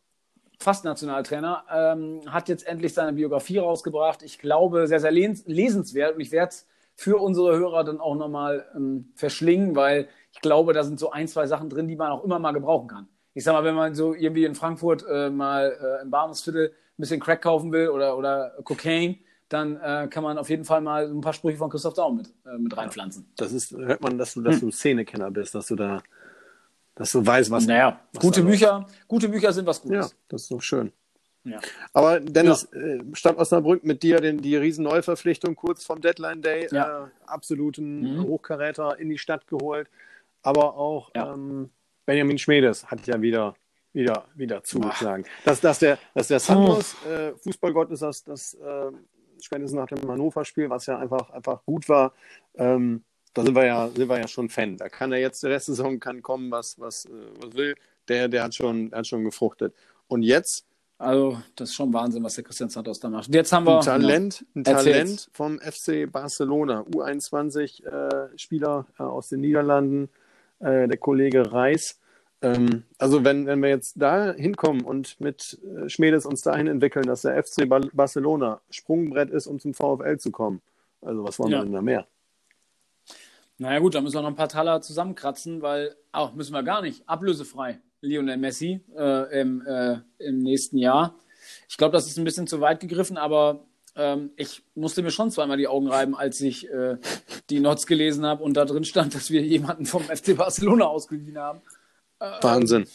fast 0.59 0.85
Nationaltrainer, 0.85 1.65
ähm, 1.73 2.21
hat 2.27 2.49
jetzt 2.49 2.67
endlich 2.67 2.95
seine 2.95 3.13
Biografie 3.13 3.59
rausgebracht. 3.59 4.23
Ich 4.23 4.39
glaube, 4.39 4.87
sehr, 4.87 5.01
sehr 5.01 5.11
les 5.13 5.45
lesenswert 5.47 6.15
und 6.17 6.21
ich 6.21 6.33
werde 6.33 6.51
es 6.51 6.67
für 6.95 7.19
unsere 7.21 7.57
Hörer 7.57 7.85
dann 7.85 8.01
auch 8.01 8.15
nochmal 8.17 8.67
ähm, 8.75 9.13
verschlingen, 9.15 9.77
weil 9.77 10.09
ich 10.33 10.41
glaube, 10.41 10.73
da 10.73 10.83
sind 10.83 10.99
so 10.99 11.11
ein, 11.11 11.29
zwei 11.29 11.47
Sachen 11.47 11.69
drin, 11.69 11.89
die 11.89 11.97
man 11.97 12.11
auch 12.11 12.25
immer 12.25 12.39
mal 12.39 12.53
gebrauchen 12.53 12.89
kann. 12.89 13.09
Ich 13.35 13.45
sag 13.45 13.53
mal, 13.53 13.65
wenn 13.65 13.75
man 13.75 13.95
so 13.95 14.15
irgendwie 14.15 14.47
in 14.47 14.55
Frankfurt 14.55 15.05
äh, 15.09 15.29
mal 15.31 15.77
äh, 15.81 16.03
im 16.03 16.11
Bahnhofsviertel 16.11 16.69
ein 16.69 16.73
bisschen 17.01 17.21
Crack 17.21 17.43
kaufen 17.43 17.71
will 17.71 17.91
oder, 17.91 18.17
oder 18.17 18.55
Cocaine, 18.65 19.19
dann 19.51 19.77
äh, 19.77 20.09
kann 20.11 20.25
man 20.25 20.39
auf 20.39 20.49
jeden 20.49 20.65
Fall 20.65 20.81
mal 20.81 21.07
ein 21.07 21.21
paar 21.21 21.35
Sprüche 21.35 21.59
von 21.59 21.71
Christoph 21.71 21.95
Daum 21.95 22.17
mit, 22.17 22.29
äh, 22.47 22.59
mit 22.59 22.75
reinpflanzen. 22.77 23.31
Das 23.37 23.53
ist, 23.53 23.73
hört 23.73 24.01
man, 24.01 24.17
dass 24.19 24.35
du, 24.35 24.41
dass 24.41 24.55
Hm. 24.57 24.61
du 24.63 24.71
Szenekenner 24.73 25.31
bist, 25.31 25.55
dass 25.55 25.67
du 25.67 25.77
da, 25.77 26.03
dass 26.97 27.12
du 27.12 27.25
weißt, 27.25 27.50
was. 27.53 27.67
Naja, 27.67 28.00
was 28.12 28.21
gute 28.23 28.41
läuft. 28.41 28.50
Bücher, 28.53 28.87
gute 29.07 29.29
Bücher 29.29 29.53
sind 29.53 29.67
was 29.67 29.83
Ja, 29.85 30.00
Gutes. 30.00 30.17
das 30.29 30.43
ist 30.43 30.50
doch 30.50 30.61
schön. 30.62 30.93
Ja. 31.45 31.61
Aber 31.93 32.19
Dennis, 32.19 32.65
äh, 32.73 32.99
Stadt 33.12 33.37
Osnabrück 33.38 33.85
mit 33.85 34.03
dir 34.03 34.19
den, 34.21 34.38
die 34.43 34.57
riesen 34.57 34.83
Neuverpflichtung 34.83 35.55
kurz 35.55 35.85
vom 35.85 36.00
Deadline 36.00 36.43
Day, 36.43 36.67
Ja. 36.73 37.05
äh, 37.05 37.09
absoluten 37.26 38.17
Mhm. 38.17 38.25
Hochkaräter 38.25 38.99
in 38.99 39.11
die 39.11 39.19
Stadt 39.19 39.47
geholt. 39.47 39.88
Aber 40.43 40.76
auch 40.76 41.12
Ja. 41.15 41.33
ähm, 41.35 41.71
Benjamin 42.05 42.38
Schmedes 42.38 42.87
hat 42.91 43.07
ja 43.07 43.21
wieder, 43.23 43.55
wieder, 43.93 44.25
wieder 44.35 44.65
zugeschlagen. 44.65 45.25
Dass, 45.45 45.61
dass, 45.61 45.79
der, 45.79 45.99
dass 46.15 46.29
der 46.29 46.41
Santos 46.41 46.97
äh, 47.05 47.33
Fußballgott 47.37 47.91
ist, 47.93 48.03
das, 48.03 48.25
das 48.25 48.55
äh, 48.55 48.91
spätestens 49.41 49.73
nach 49.79 49.87
dem 49.87 50.09
Hannover-Spiel, 50.11 50.69
was 50.71 50.87
ja 50.87 50.99
einfach, 50.99 51.31
einfach 51.31 51.65
gut 51.65 51.88
war, 51.88 52.12
ähm, 52.57 53.05
da 53.37 53.43
sind 53.43 53.55
wir 53.55 53.66
ja, 53.66 53.88
sind 53.88 54.09
wir 54.09 54.19
ja 54.19 54.28
schon 54.28 54.49
Fan. 54.49 54.78
Da 54.78 54.88
kann 54.88 55.12
er 55.12 55.21
jetzt 55.21 55.43
die 55.43 55.49
Restsaison 55.49 56.00
kann 56.00 56.23
kommen, 56.23 56.50
was, 56.50 56.81
was, 56.81 57.05
äh, 57.05 57.11
was 57.38 57.55
will. 57.55 57.75
Der, 58.09 58.28
der 58.28 58.45
hat 58.45 58.55
schon, 58.55 58.88
der 58.90 59.00
hat 59.00 59.07
schon 59.07 59.25
gefruchtet. 59.25 59.75
Und 60.09 60.23
jetzt 60.23 60.64
Also, 60.99 61.37
das 61.55 61.69
ist 61.69 61.75
schon 61.75 61.93
Wahnsinn, 61.93 62.25
was 62.25 62.37
der 62.37 62.45
Christian 62.45 62.71
Santos 62.71 62.99
da 62.99 63.11
macht. 63.11 63.35
Jetzt 63.35 63.52
haben 63.52 63.66
wir. 63.66 63.76
Ein 63.76 63.85
Talent, 63.85 64.47
ein 64.55 64.64
Talent 64.64 65.28
vom 65.35 65.59
FC 65.61 66.11
Barcelona. 66.11 66.81
U21-Spieler 66.90 68.87
äh, 68.99 69.02
äh, 69.02 69.07
aus 69.07 69.28
den 69.28 69.40
Niederlanden, 69.43 70.09
äh, 70.61 70.88
der 70.88 70.97
Kollege 70.97 71.52
Reis. 71.52 72.00
Ähm, 72.40 72.85
also, 72.97 73.23
wenn, 73.23 73.45
wenn 73.45 73.61
wir 73.61 73.69
jetzt 73.69 73.97
da 73.97 74.33
hinkommen 74.33 74.81
und 74.81 75.21
mit 75.21 75.59
äh, 75.62 75.90
Schmedes 75.90 76.25
uns 76.25 76.40
dahin 76.40 76.69
entwickeln, 76.69 77.05
dass 77.05 77.21
der 77.23 77.43
FC 77.45 77.69
ba 77.69 77.81
Barcelona 77.93 78.62
Sprungbrett 78.71 79.28
ist, 79.28 79.47
um 79.47 79.61
zum 79.61 79.75
VfL 79.75 80.16
zu 80.16 80.31
kommen. 80.31 80.62
Also, 81.02 81.23
was 81.25 81.38
wollen 81.38 81.52
ja. 81.52 81.59
wir 81.59 81.64
denn 81.64 81.75
da 81.75 81.83
mehr? 81.83 82.07
Naja, 83.59 83.79
gut, 83.79 83.95
da 83.95 84.01
müssen 84.01 84.17
wir 84.17 84.23
noch 84.23 84.29
ein 84.29 84.37
paar 84.37 84.49
Taler 84.49 84.83
zusammenkratzen, 84.83 85.63
weil, 85.63 85.97
auch 86.13 86.35
müssen 86.35 86.53
wir 86.53 86.63
gar 86.63 86.83
nicht, 86.83 87.09
ablösefrei. 87.09 87.81
Lionel 88.03 88.37
Messi 88.37 88.81
äh, 88.97 89.41
im, 89.41 89.67
äh, 89.67 89.99
im 90.19 90.39
nächsten 90.39 90.79
Jahr. 90.79 91.19
Ich 91.69 91.77
glaube, 91.77 91.93
das 91.93 92.07
ist 92.07 92.19
ein 92.19 92.25
bisschen 92.25 92.47
zu 92.47 92.61
weit 92.61 92.81
gegriffen, 92.81 93.17
aber 93.17 93.65
ähm, 93.95 94.31
ich 94.37 94.63
musste 94.75 95.03
mir 95.03 95.11
schon 95.11 95.31
zweimal 95.31 95.57
die 95.57 95.69
Augen 95.69 95.89
reiben, 95.89 96.15
als 96.15 96.41
ich 96.41 96.71
äh, 96.71 96.99
die 97.49 97.61
Nots 97.61 97.87
gelesen 97.87 98.27
habe 98.27 98.45
und 98.45 98.55
da 98.55 98.65
drin 98.65 98.85
stand, 98.85 99.15
dass 99.15 99.31
wir 99.31 99.43
jemanden 99.43 99.87
vom 99.87 100.03
FC 100.03 100.37
Barcelona 100.37 100.87
ausgeliehen 100.87 101.39
haben. 101.39 101.63
Äh, 102.21 102.43
Wahnsinn. 102.43 102.87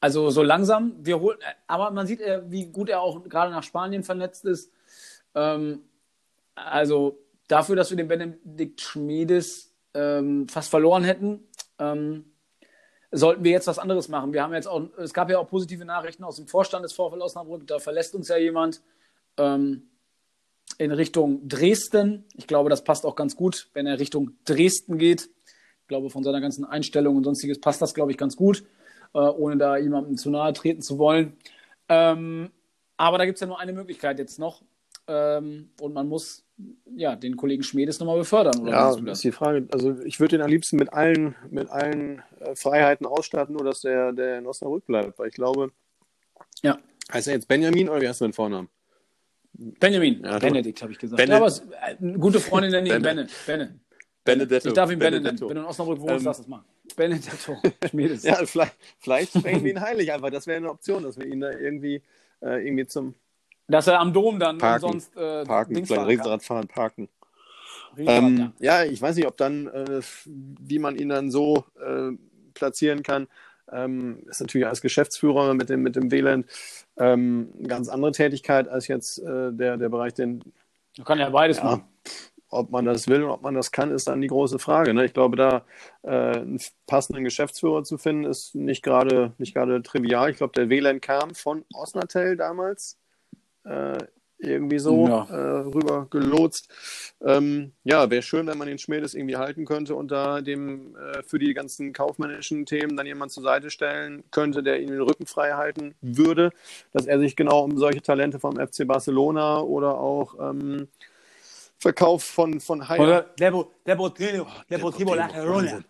Also 0.00 0.30
so 0.30 0.42
langsam, 0.42 0.94
wir 1.00 1.20
holen, 1.20 1.38
aber 1.66 1.90
man 1.90 2.06
sieht, 2.06 2.20
äh, 2.20 2.42
wie 2.46 2.66
gut 2.66 2.88
er 2.88 3.00
auch 3.00 3.28
gerade 3.28 3.50
nach 3.50 3.64
Spanien 3.64 4.04
vernetzt 4.04 4.44
ist. 4.44 4.72
Ähm, 5.34 5.82
also 6.54 7.18
dafür, 7.48 7.76
dass 7.76 7.90
wir 7.90 7.96
den 7.96 8.08
Benedikt 8.08 8.80
Schmiedes 8.80 9.67
ähm, 9.94 10.48
fast 10.48 10.70
verloren 10.70 11.04
hätten, 11.04 11.48
ähm, 11.78 12.32
sollten 13.10 13.44
wir 13.44 13.52
jetzt 13.52 13.66
was 13.66 13.78
anderes 13.78 14.08
machen. 14.08 14.32
Wir 14.32 14.42
haben 14.42 14.52
jetzt 14.52 14.68
auch, 14.68 14.88
es 14.98 15.14
gab 15.14 15.30
ja 15.30 15.38
auch 15.38 15.48
positive 15.48 15.84
Nachrichten 15.84 16.24
aus 16.24 16.36
dem 16.36 16.46
Vorstand 16.46 16.84
des 16.84 16.92
VfL 16.92 17.22
Osnabrück, 17.22 17.66
da 17.66 17.78
verlässt 17.78 18.14
uns 18.14 18.28
ja 18.28 18.36
jemand 18.36 18.82
ähm, 19.38 19.88
in 20.76 20.92
Richtung 20.92 21.48
Dresden. 21.48 22.24
Ich 22.34 22.46
glaube, 22.46 22.68
das 22.68 22.84
passt 22.84 23.06
auch 23.06 23.16
ganz 23.16 23.34
gut, 23.34 23.70
wenn 23.72 23.86
er 23.86 23.98
Richtung 23.98 24.32
Dresden 24.44 24.98
geht. 24.98 25.30
Ich 25.82 25.88
glaube, 25.88 26.10
von 26.10 26.22
seiner 26.22 26.40
ganzen 26.40 26.64
Einstellung 26.66 27.16
und 27.16 27.24
sonstiges 27.24 27.60
passt 27.60 27.80
das, 27.80 27.94
glaube 27.94 28.10
ich, 28.10 28.18
ganz 28.18 28.36
gut, 28.36 28.64
äh, 29.14 29.18
ohne 29.18 29.56
da 29.56 29.78
jemandem 29.78 30.18
zu 30.18 30.28
nahe 30.28 30.52
treten 30.52 30.82
zu 30.82 30.98
wollen. 30.98 31.38
Ähm, 31.88 32.50
aber 32.98 33.16
da 33.16 33.24
gibt 33.24 33.36
es 33.36 33.40
ja 33.40 33.46
nur 33.46 33.58
eine 33.58 33.72
Möglichkeit 33.72 34.18
jetzt 34.18 34.38
noch. 34.38 34.62
Ähm, 35.06 35.70
und 35.80 35.94
man 35.94 36.08
muss 36.08 36.44
ja, 36.96 37.14
den 37.16 37.36
Kollegen 37.36 37.62
Schmedes 37.62 38.00
nochmal 38.00 38.18
befördern. 38.18 38.60
Oder 38.60 38.70
ja, 38.72 38.96
das 38.96 39.18
ist 39.18 39.24
die 39.24 39.32
Frage. 39.32 39.66
Also 39.72 40.00
ich 40.04 40.18
würde 40.18 40.36
ihn 40.36 40.42
am 40.42 40.50
liebsten 40.50 40.76
mit 40.76 40.92
allen, 40.92 41.36
mit 41.50 41.70
allen 41.70 42.22
äh, 42.40 42.54
Freiheiten 42.54 43.06
ausstatten, 43.06 43.54
nur 43.54 43.64
dass 43.64 43.82
der, 43.82 44.12
der 44.12 44.38
in 44.38 44.46
Osnabrück 44.46 44.86
bleibt, 44.86 45.18
weil 45.18 45.28
ich 45.28 45.34
glaube, 45.34 45.70
ja. 46.62 46.78
heißt 47.12 47.28
er 47.28 47.34
jetzt 47.34 47.48
Benjamin 47.48 47.88
oder 47.88 48.00
wie 48.00 48.08
heißt 48.08 48.20
du 48.20 48.26
den 48.26 48.32
Vornamen? 48.32 48.68
Benjamin, 49.52 50.22
ja, 50.24 50.38
Benedikt 50.38 50.82
habe 50.82 50.92
ich 50.92 50.98
gesagt. 50.98 51.16
Bene 51.16 51.32
ja, 51.32 51.38
aber 51.38 51.52
eine 52.00 52.18
gute 52.18 52.38
Freundin 52.38 52.70
der 52.70 52.82
Nähe, 52.82 53.00
Benne. 53.00 53.26
Benne. 53.46 53.80
Benedetto. 54.24 54.68
Ich 54.68 54.74
darf 54.74 54.90
ihn 54.90 54.98
Benne 54.98 55.20
nennen. 55.20 55.40
Wenn 55.40 55.48
du 55.48 55.60
in 55.62 55.66
Osnabrück 55.66 56.00
wohnst, 56.00 56.20
ähm, 56.20 56.24
lass 56.24 56.38
es 56.40 56.46
mal. 56.46 56.64
Benedetto. 56.96 57.56
Schmiedes. 57.90 58.22
ja, 58.24 58.34
vielleicht, 58.44 58.74
vielleicht 58.98 59.36
sprechen 59.36 59.64
wir 59.64 59.70
ihn 59.70 59.80
heilig 59.80 60.12
einfach. 60.12 60.30
Das 60.30 60.46
wäre 60.46 60.58
eine 60.58 60.70
Option, 60.70 61.02
dass 61.02 61.18
wir 61.18 61.26
ihn 61.26 61.40
da 61.40 61.50
irgendwie, 61.50 62.02
äh, 62.40 62.64
irgendwie 62.64 62.86
zum, 62.86 63.14
dass 63.68 63.86
er 63.86 64.00
am 64.00 64.12
Dom 64.12 64.38
dann 64.40 64.58
parken, 64.58 64.84
umsonst 64.84 65.16
äh, 65.16 65.44
parken, 65.44 65.74
Dings 65.74 65.90
Riesenrad 65.90 66.42
fahren, 66.42 66.66
parken. 66.66 67.08
ähm, 67.96 68.52
ja. 68.58 68.82
ja. 68.82 68.90
ich 68.90 69.00
weiß 69.00 69.16
nicht, 69.16 69.26
ob 69.26 69.36
dann, 69.36 69.66
äh, 69.68 70.00
wie 70.24 70.78
man 70.78 70.96
ihn 70.96 71.10
dann 71.10 71.30
so 71.30 71.64
äh, 71.80 72.16
platzieren 72.54 73.02
kann. 73.02 73.28
Ähm, 73.70 74.22
ist 74.28 74.40
natürlich 74.40 74.66
als 74.66 74.80
Geschäftsführer 74.80 75.52
mit 75.52 75.68
dem, 75.68 75.82
mit 75.82 75.94
dem 75.94 76.10
WLAN 76.10 76.46
ähm, 76.96 77.52
eine 77.58 77.68
ganz 77.68 77.90
andere 77.90 78.12
Tätigkeit 78.12 78.66
als 78.66 78.88
jetzt 78.88 79.18
äh, 79.18 79.52
der, 79.52 79.76
der 79.76 79.90
Bereich, 79.90 80.14
den. 80.14 80.42
Man 80.96 81.04
kann 81.04 81.18
ja 81.18 81.28
beides 81.28 81.58
ja, 81.58 81.64
machen. 81.64 81.84
Ob 82.50 82.70
man 82.70 82.86
das 82.86 83.08
will 83.08 83.24
und 83.24 83.30
ob 83.30 83.42
man 83.42 83.54
das 83.54 83.72
kann, 83.72 83.90
ist 83.90 84.08
dann 84.08 84.22
die 84.22 84.28
große 84.28 84.58
Frage. 84.58 84.94
Ne? 84.94 85.04
Ich 85.04 85.12
glaube, 85.12 85.36
da 85.36 85.66
äh, 86.02 86.38
einen 86.38 86.58
passenden 86.86 87.22
Geschäftsführer 87.24 87.84
zu 87.84 87.98
finden, 87.98 88.24
ist 88.24 88.54
nicht 88.54 88.82
gerade 88.82 89.34
nicht 89.36 89.52
gerade 89.52 89.82
trivial. 89.82 90.30
Ich 90.30 90.38
glaube, 90.38 90.54
der 90.54 90.70
WLAN 90.70 91.02
kam 91.02 91.34
von 91.34 91.66
Osnatel 91.74 92.38
damals 92.38 92.96
äh, 93.68 93.98
irgendwie 94.38 94.78
so 94.78 95.06
ja. 95.06 95.24
äh, 95.30 95.58
rüber 95.60 96.06
gelotst. 96.10 96.68
Ähm, 97.20 97.72
ja, 97.82 98.08
wäre 98.08 98.22
schön, 98.22 98.46
wenn 98.46 98.58
man 98.58 98.68
den 98.68 98.78
Schmiedes 98.78 99.14
irgendwie 99.14 99.36
halten 99.36 99.64
könnte 99.64 99.96
und 99.96 100.10
da 100.10 100.40
dem 100.40 100.96
äh, 100.96 101.22
für 101.24 101.38
die 101.38 101.54
ganzen 101.54 101.92
kaufmännischen 101.92 102.64
Themen 102.64 102.96
dann 102.96 103.06
jemand 103.06 103.32
zur 103.32 103.42
Seite 103.42 103.70
stellen 103.70 104.22
könnte, 104.30 104.62
der 104.62 104.80
ihn 104.80 104.88
den 104.88 105.00
Rücken 105.00 105.26
frei 105.26 105.52
halten 105.52 105.94
würde, 106.00 106.52
dass 106.92 107.06
er 107.06 107.18
sich 107.18 107.34
genau 107.34 107.64
um 107.64 107.76
solche 107.78 108.00
Talente 108.00 108.38
vom 108.38 108.56
FC 108.56 108.86
Barcelona 108.86 109.60
oder 109.60 109.98
auch 109.98 110.36
ähm, 110.40 110.88
Verkauf 111.78 112.24
von, 112.24 112.60
von. 112.60 112.82
Oder 112.82 113.22
Deportivo, 113.38 113.72
Deportivo, 113.86 114.46
Deportivo 114.70 115.14
La 115.14 115.28
Corona. 115.28 115.80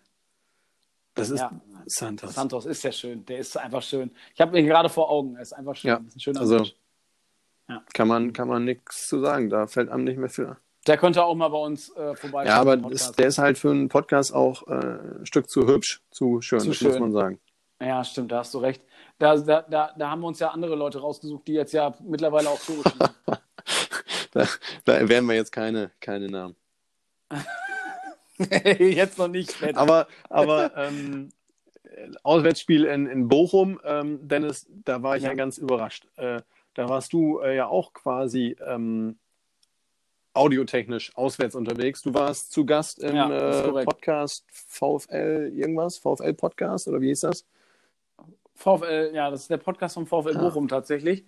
Das 1.15 1.29
ist 1.29 1.39
ja. 1.39 1.51
Santos. 1.85 2.35
Santos 2.35 2.65
ist 2.65 2.83
ja 2.83 2.91
schön. 2.91 3.25
Der 3.25 3.39
ist 3.39 3.57
einfach 3.57 3.81
schön. 3.81 4.11
Ich 4.33 4.41
habe 4.41 4.57
ihn 4.59 4.65
gerade 4.65 4.89
vor 4.89 5.09
Augen. 5.09 5.35
Er 5.35 5.41
ist 5.41 5.53
einfach 5.53 5.75
schön. 5.75 5.89
Ja. 5.89 5.97
Ist 6.07 6.15
ein 6.15 6.19
schöner 6.19 6.41
also, 6.41 6.55
Mensch. 6.55 6.75
Ja. 7.69 7.83
Kann 7.93 8.07
man, 8.07 8.33
kann 8.33 8.47
man 8.47 8.65
nichts 8.65 9.07
zu 9.07 9.19
sagen, 9.19 9.49
da 9.49 9.67
fällt 9.67 9.89
einem 9.89 10.03
nicht 10.03 10.17
mehr 10.17 10.29
für. 10.29 10.57
Der 10.87 10.97
könnte 10.97 11.23
auch 11.23 11.35
mal 11.35 11.49
bei 11.49 11.57
uns 11.57 11.89
äh, 11.95 12.15
vorbeischauen. 12.15 12.47
Ja, 12.47 12.59
aber 12.59 12.91
ist, 12.91 13.19
der 13.19 13.27
ist 13.27 13.37
halt 13.37 13.57
für 13.57 13.69
einen 13.69 13.89
Podcast 13.89 14.33
auch 14.33 14.67
äh, 14.67 14.73
ein 14.73 15.25
Stück 15.25 15.49
zu 15.49 15.67
hübsch, 15.67 16.01
zu 16.09 16.41
schön, 16.41 16.61
zu 16.61 16.73
schön. 16.73 16.89
muss 16.89 16.99
man 16.99 17.11
sagen. 17.11 17.39
Ja, 17.81 18.03
stimmt, 18.03 18.31
da 18.31 18.39
hast 18.39 18.53
du 18.53 18.57
recht. 18.57 18.81
Da, 19.19 19.37
da, 19.37 19.61
da, 19.61 19.93
da 19.97 20.09
haben 20.09 20.21
wir 20.21 20.27
uns 20.27 20.39
ja 20.39 20.49
andere 20.49 20.75
Leute 20.75 20.99
rausgesucht, 20.99 21.47
die 21.47 21.53
jetzt 21.53 21.73
ja 21.73 21.93
mittlerweile 22.01 22.49
auch 22.49 22.59
so 22.59 22.81
da, 24.31 24.47
da 24.85 25.09
werden 25.09 25.27
wir 25.27 25.35
jetzt 25.35 25.51
keine, 25.51 25.91
keine 25.99 26.27
Namen. 26.27 26.55
jetzt 28.79 29.17
noch 29.17 29.27
nicht. 29.27 29.51
Später. 29.51 29.79
Aber, 29.79 30.07
aber 30.29 30.71
ähm, 30.77 31.29
Auswärtsspiel 32.23 32.85
in, 32.85 33.07
in 33.07 33.27
Bochum, 33.27 33.79
ähm, 33.83 34.27
Dennis, 34.27 34.67
da 34.69 35.03
war 35.03 35.17
ich 35.17 35.23
ja, 35.23 35.29
ja 35.29 35.35
ganz 35.35 35.57
überrascht. 35.57 36.07
Äh, 36.17 36.41
da 36.79 36.87
warst 36.87 37.11
du 37.11 37.39
äh, 37.39 37.57
ja 37.57 37.67
auch 37.67 37.91
quasi 37.91 38.55
ähm, 38.65 39.19
audiotechnisch 40.33 41.13
auswärts 41.17 41.53
unterwegs. 41.53 42.01
Du 42.03 42.13
warst 42.13 42.53
zu 42.53 42.65
Gast 42.65 42.99
im 42.99 43.17
ja, 43.17 43.29
äh, 43.29 43.83
Podcast 43.83 44.45
VfL 44.49 45.51
irgendwas, 45.53 45.97
VfL 45.97 46.33
Podcast 46.33 46.87
oder 46.87 47.01
wie 47.01 47.07
hieß 47.07 47.19
das? 47.19 47.45
VfL, 48.55 49.11
ja, 49.13 49.29
das 49.29 49.41
ist 49.41 49.49
der 49.49 49.57
Podcast 49.57 49.95
vom 49.95 50.07
VfL 50.07 50.37
ah. 50.37 50.39
Bochum 50.39 50.69
tatsächlich. 50.69 51.25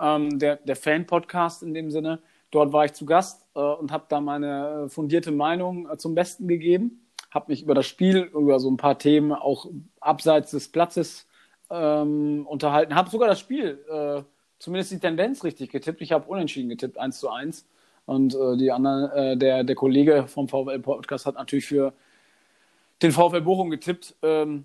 Ähm, 0.00 0.38
der 0.38 0.56
der 0.56 0.76
Fan-Podcast 0.76 1.64
in 1.64 1.74
dem 1.74 1.90
Sinne. 1.90 2.20
Dort 2.52 2.72
war 2.72 2.84
ich 2.84 2.92
zu 2.92 3.04
Gast 3.04 3.44
äh, 3.56 3.58
und 3.58 3.90
habe 3.90 4.04
da 4.08 4.20
meine 4.20 4.88
fundierte 4.90 5.32
Meinung 5.32 5.90
äh, 5.90 5.96
zum 5.96 6.14
Besten 6.14 6.46
gegeben. 6.46 7.04
Habe 7.32 7.50
mich 7.50 7.64
über 7.64 7.74
das 7.74 7.86
Spiel, 7.86 8.30
über 8.32 8.60
so 8.60 8.70
ein 8.70 8.76
paar 8.76 8.96
Themen 8.96 9.32
auch 9.32 9.66
abseits 9.98 10.52
des 10.52 10.70
Platzes 10.70 11.26
ähm, 11.68 12.46
unterhalten. 12.46 12.94
Habe 12.94 13.10
sogar 13.10 13.28
das 13.28 13.40
Spiel 13.40 13.84
äh, 13.90 14.22
zumindest 14.64 14.92
die 14.92 14.98
Tendenz 14.98 15.44
richtig 15.44 15.70
getippt. 15.70 16.00
Ich 16.00 16.10
habe 16.10 16.26
unentschieden 16.26 16.70
getippt, 16.70 16.98
1 16.98 17.20
zu 17.20 17.28
1. 17.28 17.66
Und 18.06 18.34
äh, 18.34 18.56
die 18.56 18.72
anderen, 18.72 19.10
äh, 19.10 19.36
der, 19.36 19.62
der 19.62 19.76
Kollege 19.76 20.26
vom 20.26 20.48
VfL 20.48 20.78
Podcast 20.80 21.26
hat 21.26 21.34
natürlich 21.34 21.66
für 21.66 21.92
den 23.02 23.12
VfL 23.12 23.42
Bochum 23.42 23.70
getippt. 23.70 24.16
Ähm, 24.22 24.64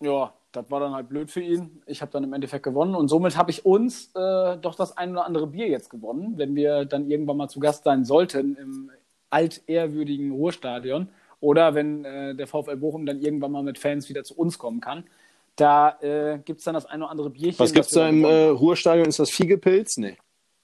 ja, 0.00 0.34
das 0.52 0.70
war 0.70 0.80
dann 0.80 0.92
halt 0.92 1.08
blöd 1.08 1.30
für 1.30 1.40
ihn. 1.40 1.82
Ich 1.86 2.02
habe 2.02 2.12
dann 2.12 2.24
im 2.24 2.32
Endeffekt 2.34 2.62
gewonnen 2.62 2.94
und 2.94 3.08
somit 3.08 3.36
habe 3.36 3.50
ich 3.50 3.64
uns 3.64 4.14
äh, 4.14 4.56
doch 4.58 4.74
das 4.74 4.96
ein 4.96 5.12
oder 5.12 5.24
andere 5.24 5.46
Bier 5.46 5.68
jetzt 5.68 5.88
gewonnen, 5.88 6.34
wenn 6.36 6.54
wir 6.54 6.84
dann 6.84 7.10
irgendwann 7.10 7.38
mal 7.38 7.48
zu 7.48 7.60
Gast 7.60 7.84
sein 7.84 8.04
sollten 8.04 8.56
im 8.56 8.90
altehrwürdigen 9.30 10.32
Ruhrstadion 10.32 11.08
oder 11.40 11.74
wenn 11.74 12.04
äh, 12.04 12.34
der 12.34 12.46
VfL 12.46 12.76
Bochum 12.76 13.06
dann 13.06 13.20
irgendwann 13.20 13.52
mal 13.52 13.62
mit 13.62 13.78
Fans 13.78 14.08
wieder 14.08 14.24
zu 14.24 14.34
uns 14.36 14.58
kommen 14.58 14.80
kann. 14.80 15.04
Da 15.58 15.98
äh, 16.00 16.38
gibt 16.44 16.60
es 16.60 16.64
dann 16.64 16.74
das 16.74 16.86
ein 16.86 17.02
oder 17.02 17.10
andere 17.10 17.30
Bierchen. 17.30 17.58
Was 17.58 17.72
gibt 17.72 17.86
es 17.86 17.92
da 17.92 18.08
im 18.08 18.24
äh, 18.24 18.44
Ruhrstadion? 18.44 19.08
Ist 19.08 19.18
das 19.18 19.30
Fiegepilz? 19.30 19.96
Nee. 19.96 20.16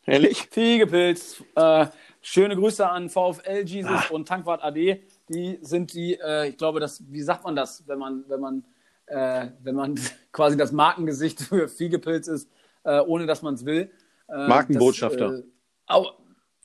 Ehrlich? 0.06 0.46
Fiegepilz. 0.52 1.42
Äh, 1.56 1.86
schöne 2.22 2.54
Grüße 2.54 2.88
an 2.88 3.10
VfL 3.10 3.64
Jesus 3.64 3.90
Ach. 3.92 4.10
und 4.10 4.28
Tankwart 4.28 4.62
AD. 4.62 5.02
Die 5.28 5.58
sind 5.62 5.92
die, 5.94 6.14
äh, 6.14 6.48
ich 6.48 6.56
glaube, 6.56 6.78
das, 6.78 7.02
wie 7.10 7.22
sagt 7.22 7.42
man 7.42 7.56
das, 7.56 7.82
wenn 7.88 7.98
man, 7.98 8.24
wenn 8.28 8.40
man, 8.40 8.64
äh, 9.06 9.48
wenn 9.64 9.74
man 9.74 9.98
quasi 10.32 10.56
das 10.56 10.70
Markengesicht 10.70 11.40
für 11.40 11.66
Fiegepilz 11.68 12.28
ist, 12.28 12.48
äh, 12.84 13.00
ohne 13.00 13.26
dass 13.26 13.42
man 13.42 13.54
es 13.54 13.64
will. 13.64 13.90
Äh, 14.28 14.46
Markenbotschafter. 14.46 15.42
Das, 15.88 16.04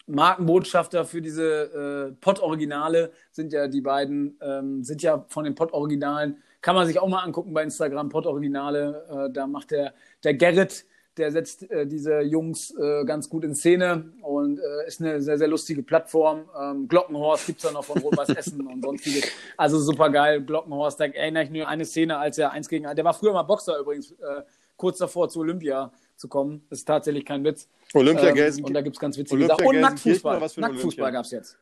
Markenbotschafter 0.10 1.06
für 1.06 1.22
diese 1.22 2.10
äh, 2.10 2.15
Pott-Originale 2.19 3.12
sind 3.32 3.54
ja 3.54 3.67
die 3.67 3.82
beiden, 3.82 4.38
ähm, 4.41 4.84
sind 4.84 5.02
ja 5.02 5.26
von 5.30 5.45
den 5.45 5.56
Pott-Originalen 5.56 6.38
kann 6.62 6.76
man 6.76 6.88
sich 6.88 7.00
auch 7.00 7.08
mal 7.08 7.24
angucken 7.24 7.54
bei 7.54 7.63
Instagram, 7.63 8.10
Pod 8.10 8.26
Originale. 8.26 9.06
Äh, 9.10 9.34
da 9.34 9.48
macht 9.48 9.72
der, 9.72 9.93
der 10.24 10.34
Gerrit, 10.34 10.86
der 11.17 11.32
setzt 11.32 11.69
äh, 11.69 11.88
diese 11.88 12.22
Jungs 12.22 12.74
äh, 12.78 13.06
ganz 13.06 13.30
gut 13.30 13.43
in 13.43 13.56
Szene 13.56 14.12
und 14.22 14.60
äh, 14.60 14.88
ist 14.88 15.02
eine 15.02 15.22
sehr, 15.22 15.38
sehr 15.38 15.48
lustige 15.48 15.84
Plattform. 15.84 16.50
Ähm, 16.60 16.88
Glockenhorst 16.88 17.45
gibt 17.45 17.60
es 17.60 17.65
da 17.65 17.72
noch 17.72 17.86
von 17.86 18.02
Rot-Weiß 18.02 18.30
Essen 18.30 18.65
und 18.67 18.82
sonstiges. 18.82 19.30
Also 19.58 19.80
super 19.80 20.10
geil. 20.10 20.41
Glockenhorst, 20.41 21.00
da 21.00 21.06
erinnere 21.06 21.43
ich 21.43 21.50
nur 21.50 21.67
eine 21.67 21.86
Szene, 21.86 22.17
als 22.17 22.38
er 22.38 22.52
eins 22.52 22.67
gegen 22.67 22.84
der 22.93 23.06
war 23.06 23.13
früher 23.13 23.34
mal 23.34 23.43
Boxer 23.43 23.80
übrigens, 23.80 24.12
äh, 24.12 24.43
kurz 24.76 24.98
davor 24.98 25.30
zu 25.30 25.39
Olympia 25.39 25.91
zu 26.20 26.28
kommen. 26.28 26.66
Das 26.70 26.80
ist 26.80 26.86
tatsächlich 26.86 27.26
kein 27.26 27.44
Witz. 27.44 27.68
Olympia 27.94 28.30
Ähm, 28.30 28.36
Gelsenkirchen. 28.36 28.66
und 28.66 28.74
da 28.74 28.82
gibt 28.82 28.96
es 28.96 29.00
ganz 29.00 29.18
witzige 29.18 29.36
Olympia 29.36 29.56
Sachen. 29.56 29.68
Und 29.68 29.74
Gelsenkirchen 29.74 30.12
Nacktfußball. 30.12 30.36
oder 30.36 30.46
was 30.46 30.54
für 30.54 30.60
ein 30.62 30.72
Nacktfußball 30.72 31.04
Olympia? 31.04 31.18
gab 31.20 31.26
es 31.26 31.32
jetzt. 31.32 31.58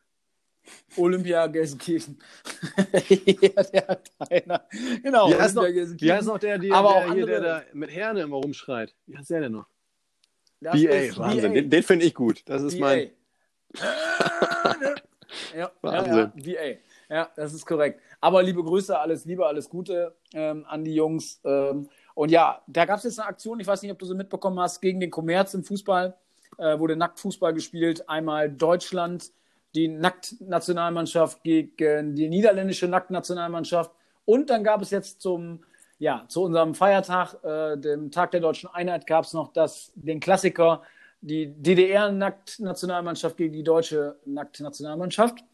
Olympia 0.96 1.46
Gelsenkirchen. 1.46 2.18
ja, 3.08 3.62
der 3.62 3.86
hat 3.88 4.10
einer. 4.18 4.68
Genau, 5.02 5.30
Wie 5.30 5.34
heißt, 5.36 5.54
noch, 5.54 5.62
Olympia 5.62 6.00
wie 6.00 6.12
heißt 6.12 6.26
noch 6.26 6.38
der, 6.38 6.58
der, 6.58 6.74
Aber 6.74 6.88
der, 6.88 6.96
auch 6.96 7.14
hier, 7.14 7.26
der 7.26 7.40
da 7.40 7.62
mit 7.72 7.90
Herne 7.90 8.20
immer 8.22 8.36
rumschreit? 8.36 8.94
Wie 9.06 9.16
heißt 9.16 9.30
der 9.30 9.40
denn 9.40 9.52
noch? 9.52 9.66
BA, 10.60 10.72
Wahnsinn. 10.72 11.52
BA. 11.52 11.60
Den, 11.60 11.70
den 11.70 11.82
finde 11.82 12.04
ich 12.04 12.14
gut. 12.14 12.42
Das 12.46 12.62
ist 12.62 12.78
mein. 12.78 13.10
ja, 15.56 15.70
Wahnsinn. 15.82 16.32
Ja, 16.36 16.42
ja, 16.42 16.74
VA. 16.74 16.78
Ja, 17.10 17.30
das 17.36 17.54
ist 17.54 17.64
korrekt. 17.64 18.00
Aber 18.20 18.42
liebe 18.42 18.62
Grüße, 18.62 18.98
alles 18.98 19.24
Liebe, 19.24 19.46
alles 19.46 19.70
Gute 19.70 20.14
ähm, 20.34 20.66
an 20.68 20.84
die 20.84 20.94
Jungs. 20.94 21.40
Ähm, 21.44 21.88
und 22.18 22.32
ja, 22.32 22.62
da 22.66 22.84
gab 22.84 22.98
es 22.98 23.04
jetzt 23.04 23.20
eine 23.20 23.28
Aktion, 23.28 23.60
ich 23.60 23.66
weiß 23.68 23.80
nicht, 23.80 23.92
ob 23.92 23.98
du 24.00 24.04
sie 24.04 24.16
mitbekommen 24.16 24.58
hast, 24.58 24.80
gegen 24.80 24.98
den 24.98 25.08
Kommerz 25.08 25.54
im 25.54 25.62
Fußball. 25.62 26.16
Äh, 26.56 26.76
wurde 26.80 26.96
Nacktfußball 26.96 27.54
gespielt. 27.54 28.08
Einmal 28.08 28.50
Deutschland, 28.50 29.30
die 29.76 29.86
Nacktnationalmannschaft 29.86 31.44
gegen 31.44 32.16
die 32.16 32.28
niederländische 32.28 32.88
Nacktnationalmannschaft. 32.88 33.92
Und 34.24 34.50
dann 34.50 34.64
gab 34.64 34.82
es 34.82 34.90
jetzt 34.90 35.22
zum, 35.22 35.62
ja, 36.00 36.24
zu 36.26 36.42
unserem 36.42 36.74
Feiertag, 36.74 37.36
äh, 37.44 37.76
dem 37.76 38.10
Tag 38.10 38.32
der 38.32 38.40
deutschen 38.40 38.68
Einheit, 38.68 39.06
gab 39.06 39.24
es 39.24 39.32
noch 39.32 39.52
das, 39.52 39.92
den 39.94 40.18
Klassiker, 40.18 40.82
die 41.20 41.46
DDR-Nacktnationalmannschaft 41.46 43.36
gegen 43.36 43.52
die 43.52 43.62
deutsche 43.62 44.16
Nacktnationalmannschaft. 44.24 45.44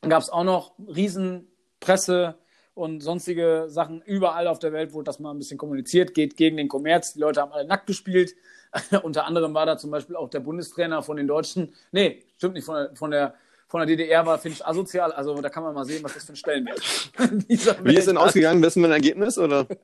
Dann 0.00 0.10
gab 0.10 0.22
es 0.22 0.30
auch 0.30 0.42
noch 0.42 0.72
Riesenpresse 0.80 2.34
und 2.74 3.00
sonstige 3.02 3.66
Sachen. 3.68 4.02
Überall 4.02 4.46
auf 4.46 4.58
der 4.58 4.72
Welt 4.72 4.92
wurde 4.92 5.04
das 5.04 5.18
mal 5.20 5.30
ein 5.32 5.38
bisschen 5.38 5.58
kommuniziert, 5.58 6.14
geht 6.14 6.36
gegen 6.36 6.56
den 6.56 6.68
Kommerz. 6.68 7.14
Die 7.14 7.20
Leute 7.20 7.40
haben 7.42 7.52
alle 7.52 7.66
nackt 7.66 7.86
gespielt. 7.86 8.34
Unter 9.02 9.26
anderem 9.26 9.54
war 9.54 9.66
da 9.66 9.76
zum 9.78 9.90
Beispiel 9.90 10.16
auch 10.16 10.30
der 10.30 10.40
Bundestrainer 10.40 11.02
von 11.02 11.16
den 11.16 11.28
Deutschen. 11.28 11.74
Nee, 11.92 12.22
stimmt 12.36 12.54
nicht, 12.54 12.64
von 12.64 12.74
der, 12.76 12.96
von 12.96 13.10
der, 13.10 13.34
von 13.68 13.80
der 13.80 13.86
DDR 13.86 14.24
war, 14.26 14.38
finde 14.38 14.56
ich, 14.56 14.66
asozial. 14.66 15.12
Also 15.12 15.40
da 15.40 15.48
kann 15.50 15.62
man 15.64 15.74
mal 15.74 15.84
sehen, 15.84 16.02
was 16.04 16.14
das 16.14 16.24
für 16.24 16.32
ein 16.32 16.36
Stellenwert 16.36 16.82
Wie 17.84 17.96
ist 17.96 18.08
denn 18.08 18.18
hat. 18.18 18.24
ausgegangen? 18.26 18.62
Wissen 18.62 18.82
wir 18.82 18.88
ein 18.88 18.92
Ergebnis? 18.92 19.38
Oder? 19.38 19.66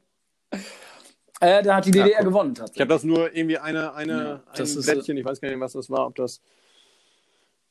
Äh, 1.41 1.63
da 1.63 1.77
hat 1.77 1.87
die 1.87 1.93
DDR 1.93 2.23
guck. 2.23 2.27
gewonnen 2.27 2.55
Ich 2.75 2.81
habe 2.81 2.89
tatsächlich. 2.89 2.89
das 2.89 3.05
nur 3.05 3.35
irgendwie 3.37 3.59
eine, 3.59 3.95
eine, 3.95 4.43
Ja, 4.45 4.45
das 4.55 4.75
ein 4.75 4.81
ist, 4.81 4.87
Blättchen, 4.87 5.17
ich 5.17 5.25
weiß 5.25 5.41
gar 5.41 5.51
nicht, 5.51 5.61
was 5.61 5.73
das 5.75 5.91
war, 5.91 6.07
ob 6.07 6.17
das 6.17 6.41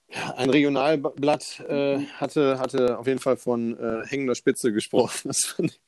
ja, 0.09 0.33
ein 0.35 0.49
Regionalblatt 0.49 1.59
äh, 1.67 1.99
hatte, 2.17 2.59
hatte 2.59 2.97
auf 2.97 3.07
jeden 3.07 3.19
Fall 3.19 3.37
von 3.37 3.77
äh, 3.77 4.05
hängender 4.07 4.35
Spitze 4.35 4.71
gesprochen. 4.71 5.27
Das 5.29 5.45
fand 5.45 5.71
ich, 5.71 5.81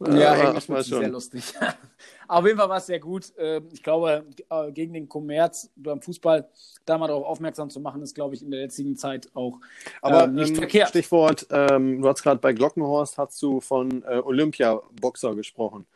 Ja, 0.00 0.34
äh, 0.34 0.38
hängt 0.38 0.56
das 0.56 0.68
war 0.68 0.76
das 0.78 0.86
sehr 0.86 1.02
schon. 1.02 1.12
lustig. 1.12 1.42
Auf 2.28 2.44
jeden 2.44 2.58
Fall 2.58 2.68
war 2.68 2.78
es 2.78 2.86
sehr 2.86 2.98
gut. 2.98 3.32
Ähm, 3.38 3.68
Ich 3.72 3.82
glaube, 3.82 4.24
äh, 4.50 4.72
gegen 4.72 4.92
den 4.94 5.08
Kommerz 5.08 5.70
beim 5.76 6.02
Fußball 6.02 6.48
da 6.84 6.98
mal 6.98 7.06
darauf 7.06 7.24
aufmerksam 7.24 7.70
zu 7.70 7.78
machen, 7.80 8.02
ist, 8.02 8.14
glaube 8.14 8.34
ich, 8.34 8.42
in 8.42 8.50
der 8.50 8.60
jetzigen 8.60 8.96
Zeit 8.96 9.28
auch 9.34 9.60
Aber 10.02 10.24
ähm, 10.24 10.34
nicht 10.34 10.50
ähm, 10.50 10.56
verkehrt. 10.56 10.88
Stichwort, 10.88 11.46
ähm, 11.50 12.02
du 12.02 12.08
hast 12.08 12.22
gerade 12.22 12.40
bei 12.40 12.52
Glockenhorst 12.52 13.16
hast 13.18 13.40
du 13.42 13.60
von 13.60 14.02
äh, 14.02 14.18
Olympia-Boxer 14.18 15.34
gesprochen. 15.36 15.86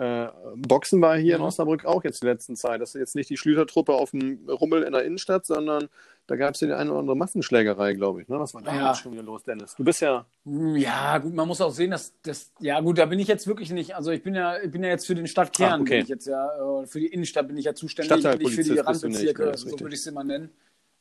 Äh, 0.00 0.28
Boxen 0.56 1.02
war 1.02 1.18
hier 1.18 1.34
in 1.34 1.42
Mhm. 1.42 1.48
Osnabrück 1.48 1.84
auch 1.84 2.02
jetzt 2.04 2.22
in 2.22 2.26
der 2.26 2.34
letzten 2.34 2.56
Zeit. 2.56 2.80
Das 2.80 2.94
ist 2.94 2.98
jetzt 3.00 3.14
nicht 3.16 3.28
die 3.28 3.36
Schlütertruppe 3.36 3.92
auf 3.92 4.12
dem 4.12 4.48
Rummel 4.48 4.82
in 4.84 4.92
der 4.94 5.04
Innenstadt, 5.04 5.44
sondern 5.44 5.90
da 6.26 6.36
gab 6.36 6.54
es 6.54 6.60
ja 6.62 6.68
die 6.68 6.72
eine 6.72 6.90
oder 6.90 7.00
andere 7.00 7.16
Massenschlägerei, 7.18 7.92
glaube 7.92 8.22
ich. 8.22 8.28
Ne? 8.28 8.40
Was 8.40 8.54
war 8.54 8.62
da 8.62 8.74
Ja. 8.74 8.94
schon 8.94 9.12
wieder 9.12 9.22
los, 9.24 9.42
Dennis? 9.42 9.74
Du 9.76 9.84
bist 9.84 10.00
ja 10.00 10.24
Hm, 10.46 10.76
Ja, 10.76 11.18
gut, 11.18 11.34
man 11.34 11.46
muss 11.46 11.60
auch 11.60 11.70
sehen, 11.72 11.90
dass 11.90 12.14
das, 12.22 12.50
ja 12.60 12.80
gut, 12.80 12.96
da 12.96 13.04
bin 13.04 13.18
ich 13.18 13.28
jetzt 13.28 13.46
wirklich 13.46 13.70
nicht, 13.72 13.94
also 13.94 14.10
ich 14.10 14.22
bin 14.22 14.34
ja, 14.34 14.58
ich 14.62 14.70
bin 14.70 14.82
ja 14.82 14.88
jetzt 14.88 15.06
für 15.06 15.14
den 15.14 15.26
Stadtkern, 15.26 15.72
Ah, 15.72 15.82
okay. 15.82 15.96
bin 15.96 16.02
ich 16.04 16.08
jetzt 16.08 16.26
ja, 16.26 16.80
äh, 16.80 16.86
für 16.86 16.98
die 17.00 17.08
Innenstadt 17.08 17.46
bin 17.46 17.58
ich 17.58 17.66
ja 17.66 17.74
zuständig, 17.74 18.16
nicht 18.16 18.22
für 18.32 18.38
die 18.38 18.46
du 18.46 18.48
nicht, 18.70 18.86
Randbezirke, 18.86 19.44
ne, 19.44 19.56
so 19.58 19.78
würde 19.80 19.94
ich 19.94 20.00
es 20.00 20.06
immer 20.06 20.24
nennen. 20.24 20.48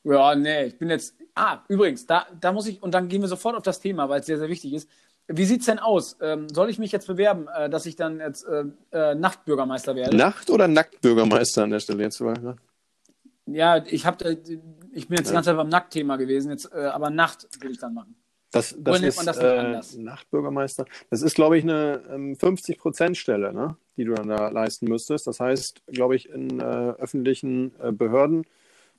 Ja, 0.04 0.36
nee, 0.36 0.66
ich 0.66 0.78
bin 0.78 0.90
jetzt, 0.90 1.16
ah, 1.36 1.60
übrigens, 1.70 2.06
da, 2.06 2.28
da 2.40 2.52
muss 2.52 2.68
ich, 2.68 2.84
und 2.84 2.94
dann 2.94 3.08
gehen 3.08 3.22
wir 3.22 3.28
sofort 3.30 3.56
auf 3.56 3.64
das 3.64 3.80
Thema, 3.80 4.10
weil 4.10 4.20
es 4.20 4.26
sehr, 4.26 4.38
sehr 4.40 4.50
wichtig 4.50 4.74
ist. 4.74 4.90
Wie 5.32 5.46
sieht's 5.46 5.68
denn 5.68 5.78
aus? 5.78 6.18
Ähm, 6.22 6.50
soll 6.50 6.72
ich 6.72 6.80
mich 6.80 6.92
jetzt 6.92 7.06
bewerben, 7.06 7.48
äh, 7.56 7.70
dass 7.70 7.86
ich 7.86 7.96
dann 7.96 8.20
jetzt 8.20 8.46
äh, 8.46 8.64
äh, 8.92 9.14
Nachtbürgermeister 9.14 9.96
werde? 9.96 10.18
Nacht- 10.18 10.50
oder 10.50 10.68
Nacktbürgermeister 10.68 11.64
an 11.64 11.70
der 11.70 11.80
Stelle 11.80 12.04
jetzt. 12.04 12.20
Ne? 12.20 12.56
Ja, 13.46 13.84
ich 13.86 14.08
habe, 14.08 14.38
ich 14.92 15.08
bin 15.08 15.18
jetzt 15.18 15.28
die 15.28 15.32
Ja. 15.32 15.34
ganze 15.34 15.52
Zeit 15.52 15.58
beim 15.58 15.70
Nacktthema 15.70 16.16
gewesen, 16.16 16.50
jetzt, 16.50 16.74
äh, 16.74 16.80
aber 16.80 17.12
Nacht 17.12 17.48
will 17.62 17.72
ich 17.72 17.80
dann 17.80 17.94
machen. 17.94 18.16
Das, 18.52 18.74
Oder 18.74 18.82
das 18.84 19.02
nennt 19.02 19.10
ist 19.10 19.18
man 19.18 19.26
das 19.28 19.38
äh, 19.38 19.58
anders? 19.60 19.98
Nachtbürgermeister. 19.98 20.86
Das 21.12 21.22
ist, 21.22 21.36
glaube 21.36 21.60
ich, 21.60 21.64
eine 21.64 22.02
ähm, 22.10 22.34
50-Prozent-Stelle, 22.34 23.54
ne? 23.54 23.76
die 23.98 24.06
du 24.06 24.16
dann 24.16 24.28
da 24.30 24.50
leisten 24.50 24.88
müsstest. 24.88 25.28
Das 25.28 25.40
heißt, 25.40 25.86
glaube 25.88 26.16
ich, 26.16 26.30
in 26.30 26.60
äh, 26.60 26.64
öffentlichen 26.64 27.72
äh, 27.80 27.92
Behörden 27.92 28.48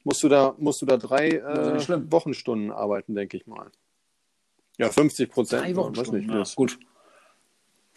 musst 0.05 0.23
du 0.23 0.29
da, 0.29 0.55
musst 0.59 0.81
du 0.83 0.87
da 0.87 0.97
drei 0.97 1.29
äh. 1.31 2.13
Wochenstunden 2.13 2.71
arbeiten, 2.71 3.17
denke 3.17 3.37
ich 3.37 3.49
mal. 3.49 3.73
Ja, 4.81 4.89
50 4.89 5.31
Prozent. 5.31 5.63
Drei 5.63 5.77
Wochen 5.77 5.95
weiß 5.95 6.11
nicht, 6.13 6.31
ja, 6.31 6.43
gut. 6.57 6.79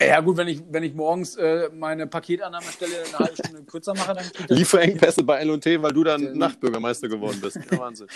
Ja, 0.02 0.20
gut, 0.20 0.36
wenn 0.36 0.50
ich, 0.50 0.62
wenn 0.70 0.84
ich 0.84 0.94
morgens 0.94 1.38
äh, 1.38 1.70
meine 1.74 2.08
Paketannahmestelle 2.08 3.06
eine 3.06 3.20
halbe 3.20 3.38
Stunde 3.38 3.64
kürzer 3.66 3.94
mache, 3.94 4.14
dann 4.14 4.26
Lieferengpässe 4.50 5.24
bei 5.24 5.38
L&T, 5.38 5.82
weil 5.82 5.94
du 5.94 6.04
dann 6.04 6.38
Nachtbürgermeister 6.38 7.08
geworden 7.08 7.40
bist. 7.40 7.56
Ja, 7.56 7.78
Wahnsinn. 7.80 8.08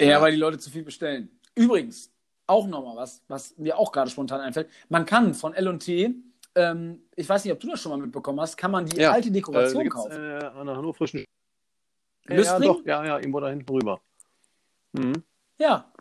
Ja, 0.00 0.22
weil 0.22 0.32
die 0.32 0.38
Leute 0.38 0.58
zu 0.58 0.70
viel 0.70 0.82
bestellen. 0.82 1.28
Übrigens, 1.54 2.10
auch 2.46 2.66
nochmal 2.66 2.96
was, 2.96 3.22
was 3.28 3.58
mir 3.58 3.76
auch 3.76 3.92
gerade 3.92 4.10
spontan 4.10 4.40
einfällt. 4.40 4.70
Man 4.88 5.04
kann 5.04 5.34
von 5.34 5.52
L&T, 5.52 6.14
ähm, 6.54 7.02
ich 7.16 7.28
weiß 7.28 7.44
nicht, 7.44 7.52
ob 7.52 7.60
du 7.60 7.68
das 7.68 7.82
schon 7.82 7.90
mal 7.90 7.98
mitbekommen 7.98 8.40
hast, 8.40 8.56
kann 8.56 8.70
man 8.70 8.86
die 8.86 8.96
Ja, 8.96 9.12
alte 9.12 9.30
Dekoration 9.30 9.84
äh, 9.84 9.88
kaufen. 9.90 10.12
Äh, 10.12 10.44
an 10.44 10.66
der 10.66 10.74
hannoverischen 10.74 11.26
ja, 12.30 12.34
Lüstring? 12.34 12.68
doch, 12.68 12.86
ja, 12.86 13.04
ja, 13.04 13.18
irgendwo 13.18 13.40
da 13.40 13.50
hinten 13.50 13.70
rüber. 13.70 14.00
Mhm. 14.92 15.22
Ja, 15.58 15.92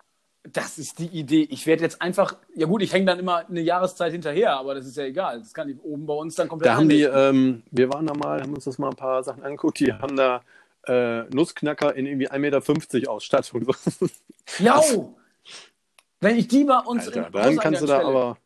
das 0.54 0.78
ist 0.78 1.00
die 1.00 1.08
Idee. 1.08 1.48
Ich 1.50 1.66
werde 1.68 1.84
jetzt 1.84 2.02
einfach, 2.02 2.36
ja 2.56 2.68
gut, 2.68 2.82
ich 2.82 2.94
hänge 2.94 3.06
dann 3.06 3.20
immer 3.20 3.48
eine 3.48 3.62
Jahreszeit 3.62 4.12
hinterher, 4.12 4.58
aber 4.58 4.76
das 4.76 4.86
ist 4.86 4.98
ja 4.98 5.04
egal. 5.06 5.40
Das 5.40 5.54
kann 5.54 5.70
ich 5.70 5.80
oben 5.84 6.06
bei 6.06 6.14
uns 6.14 6.36
dann 6.36 6.48
komplett 6.48 6.68
Da 6.70 6.76
haben 6.76 6.90
die, 6.90 7.02
ähm, 7.04 7.64
wir 7.72 7.92
waren 7.92 8.06
da 8.06 8.14
mal, 8.14 8.42
haben 8.42 8.54
uns 8.54 8.66
das 8.66 8.78
mal 8.78 8.90
ein 8.90 8.96
paar 8.96 9.24
Sachen 9.24 9.44
angeguckt, 9.44 9.80
die 9.80 9.92
haben 9.94 10.16
da 10.16 10.42
äh, 10.86 11.24
Nussknacker 11.34 11.96
in 11.96 12.06
irgendwie 12.06 12.30
1,50 12.30 12.40
Meter 12.40 13.12
Ausstattung. 13.12 13.66
Ja, 14.60 14.82
wenn 16.22 16.38
ich 16.38 16.48
die 16.48 16.64
bei 16.64 16.80
uns 16.80 17.06
Alter, 17.08 17.30
dann 17.30 17.58
kannst 17.58 17.82
du 17.82 17.86
da 17.86 17.98
stelle- 17.98 18.08
aber 18.10 18.38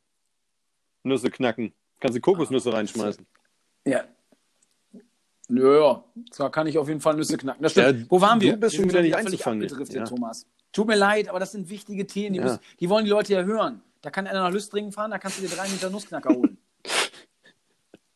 Nüsse 1.04 1.30
knacken. 1.30 1.74
Kannst 2.00 2.18
du 2.18 2.22
Kokosnüsse 2.22 2.74
reinschmeißen. 2.74 3.26
Ja. 3.86 4.04
Nö, 5.48 5.96
da 6.38 6.50
kann 6.50 6.66
ich 6.68 6.78
auf 6.78 6.88
jeden 6.88 7.02
Fall 7.02 7.16
Nüsse 7.16 7.38
knacken. 7.38 7.62
Das 7.62 7.74
stimmt. 7.74 8.00
Ja, 8.00 8.06
Wo 8.10 8.22
waren 8.22 8.40
du 8.40 8.46
wir? 8.48 8.58
bist 8.58 8.74
Wir 8.74 8.80
schon 8.82 8.90
wieder 8.90 9.02
nicht 9.02 9.14
völlig 9.14 9.28
einzufangen, 9.28 9.64
abgedriftet, 9.64 9.96
ja. 9.98 10.04
Thomas. 10.06 10.46
Tut 10.72 10.88
mir 10.88 10.96
leid, 10.96 11.28
aber 11.30 11.40
das 11.40 11.52
sind 11.52 11.70
wichtige 11.70 12.08
Themen. 12.08 12.34
Die, 12.34 12.40
Ja. 12.40 12.46
müssen, 12.46 12.60
die 12.80 12.90
wollen 12.90 13.06
die 13.06 13.12
Leute 13.12 13.34
ja 13.34 13.44
hören. 13.44 13.82
Da 14.02 14.10
kann 14.10 14.26
einer 14.28 14.42
nach 14.42 14.52
Lüstringen 14.52 14.92
fahren, 14.92 15.12
da 15.12 15.20
kannst 15.20 15.38
du 15.38 15.42
dir 15.44 15.50
drei 15.56 15.68
Meter 15.68 15.90
Nussknacker 15.90 16.30
holen. 16.34 16.58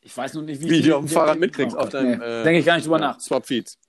Ich 0.08 0.15
weiß 0.15 0.36
nur 0.36 0.44
nicht, 0.44 0.62
wie 0.62 0.70
Wie 0.70 0.76
ich 0.82 0.86
du 0.86 0.96
auf 0.98 1.04
dem 1.04 1.10
Fahrrad 1.10 1.39
mitkriegst, 1.39 1.76
auf 1.76 1.89
deinem. 1.89 2.20
nee. 2.20 2.24
äh, 2.26 2.44
Denke 2.44 2.60
ich 2.60 2.65
gar 2.68 2.76
nicht 2.76 2.86
drüber 2.86 2.98
äh, 2.98 3.02
nach. 3.02 3.20
Swap 3.20 3.44
Feeds. 3.48 3.80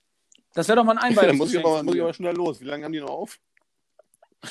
Das 0.55 0.67
wäre 0.67 0.77
doch 0.77 0.83
mal 0.83 0.93
ein 0.97 0.97
Da 1.15 1.21
Einweihungsgeschenk. 1.21 1.37
muss 1.37 1.53
ich, 1.53 1.59
aber, 1.59 1.83
muss 1.83 1.93
ich 1.95 2.01
aber 2.01 2.13
schnell 2.15 2.35
los. 2.35 2.59
Wie 2.59 2.65
lange 2.65 2.85
haben 2.85 2.91
die 2.91 2.99
noch 3.01 3.09
auf? 3.11 3.37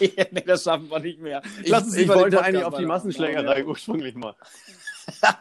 nee, 0.00 0.42
das 0.46 0.62
schaffen 0.64 0.90
wir 0.90 0.98
nicht 1.00 1.18
mehr. 1.18 1.40
Ich, 1.62 1.72
ich 1.72 2.08
wollte 2.08 2.42
eigentlich 2.42 2.64
auf 2.64 2.76
die. 2.76 2.84
Massenschlägerei 2.84 3.64
ursprünglich 3.64 4.14
mal. 4.14 4.34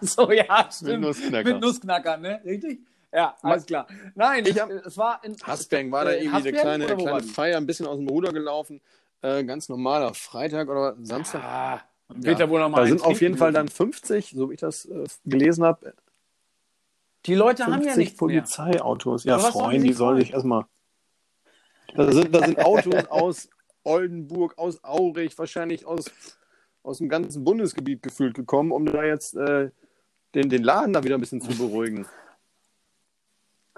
So, 0.02 0.32
ja, 0.32 0.70
stimmt. 0.72 1.02
Nussknacker. 1.02 1.50
Mit 1.52 1.62
Nussknackern, 1.62 2.22
ne? 2.22 2.42
Richtig? 2.46 2.80
Ja, 3.14 3.36
alles 3.44 3.66
klar. 3.66 3.88
Nein, 4.16 4.44
Ich 4.46 4.60
hab- 4.60 4.72
es 4.72 4.98
war 4.98 5.24
in 5.24 5.36
Hasberg 5.44 5.92
war 5.92 6.06
da 6.06 6.12
äh, 6.12 6.24
irgendwie 6.24 6.30
eine 6.30 6.38
Hasberg 6.38 6.62
kleine, 6.62 6.90
war 6.90 6.96
kleine 6.98 7.22
die? 7.22 7.28
Feier, 7.28 7.58
ein 7.58 7.66
bisschen 7.68 7.86
aus 7.86 7.98
dem 7.98 8.08
Ruder 8.08 8.34
gelaufen. 8.34 8.82
Äh, 9.22 9.44
ganz 9.44 9.70
normaler 9.70 10.14
Freitag 10.14 10.68
oder 10.68 10.96
Samstag. 11.02 11.44
Ah, 11.44 11.82
wird 12.10 12.40
da 12.40 12.50
wohl 12.50 12.60
noch 12.60 12.70
mal 12.70 12.82
da 12.82 12.88
sind 12.88 13.04
auf 13.04 13.22
jeden 13.22 13.38
Fall 13.38 13.54
dann 13.54 13.68
50, 13.68 14.32
so 14.36 14.50
wie 14.50 14.56
ich 14.56 14.60
das 14.60 14.86
äh, 14.86 15.06
gelesen 15.26 15.64
habe, 15.64 15.94
Die 17.26 17.36
Leute 17.36 17.64
50 17.64 17.74
haben 17.74 17.88
ja 17.88 17.96
nichts 17.96 18.14
mehr. 18.14 18.18
Polizeiautos. 18.18 19.24
Ja, 19.24 19.38
freuen, 19.40 19.84
die 19.84 19.94
sollen 19.94 20.18
sich 20.20 20.34
erstmal. 20.34 20.66
Da 21.96 22.12
sind, 22.12 22.34
da 22.34 22.44
sind 22.44 22.60
Autos 22.60 23.06
aus 23.10 23.50
Oldenburg, 23.84 24.58
aus 24.58 24.84
Aurich, 24.84 25.38
wahrscheinlich 25.38 25.86
aus, 25.86 26.06
aus 26.82 26.98
dem 26.98 27.10
ganzen 27.10 27.44
Bundesgebiet 27.44 28.02
gefühlt 28.02 28.34
gekommen, 28.34 28.72
um 28.72 28.86
da 28.86 29.04
jetzt 29.04 29.36
äh, 29.36 29.70
den, 30.34 30.50
den 30.50 30.64
Laden 30.64 30.94
da 30.94 31.04
wieder 31.04 31.16
ein 31.16 31.22
bisschen 31.22 31.42
zu 31.42 31.56
beruhigen. 31.56 32.08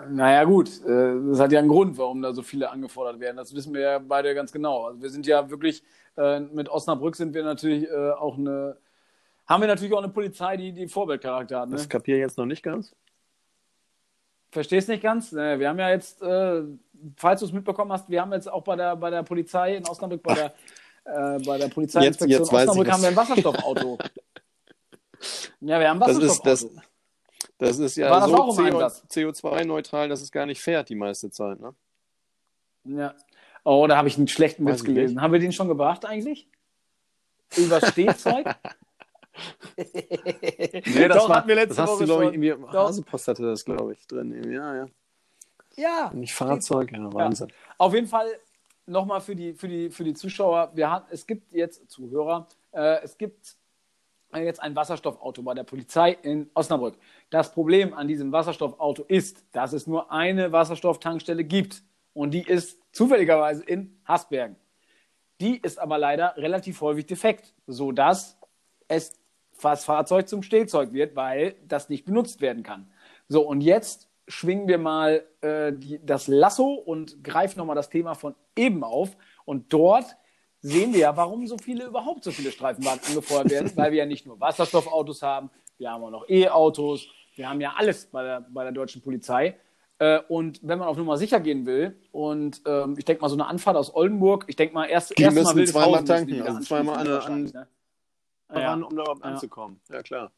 Naja, 0.10 0.44
gut, 0.44 0.70
äh, 0.86 1.16
das 1.30 1.40
hat 1.40 1.52
ja 1.54 1.60
einen 1.60 1.70
Grund, 1.70 1.98
warum 1.98 2.22
da 2.22 2.34
so 2.34 2.42
viele 2.42 2.70
angefordert 2.70 3.20
werden. 3.22 3.38
Das 3.38 3.54
wissen 3.56 3.74
wir 3.74 3.82
ja 3.82 4.00
beide 4.00 4.36
ganz 4.36 4.52
genau. 4.52 4.88
Also 4.88 5.02
wir 5.02 5.10
sind 5.10 5.26
ja 5.26 5.50
wirklich, 5.50 5.84
äh, 6.18 6.42
mit 6.42 6.68
Osnabrück 6.70 7.16
sind 7.16 7.34
wir 7.34 7.44
natürlich 7.44 7.90
äh, 7.90 8.12
auch 8.12 8.38
eine, 8.38 8.76
haben 9.48 9.62
wir 9.62 9.68
natürlich 9.68 9.94
auch 9.94 10.04
eine 10.04 10.10
Polizei, 10.10 10.58
die, 10.58 10.74
die 10.74 10.88
Vorbildcharakter 10.90 11.62
hat. 11.62 11.70
Ne? 11.70 11.76
Das 11.78 11.88
kapiere 11.88 12.18
ich 12.18 12.24
jetzt 12.24 12.38
noch 12.38 12.46
nicht 12.46 12.62
ganz. 12.64 12.94
Verstehst 14.52 14.88
nicht 14.90 15.04
ganz? 15.04 15.34
Wir 15.34 15.68
haben 15.68 15.80
ja 15.80 15.90
jetzt, 15.90 16.20
falls 17.18 17.40
du 17.42 17.46
es 17.46 17.52
mitbekommen 17.52 17.92
hast, 17.92 18.10
wir 18.10 18.22
haben 18.22 18.32
jetzt 18.32 18.50
auch 18.50 18.64
bei 18.64 18.78
der, 18.78 18.96
bei 18.96 19.10
der 19.10 19.22
Polizei 19.24 19.76
in 19.76 19.86
Osnabrück, 19.86 20.24
bei 20.24 20.34
der, 20.34 20.46
äh, 21.04 21.40
bei 21.46 21.58
der 21.58 21.68
Polizeiinspektion 21.68 22.30
Jetzt- 22.30 22.52
jetzt 22.54 22.70
Osnabrück 22.70 22.90
haben 22.90 23.02
wir 23.02 23.10
ein 23.10 23.16
Wasserstoffauto. 23.18 23.98
ja, 25.60 25.80
wir 25.80 25.90
haben 25.90 26.02
ein 26.02 26.08
Das 26.08 26.18
ist, 26.18 26.46
Wasserstoffauto. 26.46 26.76
das, 26.76 26.84
Das 27.58 27.80
ist 27.80 27.96
ja 27.96 28.10
das 28.10 28.30
so 28.30 28.36
auch 28.36 28.58
im 28.58 28.66
Einsatz? 28.66 29.04
CO2-neutral, 29.10 30.10
dass 30.10 30.22
es 30.22 30.32
gar 30.32 30.46
nicht 30.46 30.62
fährt 30.62 30.90
die 30.90 30.96
meiste 30.96 31.30
Zeit. 31.32 31.60
Ne? 31.60 31.74
Ja. 32.84 33.16
Oh, 33.64 33.88
da 33.88 33.98
habe 33.98 34.08
ich 34.08 34.18
einen 34.18 34.28
schlechten 34.28 34.66
Weiß 34.66 34.80
Witz 34.80 34.84
gelesen. 34.84 35.22
Haben 35.22 35.34
wir 35.34 35.40
den 35.40 35.52
schon 35.52 35.68
gebracht 35.68 36.06
eigentlich? 36.06 36.48
Über 37.58 37.82
Stehzeug? 37.82 38.48
Nee, 39.76 41.10
Doch, 41.10 41.30
hatten 41.30 41.50
wir 41.50 41.56
letzte 41.56 41.76
das 41.76 41.80
hast 41.80 41.90
Woche 41.90 42.00
du, 42.00 42.06
glaube 42.06 42.24
ich, 42.26 42.32
irgendwie, 42.32 42.54
hatte 43.28 43.44
das, 43.44 43.66
glaube 43.66 43.92
ich, 43.92 44.08
drin. 44.08 44.50
Ja, 44.50 44.76
ja. 44.76 44.88
ja. 45.76 46.12
Nicht 46.14 46.34
Fahrzeug, 46.34 46.94
ja, 46.94 47.14
Wahnsinn. 47.14 47.52
Auf 47.78 47.94
jeden 47.94 48.08
Fall 48.08 48.28
nochmal 48.86 49.22
für 49.22 49.36
die, 49.36 49.54
für, 49.54 49.68
die, 49.68 49.90
für 49.90 50.04
die 50.04 50.14
Zuschauer. 50.14 50.72
Wir 50.74 50.90
haben, 50.90 51.06
es 51.10 51.28
gibt 51.28 51.52
jetzt 51.52 51.90
Zuhörer, 51.90 52.48
äh, 52.72 53.02
es 53.04 53.18
gibt 53.18 53.58
jetzt 54.44 54.62
ein 54.62 54.76
Wasserstoffauto 54.76 55.42
bei 55.42 55.54
der 55.54 55.64
Polizei 55.64 56.18
in 56.22 56.50
Osnabrück. 56.54 56.98
Das 57.30 57.52
Problem 57.52 57.94
an 57.94 58.08
diesem 58.08 58.32
Wasserstoffauto 58.32 59.04
ist, 59.08 59.44
dass 59.52 59.74
es 59.74 59.88
nur 59.88 60.12
eine 60.12 60.52
Wasserstofftankstelle 60.52 61.44
gibt. 61.44 61.84
Und 62.14 62.32
die 62.32 62.44
ist 62.44 62.80
zufälligerweise 62.92 63.64
in 63.64 64.00
Hasbergen. 64.06 64.56
Die 65.42 65.58
ist 65.58 65.80
aber 65.80 65.98
leider 65.98 66.36
relativ 66.38 66.80
häufig 66.82 67.06
defekt, 67.06 67.54
sodass 67.68 68.38
es 68.88 69.14
das 69.62 69.86
Fahrzeug 69.86 70.28
zum 70.28 70.44
Stehzeug 70.44 70.94
wird, 70.94 71.16
weil 71.16 71.56
das 71.68 71.90
nicht 71.90 72.06
benutzt 72.06 72.42
werden 72.42 72.64
kann. 72.64 72.92
So, 73.28 73.42
und 73.48 73.62
jetzt 73.62 74.10
schwingen 74.28 74.68
wir 74.68 74.78
mal 74.78 75.26
äh, 75.42 75.74
die, 75.74 76.00
das 76.04 76.28
Lasso 76.28 76.74
und 76.74 77.24
greifen 77.24 77.60
nochmal 77.60 77.76
das 77.76 77.90
Thema 77.90 78.16
von 78.16 78.36
eben 78.56 78.84
auf. 78.84 79.16
Und 79.46 79.72
dort 79.74 80.18
sehen 80.66 80.94
wir 80.94 81.00
ja, 81.02 81.16
warum 81.16 81.46
so 81.46 81.58
viele 81.60 81.86
überhaupt 81.86 82.24
so 82.24 82.32
viele 82.32 82.52
Streifenwagen 82.52 83.02
angefeuert 83.08 83.52
werden, 83.52 83.72
weil 83.76 83.92
wir 83.92 84.00
ja 84.00 84.06
nicht 84.06 84.26
nur 84.26 84.40
Wasserstoffautos 84.40 85.22
haben, 85.22 85.52
wir 85.78 85.92
haben 85.92 86.04
auch 86.04 86.10
noch 86.10 86.28
E-Autos, 86.28 87.08
wir 87.36 87.48
haben 87.50 87.62
ja 87.62 87.74
alles 87.78 88.08
bei 88.08 88.24
der, 88.24 88.42
bei 88.50 88.64
der 88.64 88.72
deutschen 88.72 89.02
Polizei. 89.04 89.58
Äh, 90.00 90.22
und 90.28 90.60
wenn 90.64 90.80
man 90.80 90.88
auf 90.88 90.98
Nummer 90.98 91.18
sicher 91.18 91.40
gehen 91.40 91.66
will, 91.66 91.96
und 92.12 92.62
ähm, 92.66 92.96
ich 92.98 93.06
denke 93.06 93.22
mal, 93.22 93.30
so 93.30 93.36
eine 93.36 93.46
Anfahrt 93.46 93.78
aus 93.78 93.94
Oldenburg, 93.94 94.46
ich 94.48 94.56
denke 94.56 94.74
mal, 94.74 94.86
erst, 94.86 95.18
Die 95.18 95.22
erst 95.24 95.36
müssen 95.38 95.56
mal 95.58 95.68
zweimal 95.68 96.04
tanken, 96.04 96.42
also 96.42 96.60
zweimal 96.62 96.98
an- 96.98 97.08
an- 97.22 97.44
ne? 97.44 97.68
Ja. 98.54 98.74
Um 98.74 98.82
da 98.96 99.04
überhaupt 99.04 99.24
Ja. 99.24 99.32
anzukommen. 99.32 99.80
Ja, 99.92 100.02
klar. 100.02 100.32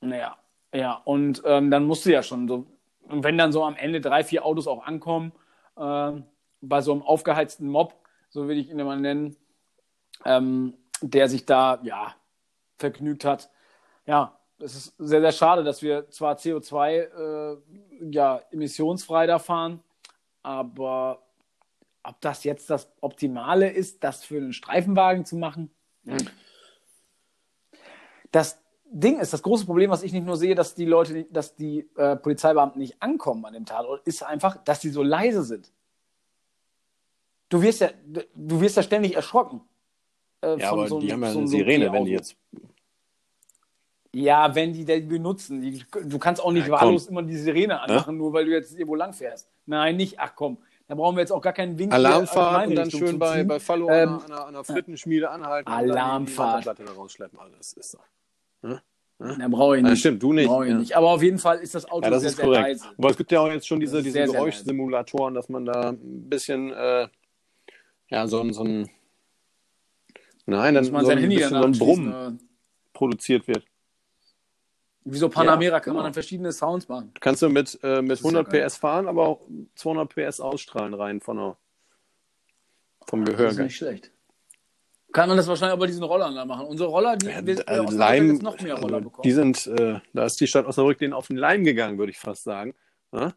Naja, 0.00 0.36
ja, 0.74 1.00
und 1.04 1.42
ähm, 1.44 1.70
dann 1.70 1.84
musst 1.84 2.06
du 2.06 2.10
ja 2.12 2.22
schon 2.22 2.48
so, 2.48 2.66
und 3.08 3.22
wenn 3.24 3.36
dann 3.38 3.52
so 3.52 3.64
am 3.64 3.76
Ende 3.76 4.00
drei, 4.00 4.24
vier 4.24 4.44
Autos 4.44 4.66
auch 4.66 4.84
ankommen, 4.84 5.32
ähm, 5.78 6.24
bei 6.60 6.80
so 6.82 6.92
einem 6.92 7.02
aufgeheizten 7.02 7.68
Mob, 7.68 7.94
so 8.30 8.48
will 8.48 8.58
ich 8.58 8.70
ihn 8.70 8.78
immer 8.78 8.96
nennen, 8.96 9.36
ähm, 10.24 10.74
der 11.02 11.28
sich 11.28 11.44
da, 11.44 11.80
ja, 11.82 12.14
vergnügt 12.78 13.24
hat. 13.24 13.50
Ja, 14.06 14.38
es 14.58 14.74
ist 14.74 14.94
sehr, 14.98 15.20
sehr 15.20 15.32
schade, 15.32 15.64
dass 15.64 15.82
wir 15.82 16.08
zwar 16.10 16.36
CO2, 16.36 16.90
äh, 16.90 17.56
ja, 18.10 18.40
emissionsfrei 18.50 19.26
da 19.26 19.38
fahren, 19.38 19.82
aber 20.42 21.22
ob 22.02 22.20
das 22.20 22.44
jetzt 22.44 22.70
das 22.70 22.90
Optimale 23.00 23.70
ist, 23.70 24.02
das 24.02 24.24
für 24.24 24.38
einen 24.38 24.52
Streifenwagen 24.52 25.24
zu 25.24 25.36
machen, 25.36 25.70
das 28.30 28.62
Ding 28.84 29.20
ist, 29.20 29.32
das 29.32 29.42
große 29.42 29.66
Problem, 29.66 29.90
was 29.90 30.02
ich 30.02 30.12
nicht 30.12 30.26
nur 30.26 30.36
sehe, 30.36 30.54
dass 30.54 30.74
die 30.74 30.84
Leute, 30.84 31.24
dass 31.30 31.54
die 31.54 31.88
äh, 31.96 32.16
Polizeibeamten 32.16 32.80
nicht 32.80 33.00
ankommen 33.00 33.44
an 33.44 33.52
dem 33.52 33.66
Tatort, 33.66 34.06
ist 34.06 34.22
einfach, 34.22 34.56
dass 34.64 34.80
die 34.80 34.88
so 34.88 35.02
leise 35.02 35.42
sind. 35.42 35.72
Du 37.50 37.60
wirst 37.60 37.80
ja, 37.82 37.90
du 38.34 38.60
wirst 38.60 38.76
ja 38.78 38.82
ständig 38.82 39.14
erschrocken. 39.16 39.60
äh, 40.40 40.56
Ja, 40.58 40.70
von 40.70 40.78
aber 40.78 40.88
so 40.88 41.00
die 41.00 41.12
haben 41.12 41.22
ja 41.22 41.32
so 41.32 41.40
eine 41.40 41.48
so 41.48 41.56
Sirene, 41.58 41.92
wenn 41.92 42.04
die 42.06 42.12
jetzt. 42.12 42.36
Ja, 44.12 44.54
wenn 44.54 44.72
die 44.72 44.84
die 44.84 45.00
benutzen. 45.00 45.60
Die, 45.60 45.84
du 46.04 46.18
kannst 46.18 46.42
auch 46.42 46.52
nicht 46.52 46.66
Ja, 46.66 46.72
wahllos 46.72 47.06
immer 47.08 47.22
die 47.22 47.36
Sirene 47.36 47.80
anmachen, 47.80 48.16
nur 48.16 48.32
weil 48.32 48.44
du 48.46 48.52
jetzt 48.52 48.72
irgendwo 48.72 48.94
lang 48.96 49.12
fährst. 49.12 49.48
Nein, 49.66 49.96
nicht. 49.96 50.18
Ach 50.18 50.32
komm, 50.34 50.58
da 50.88 50.94
brauchen 50.96 51.16
wir 51.16 51.20
jetzt 51.20 51.30
auch 51.32 51.40
gar 51.42 51.52
keinen 51.52 51.78
Wink. 51.78 51.92
Alarmfahrt 51.92 52.68
und 52.68 52.74
dann 52.74 52.90
schön 52.90 53.18
bei, 53.18 53.44
bei 53.44 53.60
Fallo 53.60 53.88
Ähm, 53.90 54.08
an, 54.08 54.22
einer, 54.24 54.40
an 54.42 54.48
einer 54.48 54.64
Frittenschmiede 54.64 55.28
anhalten. 55.30 55.70
und 55.70 55.76
dann 55.76 55.84
die- 55.86 55.90
Alarmfahrt. 55.92 56.64
Die 56.64 56.66
Wasserplatte 56.68 56.84
da 56.84 56.92
rausschleppen. 57.00 57.38
Also, 57.38 57.56
das 57.56 57.72
ist 57.72 57.94
doch. 57.94 58.80
Da 59.18 59.48
brauche 59.48 59.76
ich 59.76 59.82
Ja, 59.84 59.90
nicht. 59.90 60.00
stimmt, 60.00 60.22
du 60.22 60.32
nicht, 60.32 60.46
Brauche 60.48 60.64
ich 60.64 60.70
ja. 60.72 60.78
nicht. 60.78 60.96
Aber 60.96 61.10
auf 61.10 61.22
jeden 61.22 61.38
Fall 61.38 61.58
ist 61.58 61.74
das 61.74 61.84
Auto 61.84 62.04
Ja, 62.06 62.10
das 62.10 62.22
sehr, 62.22 62.30
ist 62.30 62.36
sehr 62.36 62.44
korrekt. 62.46 62.62
leise. 62.62 62.84
Aber 62.96 63.10
es 63.10 63.16
gibt 63.18 63.30
ja 63.30 63.40
auch 63.40 63.48
jetzt 63.48 63.66
schon 63.68 63.78
diese, 63.78 63.98
diese 64.02 64.12
sehr 64.14 64.26
Geräuschsimulatoren, 64.26 65.34
dass 65.34 65.48
man 65.50 65.66
da 65.66 65.90
ein 65.90 66.28
bisschen, 66.28 66.72
äh, 66.72 67.06
ja, 68.10 68.26
so 68.26 68.40
ein, 68.40 68.52
so 68.52 68.62
ein, 68.64 68.90
nein, 70.46 70.74
dann 70.74 70.84
Muss 70.84 70.92
man 70.92 71.02
so 71.02 71.08
sein 71.08 71.18
ein 71.18 71.22
Handy 71.22 71.36
bisschen 71.36 71.50
so 71.50 71.62
ein 71.64 71.72
Brummen 71.72 72.12
anschließen. 72.12 72.38
äh, 72.38 72.92
produziert 72.92 73.48
wird. 73.48 73.64
Wieso 75.04 75.28
Panamera 75.30 75.76
Ja, 75.76 75.80
kann 75.80 75.94
man 75.94 76.00
genau. 76.00 76.04
dann 76.04 76.12
verschiedene 76.14 76.52
Sounds 76.52 76.86
machen? 76.88 77.12
Kannst 77.20 77.40
du 77.42 77.48
mit, 77.48 77.78
äh, 77.82 78.02
mit 78.02 78.12
ist 78.12 78.20
ja 78.22 78.28
100 78.28 78.50
geil. 78.50 78.66
PS 78.66 78.76
fahren, 78.76 79.08
aber 79.08 79.26
auch 79.26 79.40
200 79.76 80.14
PS 80.14 80.40
ausstrahlen 80.40 80.92
rein 80.94 81.20
von 81.20 81.36
der, 81.38 81.56
vom 83.06 83.24
Gehör. 83.24 83.46
Das 83.46 83.54
ist 83.54 83.60
nicht 83.60 83.76
schlecht. 83.76 84.10
Kann 85.12 85.28
man 85.28 85.38
das 85.38 85.48
wahrscheinlich 85.48 85.78
bei 85.80 85.86
diesen 85.86 86.04
Rollern 86.04 86.34
da 86.36 86.44
machen. 86.44 86.66
Unsere 86.66 86.88
Roller, 86.88 87.16
die 87.16 87.26
Ja, 87.26 87.44
wir, 87.44 87.66
äh, 87.68 87.76
Leim, 87.90 88.28
jetzt 88.30 88.42
noch 88.42 88.60
mehr 88.60 88.74
Roller 88.74 88.98
also, 88.98 89.08
bekommen. 89.10 89.22
die 89.24 89.32
sind, 89.32 89.66
äh, 89.66 89.98
da 90.12 90.24
ist 90.26 90.40
die 90.40 90.46
Stadt 90.46 90.66
Osnabrück 90.66 90.98
denen 90.98 91.14
auf 91.14 91.26
den 91.28 91.36
Leim 91.36 91.64
gegangen, 91.64 91.98
würde 91.98 92.12
ich 92.12 92.18
fast 92.18 92.44
sagen. 92.44 92.74
Ja? 93.12 93.32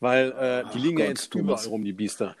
Weil 0.00 0.32
äh, 0.32 0.64
die 0.64 0.68
Ach 0.68 0.74
liegen 0.74 0.98
ja 0.98 1.06
Gott, 1.06 1.16
jetzt 1.16 1.30
Thomas. 1.32 1.62
überall 1.62 1.66
rum, 1.68 1.84
die 1.84 1.92
Biester. 1.94 2.36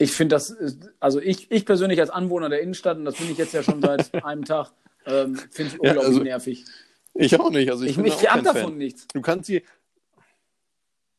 Ich 0.00 0.12
finde 0.12 0.34
das, 0.34 0.48
ist- 0.48 0.88
also 0.98 1.20
ich, 1.20 1.50
ich 1.50 1.66
persönlich 1.66 2.00
als 2.00 2.08
Anwohner 2.08 2.48
der 2.48 2.62
Innenstadt, 2.62 2.96
und 2.96 3.04
das 3.04 3.16
bin 3.16 3.30
ich 3.30 3.36
jetzt 3.36 3.52
ja 3.52 3.62
schon 3.62 3.82
seit 3.82 4.12
einem 4.24 4.46
Tag, 4.46 4.72
ähm, 5.04 5.36
finde 5.36 5.68
ich 5.68 5.72
Ja, 5.74 5.78
unglaublich 5.80 6.04
also 6.06 6.22
nervig. 6.22 6.64
Ich 7.12 7.38
auch 7.38 7.50
nicht. 7.50 7.70
Also 7.70 7.84
ich, 7.84 7.90
Ich, 7.90 7.96
bin 7.98 8.06
ich, 8.06 8.30
habe 8.30 8.42
davon 8.42 8.70
Fan. 8.70 8.78
nichts. 8.78 9.06
Du 9.08 9.20
kannst 9.20 9.46
sie, 9.46 9.62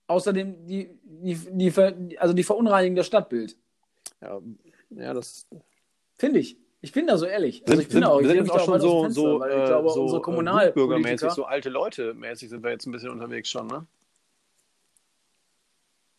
Außerdem, 0.07 0.65
die, 0.65 0.89
die, 1.03 1.35
die, 1.35 2.19
also 2.19 2.33
die 2.33 2.43
verunreinigen 2.43 2.95
das 2.95 3.05
Stadtbild. 3.05 3.55
ja, 4.19 4.41
ja 4.89 5.13
das 5.13 5.47
Finde 6.17 6.39
ich. 6.39 6.57
Ich 6.81 6.91
bin 6.91 7.05
da 7.05 7.17
so 7.19 7.27
ehrlich. 7.27 7.61
Also 7.61 7.73
sind, 7.75 7.81
ich 7.83 7.87
bin 7.89 7.93
sind, 7.93 8.01
da 8.01 8.07
auch, 8.09 8.19
ich 8.21 8.27
sind 8.27 8.49
auch 8.51 8.65
schon 8.65 8.81
so, 8.81 9.01
Fenster, 9.03 9.21
so, 9.21 9.39
weil 9.39 9.51
äh, 9.51 9.59
ich 9.61 9.65
glaube, 9.67 9.89
so 9.91 10.01
unsere 10.01 10.19
äh, 10.19 10.23
Kommunalpolitiker, 10.23 10.73
bürgermäßig, 10.87 11.29
so 11.31 11.45
alte 11.45 11.69
Leute 11.69 12.15
mäßig 12.15 12.49
sind 12.49 12.63
wir 12.63 12.71
jetzt 12.71 12.87
ein 12.87 12.91
bisschen 12.91 13.11
unterwegs 13.11 13.47
schon, 13.49 13.67
ne? 13.67 13.85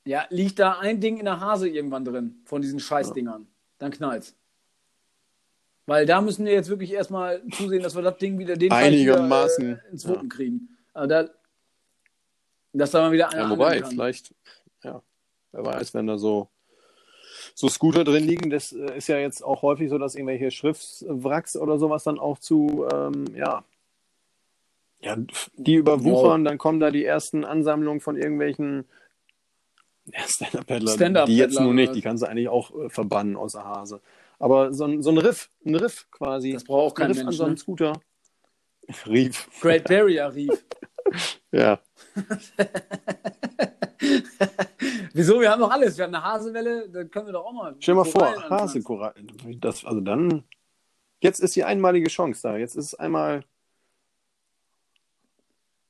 Ja, 0.04 0.26
liegt 0.30 0.58
da 0.58 0.78
ein 0.78 1.00
Ding 1.00 1.18
in 1.18 1.24
der 1.24 1.40
Hase 1.40 1.68
irgendwann 1.68 2.04
drin 2.04 2.42
von 2.44 2.62
diesen 2.62 2.80
Scheißdingern, 2.80 3.46
dann 3.78 3.90
knallt's. 3.90 4.36
Weil 5.86 6.06
da 6.06 6.20
müssen 6.20 6.44
wir 6.44 6.52
jetzt 6.52 6.68
wirklich 6.68 6.92
erstmal 6.92 7.42
zusehen, 7.50 7.82
dass 7.82 7.94
wir 7.94 8.02
das 8.02 8.16
Ding 8.18 8.38
wieder 8.38 8.56
den 8.56 8.70
Einigermaßen, 8.72 9.66
wieder, 9.66 9.84
äh, 9.84 9.90
ins 9.90 10.06
Wuppen 10.06 10.28
kriegen. 10.28 10.68
Also 10.92 11.08
da, 11.08 11.28
dass 12.72 12.90
da 12.92 13.00
mal 13.02 13.12
wieder 13.12 13.30
einer 13.30 13.42
Ja, 13.42 13.50
wobei, 13.50 13.82
vielleicht, 13.82 14.34
ja, 14.84 15.02
wer 15.50 15.66
weiß, 15.66 15.94
wenn 15.94 16.06
da 16.06 16.18
so, 16.18 16.48
so 17.54 17.68
Scooter 17.68 18.04
drin 18.04 18.24
liegen, 18.24 18.50
das 18.50 18.72
äh, 18.72 18.96
ist 18.96 19.08
ja 19.08 19.18
jetzt 19.18 19.42
auch 19.42 19.62
häufig 19.62 19.90
so, 19.90 19.98
dass 19.98 20.14
irgendwelche 20.14 20.50
Schriftswracks 20.50 21.56
oder 21.56 21.78
sowas 21.78 22.04
dann 22.04 22.18
auch 22.18 22.38
zu, 22.38 22.86
ähm, 22.92 23.26
ja, 23.34 23.64
ja, 25.00 25.16
die 25.56 25.74
überwuchern, 25.74 26.44
dann 26.44 26.58
kommen 26.58 26.78
da 26.78 26.92
die 26.92 27.04
ersten 27.04 27.44
Ansammlungen 27.44 28.00
von 28.00 28.16
irgendwelchen 28.16 28.84
ja, 30.06 30.20
Stand-Up-Paddler, 30.26 30.92
Stand-Up-Paddler 30.92 31.26
die 31.26 31.36
jetzt 31.36 31.60
nur 31.60 31.74
nicht, 31.74 31.94
die 31.94 32.02
kannst 32.02 32.22
du 32.22 32.28
eigentlich 32.28 32.48
auch 32.48 32.70
äh, 32.74 32.88
verbannen 32.88 33.36
aus 33.36 33.52
der 33.52 33.64
Hase. 33.64 34.00
Aber 34.38 34.72
so 34.72 34.84
ein, 34.84 35.02
so 35.02 35.10
ein 35.10 35.18
Riff, 35.18 35.50
ein 35.64 35.76
Riff 35.76 36.10
quasi. 36.10 36.52
Das 36.52 36.64
braucht 36.64 36.92
auch 36.92 36.94
kein 36.94 37.06
ein 37.06 37.12
Riff 37.12 37.20
an 37.20 37.26
Mensch. 37.26 37.36
so 37.36 37.44
einem 37.44 37.52
Ne? 37.52 37.58
Scooter. 37.58 37.92
Rief, 39.06 39.48
Great 39.60 39.84
Barrier 39.84 40.34
Reef. 40.34 40.64
ja. 41.52 41.78
Wieso? 45.12 45.40
Wir 45.40 45.50
haben 45.50 45.60
doch 45.60 45.70
alles. 45.70 45.96
Wir 45.96 46.04
haben 46.04 46.14
eine 46.14 46.24
Hasewelle, 46.24 46.88
da 46.88 47.04
können 47.04 47.26
wir 47.26 47.32
doch 47.32 47.44
auch 47.44 47.52
mal. 47.52 47.76
Stell 47.78 47.94
dir 47.94 48.00
mal 48.00 48.04
vor. 48.04 48.50
Hasekorallen. 48.50 49.30
Das, 49.60 49.84
also 49.84 50.00
dann, 50.00 50.42
jetzt 51.20 51.38
ist 51.40 51.54
die 51.54 51.64
einmalige 51.64 52.08
Chance 52.08 52.42
da. 52.42 52.56
Jetzt 52.56 52.74
ist 52.74 52.94
einmal, 52.94 53.44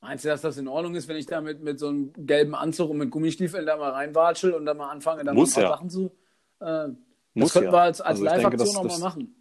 Meinst 0.02 0.24
du, 0.24 0.28
dass 0.28 0.40
das 0.42 0.58
in 0.58 0.66
Ordnung 0.68 0.94
ist, 0.96 1.06
wenn 1.08 1.16
ich 1.16 1.26
da 1.26 1.40
mit, 1.40 1.62
mit 1.62 1.78
so 1.78 1.88
einem 1.88 2.12
gelben 2.26 2.54
Anzug 2.56 2.90
und 2.90 2.98
mit 2.98 3.10
Gummistiefeln 3.10 3.64
da 3.64 3.76
mal 3.76 3.90
reinwatschel 3.92 4.52
und 4.52 4.66
dann 4.66 4.76
mal 4.76 4.90
anfange, 4.90 5.22
dann 5.24 5.34
Muss 5.36 5.54
mal 5.56 5.62
ein 5.62 5.68
paar 5.68 5.70
ja. 5.70 5.76
Sachen 5.76 5.90
zu. 5.90 6.06
Äh, 6.06 6.64
das 6.64 6.90
muss 7.34 7.52
könnten 7.52 7.66
ja. 7.68 7.72
wir 7.72 7.80
als, 7.82 8.00
als 8.00 8.08
Also 8.20 8.24
Live-Aktion 8.24 8.66
das- 8.66 8.76
auch 8.76 8.82
mal 8.82 8.88
das- 8.88 8.98
machen. 9.00 9.34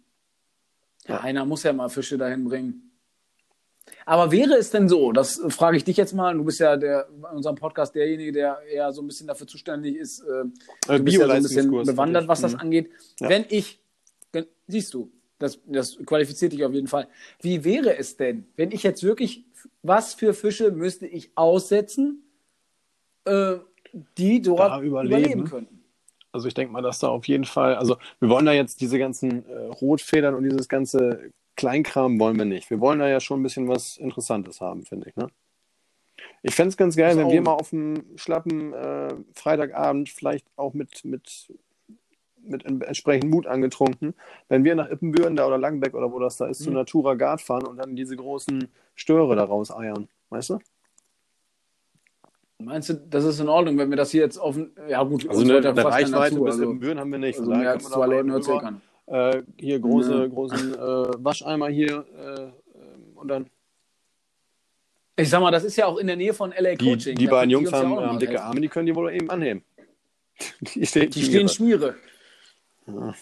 Ja, 1.08 1.14
Ja. 1.16 1.20
einer 1.22 1.44
muss 1.44 1.64
ja 1.64 1.72
mal 1.72 1.88
Fische 1.88 2.16
dahin 2.16 2.44
bringen. 2.44 2.88
Aber 4.06 4.30
wäre 4.30 4.54
es 4.54 4.70
denn 4.70 4.88
so, 4.88 5.10
das 5.10 5.40
frage 5.48 5.76
ich 5.76 5.82
dich 5.82 5.96
jetzt 5.96 6.12
mal, 6.14 6.32
du 6.36 6.44
bist 6.44 6.60
ja 6.60 6.76
der, 6.76 7.08
bei 7.20 7.30
unserem 7.30 7.56
Podcast 7.56 7.96
derjenige, 7.96 8.30
der 8.30 8.60
eher 8.70 8.92
so 8.92 9.02
ein 9.02 9.08
bisschen 9.08 9.26
dafür 9.26 9.48
zuständig 9.48 9.96
ist, 9.96 10.20
äh, 10.20 10.42
Äh, 10.92 10.98
du 10.98 11.02
bist 11.04 11.16
ja 11.18 11.26
so 11.26 11.32
ein 11.32 11.42
bisschen 11.42 11.70
bewandert, 11.72 12.28
was 12.28 12.40
das 12.40 12.52
Mhm. 12.52 12.60
angeht. 12.60 12.90
Ja. 13.18 13.28
Wenn 13.28 13.44
ich, 13.48 13.80
siehst 14.68 14.94
du, 14.94 15.10
das, 15.40 15.58
das 15.66 15.98
qualifiziert 16.06 16.52
dich 16.52 16.64
auf 16.64 16.72
jeden 16.72 16.86
Fall. 16.86 17.08
Wie 17.40 17.64
wäre 17.64 17.96
es 17.98 18.16
denn, 18.16 18.46
wenn 18.54 18.70
ich 18.70 18.84
jetzt 18.84 19.02
wirklich, 19.02 19.44
was 19.82 20.14
für 20.14 20.34
Fische 20.34 20.70
müsste 20.70 21.06
ich 21.06 21.30
aussetzen, 21.36 22.22
äh, 23.24 23.56
die 24.18 24.42
dort 24.42 24.82
überleben. 24.82 25.18
überleben 25.18 25.44
könnten? 25.44 25.84
Also 26.32 26.48
ich 26.48 26.54
denke 26.54 26.72
mal, 26.72 26.82
dass 26.82 26.98
da 26.98 27.08
auf 27.08 27.28
jeden 27.28 27.44
Fall, 27.44 27.74
also 27.74 27.98
wir 28.18 28.28
wollen 28.30 28.46
da 28.46 28.52
jetzt 28.52 28.80
diese 28.80 28.98
ganzen 28.98 29.46
äh, 29.46 29.66
Rotfedern 29.66 30.34
und 30.34 30.44
dieses 30.44 30.68
ganze 30.68 31.30
Kleinkram 31.56 32.18
wollen 32.18 32.38
wir 32.38 32.46
nicht. 32.46 32.70
Wir 32.70 32.80
wollen 32.80 32.98
da 32.98 33.08
ja 33.08 33.20
schon 33.20 33.40
ein 33.40 33.42
bisschen 33.42 33.68
was 33.68 33.98
Interessantes 33.98 34.62
haben, 34.62 34.84
finde 34.84 35.10
ich. 35.10 35.16
Ne? 35.16 35.28
Ich 36.42 36.54
fände 36.54 36.70
es 36.70 36.76
ganz 36.76 36.96
geil, 36.96 37.16
wenn 37.16 37.30
wir 37.30 37.42
mal 37.42 37.52
auf 37.52 37.72
einem 37.72 38.04
schlappen 38.16 38.72
äh, 38.72 39.14
Freitagabend, 39.34 40.08
vielleicht 40.08 40.46
auch 40.56 40.72
mit, 40.72 41.04
mit, 41.04 41.52
mit 42.44 42.64
entsprechend 42.64 43.30
Mut 43.30 43.46
angetrunken, 43.46 44.14
wenn 44.48 44.64
wir 44.64 44.74
nach 44.74 44.90
Ippenbüren 44.90 45.36
da 45.36 45.46
oder 45.46 45.58
Langbeck 45.58 45.94
oder 45.94 46.12
wo 46.12 46.18
das 46.18 46.36
da 46.36 46.46
ist, 46.46 46.60
mhm. 46.60 46.64
zu 46.64 46.70
Natura 46.72 47.14
Guard 47.14 47.40
fahren 47.40 47.66
und 47.66 47.76
dann 47.76 47.96
diese 47.96 48.16
großen 48.16 48.68
Störe 48.94 49.36
daraus 49.36 49.74
eiern. 49.74 50.08
Weißt 50.30 50.50
du? 50.50 50.58
Meinst 52.58 52.88
du, 52.88 52.94
das 52.94 53.24
ist 53.24 53.40
in 53.40 53.48
Ordnung, 53.48 53.76
wenn 53.78 53.90
wir 53.90 53.96
das 53.96 54.10
hier 54.10 54.22
jetzt 54.22 54.38
auf 54.38 54.56
ja 54.88 55.02
gut, 55.02 55.28
also 55.28 55.42
eine, 55.42 55.68
eine 55.68 55.84
Reichweite 55.84 56.36
bis 56.36 56.54
also, 56.54 56.62
Ippenbüren 56.64 56.98
haben 56.98 57.10
wir 57.10 57.18
nicht. 57.18 57.38
Also 57.38 57.50
mehr 57.50 57.70
als 57.70 57.84
zwei 57.84 58.06
Läden 58.06 58.30
hört 58.30 58.44
sich 58.44 58.54
an. 58.54 58.80
Äh, 59.06 59.42
hier 59.58 59.80
große, 59.80 60.14
ja. 60.14 60.26
großen 60.26 60.74
äh, 60.74 60.78
Wascheimer 61.24 61.68
hier 61.68 62.04
äh, 62.16 63.18
und 63.18 63.28
dann 63.28 63.46
ich 65.16 65.28
sag 65.28 65.40
mal, 65.40 65.50
das 65.50 65.64
ist 65.64 65.76
ja 65.76 65.86
auch 65.86 65.98
in 65.98 66.06
der 66.06 66.16
Nähe 66.16 66.32
von 66.32 66.52
LA 66.58 66.76
Coaching. 66.76 67.14
Die, 67.14 67.14
die 67.14 67.26
beiden 67.26 67.50
Jungs 67.50 67.72
haben, 67.72 67.94
haben 67.96 68.18
dicke. 68.18 68.42
Arme, 68.42 68.60
die 68.60 68.68
können 68.68 68.86
die 68.86 68.94
wohl 68.94 69.12
eben 69.12 69.30
anheben. 69.30 69.62
Die 70.74 70.86
stehen, 70.86 71.10
die 71.10 71.22
stehen 71.22 71.48
Schmiere. 71.48 71.94
Ja. 72.86 73.14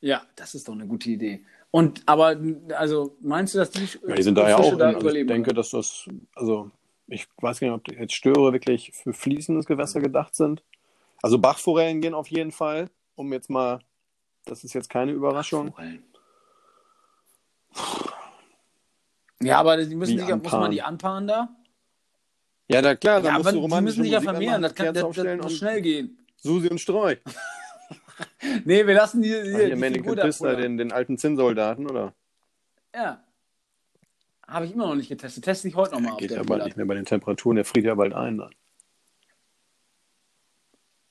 ja. 0.00 0.22
das 0.36 0.54
ist 0.54 0.68
doch 0.68 0.74
eine 0.74 0.86
gute 0.86 1.10
Idee. 1.10 1.44
Und 1.70 2.02
aber, 2.06 2.36
also 2.76 3.16
meinst 3.20 3.54
du, 3.54 3.58
dass 3.58 3.70
die, 3.70 3.88
ja, 4.06 4.14
die 4.14 4.22
sind 4.22 4.36
da 4.36 4.48
ja 4.48 4.56
auch 4.58 4.76
da 4.76 4.90
in, 4.90 4.96
also 4.96 5.08
Ich 5.08 5.26
denke, 5.26 5.54
dass 5.54 5.70
das, 5.70 6.08
also 6.34 6.70
ich 7.06 7.26
weiß 7.40 7.60
nicht, 7.60 7.70
ob 7.70 7.90
jetzt 7.90 8.14
Störe 8.14 8.52
wirklich 8.52 8.92
für 8.92 9.12
fließendes 9.12 9.66
Gewässer 9.66 10.00
gedacht 10.00 10.34
sind. 10.34 10.62
Also 11.22 11.38
Bachforellen 11.38 12.00
gehen 12.00 12.14
auf 12.14 12.28
jeden 12.28 12.52
Fall, 12.52 12.90
um 13.14 13.32
jetzt 13.32 13.48
mal, 13.48 13.80
das 14.44 14.64
ist 14.64 14.74
jetzt 14.74 14.90
keine 14.90 15.12
Überraschung. 15.12 15.74
Ja, 19.42 19.58
aber 19.58 19.76
die 19.84 19.94
müssen 19.94 20.18
sich, 20.18 20.28
muss 20.28 20.52
man 20.52 20.70
die 20.70 20.82
anpaaren 20.82 21.26
da? 21.26 21.48
Ja, 22.68 22.80
da 22.80 22.94
klar, 22.94 23.20
da 23.20 23.28
ja, 23.28 23.38
musst 23.38 23.52
du 23.52 23.68
die 23.68 23.80
müssen 23.82 24.02
sich 24.02 24.12
ja 24.12 24.20
vermehren, 24.20 24.62
das, 24.62 24.74
kann, 24.74 24.94
das, 24.94 25.14
das 25.14 25.42
muss 25.42 25.56
schnell 25.56 25.82
gehen. 25.82 26.18
Susi 26.36 26.68
und 26.68 26.80
Streu. 26.80 27.16
nee, 28.64 28.86
wir 28.86 28.94
lassen 28.94 29.22
die, 29.22 29.28
die, 29.28 29.52
Ach, 29.54 29.58
hier 29.58 29.76
die 29.76 29.94
Figur 29.94 30.16
Pista, 30.16 30.54
den, 30.54 30.76
den 30.76 30.92
alten 30.92 31.18
Zinnsoldaten, 31.18 31.88
oder? 31.88 32.14
Ja. 32.94 33.22
Habe 34.46 34.66
ich 34.66 34.72
immer 34.72 34.88
noch 34.88 34.96
nicht 34.96 35.08
getestet. 35.08 35.44
Teste 35.44 35.68
ich 35.68 35.76
heute 35.76 35.94
nochmal. 35.94 36.12
Ja, 36.12 36.16
geht 36.18 36.30
ja 36.32 36.42
bald 36.42 36.64
nicht 36.64 36.76
mehr 36.76 36.86
bei 36.86 36.94
den 36.94 37.04
Temperaturen. 37.04 37.56
Der 37.56 37.64
friert 37.64 37.86
ja 37.86 37.94
bald 37.94 38.12
ein 38.12 38.38
dann. 38.38 38.54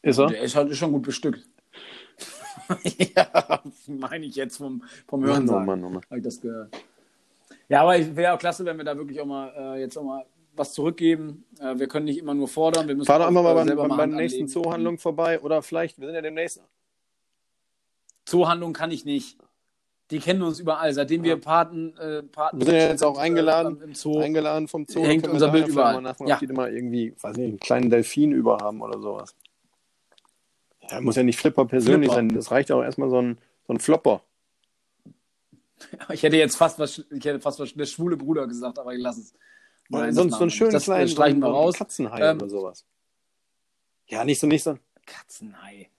Ist 0.04 0.20
er? 0.20 0.28
Der 0.28 0.42
ist 0.42 0.56
halt 0.56 0.76
schon 0.76 0.92
gut 0.92 1.04
bestückt. 1.04 1.48
ja, 3.16 3.62
meine 3.88 4.26
ich 4.26 4.36
jetzt 4.36 4.58
vom, 4.58 4.84
vom 5.08 5.24
Hören. 5.24 5.46
Mann, 5.46 5.56
oh 5.56 5.60
Mann, 5.66 5.84
oh 5.84 5.90
Mann. 5.90 6.04
Habe 6.10 6.18
ich 6.18 6.24
das 6.24 6.42
gehört. 6.42 6.76
Ja, 7.70 7.84
aber 7.84 8.16
wäre 8.16 8.34
auch 8.34 8.40
klasse, 8.40 8.66
wenn 8.66 8.78
wir 8.78 8.84
da 8.84 8.98
wirklich 8.98 9.20
auch 9.22 9.26
mal 9.26 9.54
äh, 9.56 9.80
jetzt 9.80 9.98
auch 9.98 10.04
mal 10.04 10.26
was 10.56 10.74
zurückgeben. 10.74 11.46
Äh, 11.60 11.80
wir 11.80 11.88
können 11.88 12.06
nicht 12.06 12.20
immer 12.20 12.34
nur 12.34 12.48
fordern. 12.48 12.88
Wir 12.88 12.96
müssen 12.96 13.08
Fahr 13.08 13.20
doch 13.20 13.28
einmal 13.28 13.44
mal 13.44 13.54
bei, 13.54 13.76
bei, 13.76 13.88
bei 13.88 14.08
der 14.08 14.18
nächsten 14.18 14.48
Zoohandlung 14.48 14.98
vorbei 14.98 15.40
oder 15.40 15.62
vielleicht, 15.62 16.00
wir 16.00 16.08
sind 16.08 16.16
ja 16.16 16.22
demnächst. 16.22 16.62
Zoohandlung 18.32 18.72
kann 18.74 18.92
ich 18.92 19.04
nicht. 19.04 19.38
Die 20.10 20.20
kennen 20.20 20.42
uns 20.42 20.60
überall, 20.60 20.94
seitdem 20.94 21.24
wir 21.24 21.40
Paten, 21.40 21.96
äh, 21.98 22.24
Paten 22.24 22.60
Wir 22.60 22.66
sind 22.66 22.76
ja 22.76 22.88
jetzt 22.88 23.04
auch 23.04 23.18
eingeladen, 23.18 23.82
im 23.82 23.94
Zoo. 23.94 24.20
eingeladen 24.20 24.68
vom 24.68 24.86
Zoo. 24.86 25.06
Hängt 25.06 25.28
unser 25.28 25.50
Bild 25.50 25.68
überall. 25.68 25.96
Mal 25.96 26.02
nachfragen, 26.02 26.30
ja. 26.30 26.36
ob 26.36 26.40
die 26.40 26.48
mal 26.48 26.74
irgendwie, 26.74 27.14
weiß 27.20 27.38
nicht, 27.38 27.48
einen 27.48 27.60
kleinen 27.60 27.90
Delfin 27.90 28.32
über 28.32 28.58
haben 28.58 28.82
oder 28.82 29.00
sowas. 29.00 29.36
Ja, 30.90 31.00
muss 31.02 31.16
ja 31.16 31.24
nicht 31.24 31.40
Flipper 31.40 31.66
persönlich 31.66 32.12
Flipper. 32.12 32.16
sein. 32.16 32.30
Das 32.30 32.52
reicht 32.52 32.72
auch 32.72 32.82
erstmal 32.82 33.10
so 33.10 33.22
ein, 33.22 33.38
so 33.68 33.74
ein 33.74 33.80
Flopper. 33.80 34.22
Ich 36.14 36.22
hätte 36.22 36.38
jetzt 36.38 36.58
fast 36.58 36.78
was, 36.78 37.00
ich 37.00 37.26
hätte 37.26 37.40
fast 37.40 37.60
was 37.60 37.74
der 37.74 37.88
schwule 37.88 38.16
Bruder 38.16 38.46
gesagt, 38.46 38.78
aber 38.78 38.94
ich 38.94 39.02
lasse 39.02 39.22
es. 39.22 39.34
Nein, 39.90 40.14
sonst 40.14 40.34
so 40.34 40.42
einen 40.42 40.52
schönen 40.52 40.72
das, 40.72 40.84
kleinen 40.84 41.08
streichen 41.08 41.40
wir 41.40 41.48
raus. 41.48 41.76
Katzenhai 41.76 42.22
ähm, 42.22 42.38
oder 42.38 42.50
sowas. 42.50 42.86
Ja, 44.06 44.24
nicht 44.24 44.40
so, 44.40 44.46
nicht 44.46 44.62
so. 44.62 44.78
Katzenhai. 45.08 45.90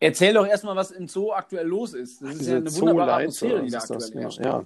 Erzähl 0.00 0.32
doch 0.32 0.46
erstmal, 0.46 0.74
was 0.76 0.90
im 0.90 1.06
Zoo 1.06 1.32
aktuell 1.32 1.66
los 1.66 1.92
ist. 1.92 2.22
Das 2.22 2.34
ist 2.36 2.46
ja 2.48 2.56
eine 2.56 2.74
wunderbare 2.74 3.12
Atmosphäre, 3.12 3.62
die 3.62 3.70
da 3.70 3.78
aktuell 3.78 3.98
das, 3.98 4.14
herrscht. 4.14 4.40
Ja. 4.40 4.64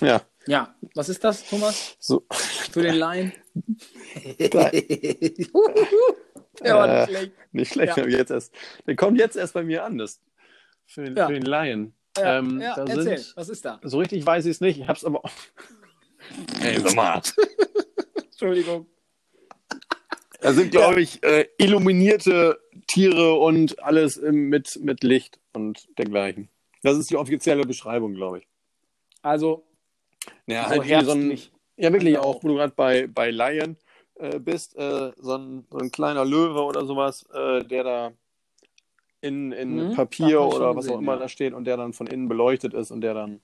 ja. 0.00 0.22
Ja, 0.46 0.74
was 0.96 1.08
ist 1.08 1.22
das, 1.22 1.48
Thomas? 1.48 1.96
So. 2.00 2.26
Für 2.30 2.82
den 2.82 2.96
Laien? 2.96 3.32
Der 6.60 6.74
war 6.74 6.86
nicht 6.86 7.08
schlecht. 7.08 7.32
Nicht 7.52 7.72
schlecht, 7.72 7.96
ja. 7.96 8.06
jetzt 8.06 8.30
erst. 8.30 8.52
Der 8.86 8.96
kommt 8.96 9.18
jetzt 9.18 9.36
erst 9.36 9.54
bei 9.54 9.62
mir 9.62 9.84
an, 9.84 9.98
das 9.98 10.20
für 10.86 11.04
den, 11.04 11.16
ja. 11.16 11.28
für 11.28 11.34
den 11.34 11.44
Laien. 11.44 11.94
Ja, 12.16 12.38
ähm, 12.38 12.60
ja, 12.60 12.74
erzähl, 12.76 13.02
sind, 13.02 13.36
was 13.36 13.48
ist 13.48 13.64
da? 13.64 13.80
So 13.82 13.98
richtig 13.98 14.26
weiß 14.26 14.44
ich 14.46 14.50
es 14.52 14.60
nicht. 14.60 14.80
Ich 14.80 14.88
hab's 14.88 15.04
aber. 15.04 15.22
Ey, 16.60 16.80
sag 16.80 16.94
mal. 16.94 17.22
Entschuldigung. 18.32 18.86
Da 20.42 20.52
sind, 20.52 20.72
glaube 20.72 21.00
ich, 21.00 21.22
äh, 21.22 21.46
illuminierte 21.56 22.58
Tiere 22.88 23.34
und 23.34 23.82
alles 23.82 24.16
im, 24.16 24.48
mit, 24.48 24.78
mit 24.82 25.04
Licht 25.04 25.38
und 25.52 25.86
dergleichen. 25.98 26.48
Das 26.82 26.98
ist 26.98 27.10
die 27.10 27.16
offizielle 27.16 27.62
Beschreibung, 27.62 28.14
glaube 28.14 28.38
ich. 28.38 28.48
Also, 29.22 29.64
ja, 30.46 30.68
halt 30.68 31.06
so, 31.06 31.12
ein, 31.12 31.38
ja, 31.76 31.92
wirklich 31.92 32.14
genau. 32.14 32.24
auch, 32.24 32.42
wo 32.42 32.48
du 32.48 32.54
gerade 32.54 32.72
bei, 32.74 33.06
bei 33.06 33.30
Lion 33.30 33.76
äh, 34.16 34.40
bist, 34.40 34.76
äh, 34.76 35.12
so, 35.16 35.36
ein, 35.36 35.64
so 35.70 35.78
ein 35.78 35.90
kleiner 35.92 36.24
Löwe 36.24 36.62
oder 36.62 36.84
sowas, 36.86 37.24
äh, 37.32 37.64
der 37.64 37.84
da 37.84 38.12
in, 39.20 39.52
in 39.52 39.90
mhm, 39.90 39.94
Papier 39.94 40.40
oder 40.42 40.74
was 40.74 40.88
auch 40.88 40.98
immer 40.98 41.14
ja. 41.14 41.20
da 41.20 41.28
steht 41.28 41.54
und 41.54 41.64
der 41.64 41.76
dann 41.76 41.92
von 41.92 42.08
innen 42.08 42.28
beleuchtet 42.28 42.74
ist 42.74 42.90
und 42.90 43.00
der 43.00 43.14
dann. 43.14 43.40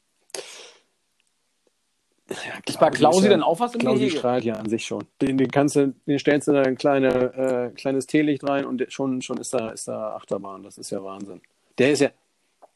Ja, 2.31 2.37
ist 2.67 2.79
bei 2.79 2.91
Klausi 2.91 3.29
dann 3.29 3.43
auch 3.43 3.59
was 3.59 3.75
im 3.75 3.81
Klausi 3.81 4.01
Gehege? 4.01 4.19
strahlt 4.19 4.45
ja 4.45 4.55
an 4.55 4.69
sich 4.69 4.85
schon. 4.85 5.05
Den, 5.23 5.38
den 5.38 5.51
kannst 5.51 5.77
du, 5.77 5.95
den 6.07 6.19
stellst 6.19 6.49
du 6.49 6.53
da 6.53 6.62
ein 6.62 6.77
kleine, 6.77 7.09
äh, 7.09 7.75
kleines 7.75 8.07
Teelicht 8.07 8.47
rein 8.47 8.67
und 8.67 8.85
schon, 8.93 9.23
schon 9.23 9.38
ist 9.38 9.55
da, 9.55 9.71
ist 9.71 9.88
da 9.88 10.14
Achterbahn. 10.14 10.62
Das 10.62 10.77
ist 10.77 10.91
ja 10.91 11.03
Wahnsinn. 11.03 11.41
Der 11.79 11.93
ist 11.93 12.01
ja 12.01 12.11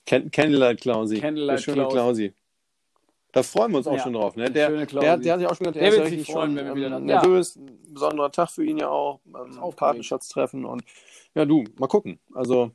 Candlelight 0.07 0.81
Klausi. 0.81 1.21
Candlelight 1.21 1.59
der 1.59 1.63
schöne 1.63 1.89
Klausi. 1.89 2.33
Da 3.33 3.43
freuen 3.43 3.73
wir 3.73 3.79
uns 3.79 3.87
auch 3.87 3.97
ja, 3.97 4.03
schon 4.03 4.13
drauf. 4.13 4.37
Ne? 4.37 4.51
Der, 4.51 4.71
der, 4.71 4.87
der, 4.87 5.13
hat 5.13 5.23
sich 5.23 5.33
auch 5.33 5.57
schon 5.57 5.73
gesagt, 5.73 5.77
der, 5.77 5.83
der 5.83 5.89
ist 5.89 5.97
ja 5.97 6.03
richtig 6.03 6.27
freuen, 6.31 6.59
schon 6.59 6.83
ähm, 6.83 7.07
nervös. 7.07 7.55
Ja. 7.55 7.63
Ein 7.63 7.95
besonderer 7.95 8.31
Tag 8.31 8.51
für 8.51 8.65
ihn 8.65 8.79
ja 8.79 8.89
auch. 8.89 9.21
Ähm, 9.27 9.59
Patenschatztreffen 9.75 10.65
und 10.65 10.83
ja, 11.35 11.47
du, 11.47 11.65
mal 11.79 11.87
gucken. 11.87 12.19
Also 12.35 12.73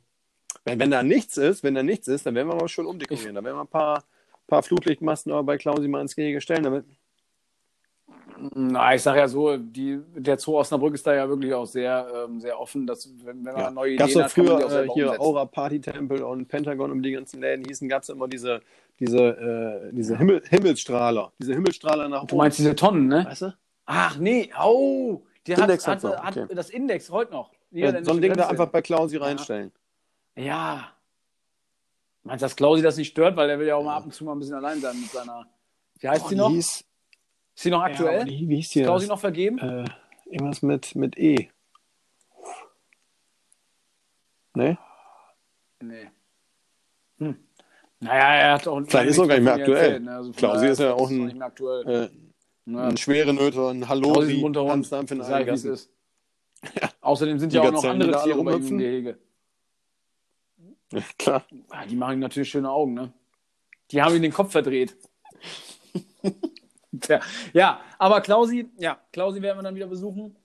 wenn, 0.64 0.80
wenn 0.80 0.90
da 0.90 1.02
nichts 1.02 1.36
ist, 1.36 1.62
wenn 1.62 1.74
da 1.74 1.82
nichts 1.82 2.08
ist, 2.08 2.26
dann 2.26 2.34
werden 2.34 2.48
wir 2.48 2.56
mal 2.56 2.68
schön 2.68 2.86
umdekorieren. 2.86 3.36
Da 3.36 3.44
werden 3.44 3.56
wir 3.56 3.62
ein 3.62 3.68
paar, 3.68 4.02
paar 4.48 4.62
Flutlichtmasten 4.62 5.30
aber 5.30 5.44
bei 5.44 5.58
Klausi 5.58 5.86
mal 5.86 6.00
ins 6.00 6.16
Gehege 6.16 6.40
stellen, 6.40 6.64
damit. 6.64 6.84
Na, 8.54 8.94
ich 8.94 9.02
sage 9.02 9.18
ja 9.18 9.28
so, 9.28 9.56
die, 9.56 9.98
der 10.14 10.38
Zoo 10.38 10.58
Osnabrück 10.58 10.94
ist 10.94 11.06
da 11.06 11.14
ja 11.14 11.28
wirklich 11.28 11.52
auch 11.52 11.66
sehr, 11.66 12.06
ähm, 12.14 12.40
sehr 12.40 12.58
offen, 12.58 12.86
dass 12.86 13.12
wenn, 13.24 13.44
wenn 13.44 13.52
man 13.52 13.62
ja. 13.62 13.70
neue 13.70 13.96
gab's 13.96 14.12
Ideen 14.12 14.24
hat, 14.24 14.32
früher 14.32 14.84
äh, 14.84 14.88
hier. 14.94 15.20
Aura 15.20 15.44
Party 15.44 15.80
Tempel 15.80 16.22
und 16.22 16.46
Pentagon 16.46 16.90
und 16.92 17.02
die 17.02 17.12
ganzen 17.12 17.40
Läden 17.40 17.64
hießen, 17.64 17.88
gab 17.88 18.02
es 18.02 18.08
immer 18.08 18.28
diese, 18.28 18.60
diese, 19.00 19.88
äh, 19.88 19.92
diese 19.92 20.16
Himmel, 20.16 20.42
Himmelsstrahler, 20.48 21.32
diese 21.38 21.54
Himmelsstrahler 21.54 22.08
nach 22.08 22.22
oben. 22.22 22.28
Du 22.28 22.36
meinst 22.36 22.58
diese 22.58 22.76
Tonnen, 22.76 23.08
ne? 23.08 23.24
Weißt 23.26 23.42
du? 23.42 23.54
Ach 23.86 24.18
nee, 24.18 24.50
oh, 24.62 25.22
die 25.46 25.52
Index 25.52 25.86
hat, 25.88 26.04
hat, 26.04 26.22
hat, 26.22 26.36
okay. 26.36 26.54
das 26.54 26.70
Index 26.70 27.10
heute 27.10 27.32
noch. 27.32 27.50
Ja, 27.70 28.04
so 28.04 28.12
ein 28.12 28.20
Ding 28.20 28.34
da 28.34 28.48
einfach 28.48 28.68
bei 28.68 28.82
Klausi 28.82 29.16
reinstellen. 29.16 29.72
Ja. 30.36 30.92
Meinst 32.28 32.42
du, 32.42 32.44
dass 32.44 32.56
Klausi 32.56 32.82
das 32.82 32.98
nicht 32.98 33.08
stört, 33.08 33.36
weil 33.36 33.48
er 33.48 33.58
will 33.58 33.66
ja 33.66 33.76
auch 33.76 33.82
mal 33.82 33.96
ab 33.96 34.04
und 34.04 34.12
zu 34.12 34.22
mal 34.22 34.32
ein 34.32 34.38
bisschen 34.38 34.54
allein 34.54 34.80
sein 34.80 35.00
mit 35.00 35.10
seiner. 35.10 35.46
Wie 35.98 36.08
heißt 36.08 36.26
oh, 36.26 36.28
sie 36.28 36.36
noch? 36.36 36.50
Hieß... 36.50 36.66
Ist 36.66 36.84
sie 37.62 37.70
noch 37.70 37.82
aktuell? 37.82 38.20
Ja, 38.20 38.26
wie, 38.26 38.48
wie 38.50 38.56
hieß 38.56 38.68
die? 38.68 38.80
Ist 38.80 38.84
Klausi 38.84 39.06
noch 39.06 39.18
vergeben? 39.18 39.58
Äh, 39.58 39.84
irgendwas 40.26 40.60
mit, 40.60 40.94
mit 40.94 41.18
E. 41.18 41.48
Ne? 44.54 44.78
Nee. 45.80 46.10
Hm. 47.18 47.36
Naja, 48.00 48.34
er 48.34 48.52
hat 48.52 48.68
auch. 48.68 48.82
Vielleicht 48.86 49.10
ist 49.10 49.18
er 49.18 49.26
gar 49.26 49.34
nicht 49.36 49.44
mehr 49.44 49.54
aktuell. 49.54 49.92
Erzählt, 49.92 50.08
also 50.08 50.32
Klausi 50.32 50.66
ist 50.66 50.80
ja 50.80 50.92
auch 50.92 51.08
ein, 51.08 51.40
äh, 51.40 52.08
ein 52.66 52.96
schwere 52.98 53.32
Nöter, 53.32 53.70
ein 53.70 53.88
Hallo, 53.88 54.20
ein 54.20 55.54
Ist. 55.56 55.90
Ja. 56.80 56.90
Außerdem 57.00 57.38
sind 57.38 57.52
ja 57.52 57.62
auch 57.62 57.70
noch 57.70 57.84
andere 57.84 58.20
Tiere 58.24 58.42
bei 58.42 58.56
ihm 58.56 58.66
im 58.66 58.78
Gehege. 58.78 59.18
Ja, 60.92 61.00
klar. 61.18 61.44
Ja, 61.72 61.86
die 61.86 61.96
machen 61.96 62.18
natürlich 62.20 62.50
schöne 62.50 62.70
Augen, 62.70 62.94
ne? 62.94 63.12
Die 63.90 64.02
haben 64.02 64.14
ihm 64.14 64.22
den 64.22 64.32
Kopf 64.32 64.52
verdreht. 64.52 64.96
ja, 67.08 67.20
ja, 67.52 67.80
aber 67.98 68.20
Klausi, 68.20 68.68
ja, 68.78 68.98
Klausi 69.12 69.40
werden 69.40 69.58
wir 69.58 69.62
dann 69.62 69.74
wieder 69.74 69.86
besuchen. 69.86 70.36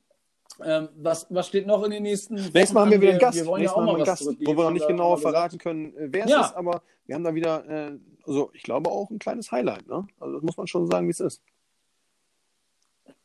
Ähm, 0.64 0.90
was, 0.96 1.26
was 1.30 1.48
steht 1.48 1.66
noch 1.66 1.84
in 1.84 1.92
den 1.92 2.04
nächsten 2.04 2.36
Nächstes 2.36 2.74
Mal 2.74 2.82
haben 2.82 2.92
wir 2.92 3.02
wieder 3.02 3.12
einen 3.12 3.20
Gast. 3.20 3.38
Wir 3.38 3.46
wollen 3.48 3.62
Nächstes 3.62 3.76
ja 3.76 3.82
auch 3.82 3.86
mal 3.86 3.96
einen 3.96 4.06
Gast, 4.06 4.26
wo 4.26 4.56
wir 4.56 4.64
noch 4.64 4.72
nicht 4.72 4.88
genauer 4.88 5.18
verraten 5.18 5.58
können, 5.58 5.94
wer 5.98 6.26
es 6.26 6.32
ja. 6.32 6.42
ist, 6.42 6.56
aber 6.56 6.84
wir 7.06 7.16
haben 7.16 7.24
da 7.24 7.34
wieder, 7.34 7.68
äh, 7.68 7.98
also 8.26 8.52
ich 8.54 8.64
glaube 8.64 8.92
auch 8.92 9.10
ein 9.10 9.20
kleines 9.20 9.52
Highlight, 9.52 9.88
ne? 9.88 10.08
Also 10.20 10.36
das 10.36 10.44
muss 10.44 10.56
man 10.56 10.68
schon 10.68 10.88
sagen, 10.88 11.08
wie 11.08 11.12
es 11.12 11.20
ist. 11.20 11.42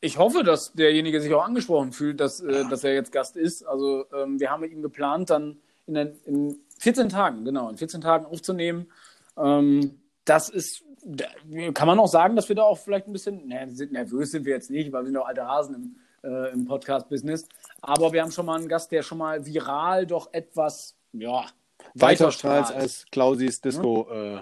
Ich 0.00 0.16
hoffe, 0.16 0.42
dass 0.42 0.72
derjenige 0.72 1.20
sich 1.20 1.32
auch 1.34 1.44
angesprochen 1.44 1.92
fühlt, 1.92 2.20
dass, 2.20 2.40
äh, 2.40 2.64
dass 2.68 2.82
er 2.82 2.94
jetzt 2.94 3.12
Gast 3.12 3.36
ist. 3.36 3.62
Also 3.64 4.06
ähm, 4.14 4.40
wir 4.40 4.50
haben 4.50 4.60
mit 4.60 4.72
ihm 4.72 4.82
geplant, 4.82 5.30
dann 5.30 5.58
in, 5.86 5.96
in 6.24 6.60
14 6.78 7.08
Tagen, 7.08 7.44
genau, 7.44 7.68
in 7.68 7.76
14 7.76 8.00
Tagen 8.00 8.26
aufzunehmen. 8.26 8.90
Ähm, 9.36 10.00
das 10.24 10.48
ist 10.48 10.84
da, 11.04 11.26
kann 11.72 11.86
man 11.86 11.98
auch 11.98 12.08
sagen, 12.08 12.36
dass 12.36 12.48
wir 12.48 12.56
da 12.56 12.62
auch 12.62 12.78
vielleicht 12.78 13.06
ein 13.06 13.12
bisschen, 13.12 13.46
ne, 13.46 13.68
sind 13.70 13.92
nervös 13.92 14.30
sind 14.30 14.44
wir 14.44 14.54
jetzt 14.54 14.70
nicht, 14.70 14.92
weil 14.92 15.02
wir 15.02 15.06
sind 15.06 15.14
doch 15.14 15.26
alte 15.26 15.46
Hasen 15.46 15.74
im, 15.74 15.96
äh, 16.30 16.52
im 16.52 16.64
Podcast-Business. 16.66 17.48
Aber 17.80 18.12
wir 18.12 18.22
haben 18.22 18.30
schon 18.30 18.46
mal 18.46 18.58
einen 18.58 18.68
Gast, 18.68 18.92
der 18.92 19.02
schon 19.02 19.18
mal 19.18 19.44
viral 19.44 20.06
doch 20.06 20.32
etwas, 20.32 20.96
ja, 21.12 21.46
weiter 21.94 22.32
strahlt 22.32 22.72
als 22.72 23.06
Klausis 23.10 23.60
Disco 23.60 24.08
äh, 24.10 24.40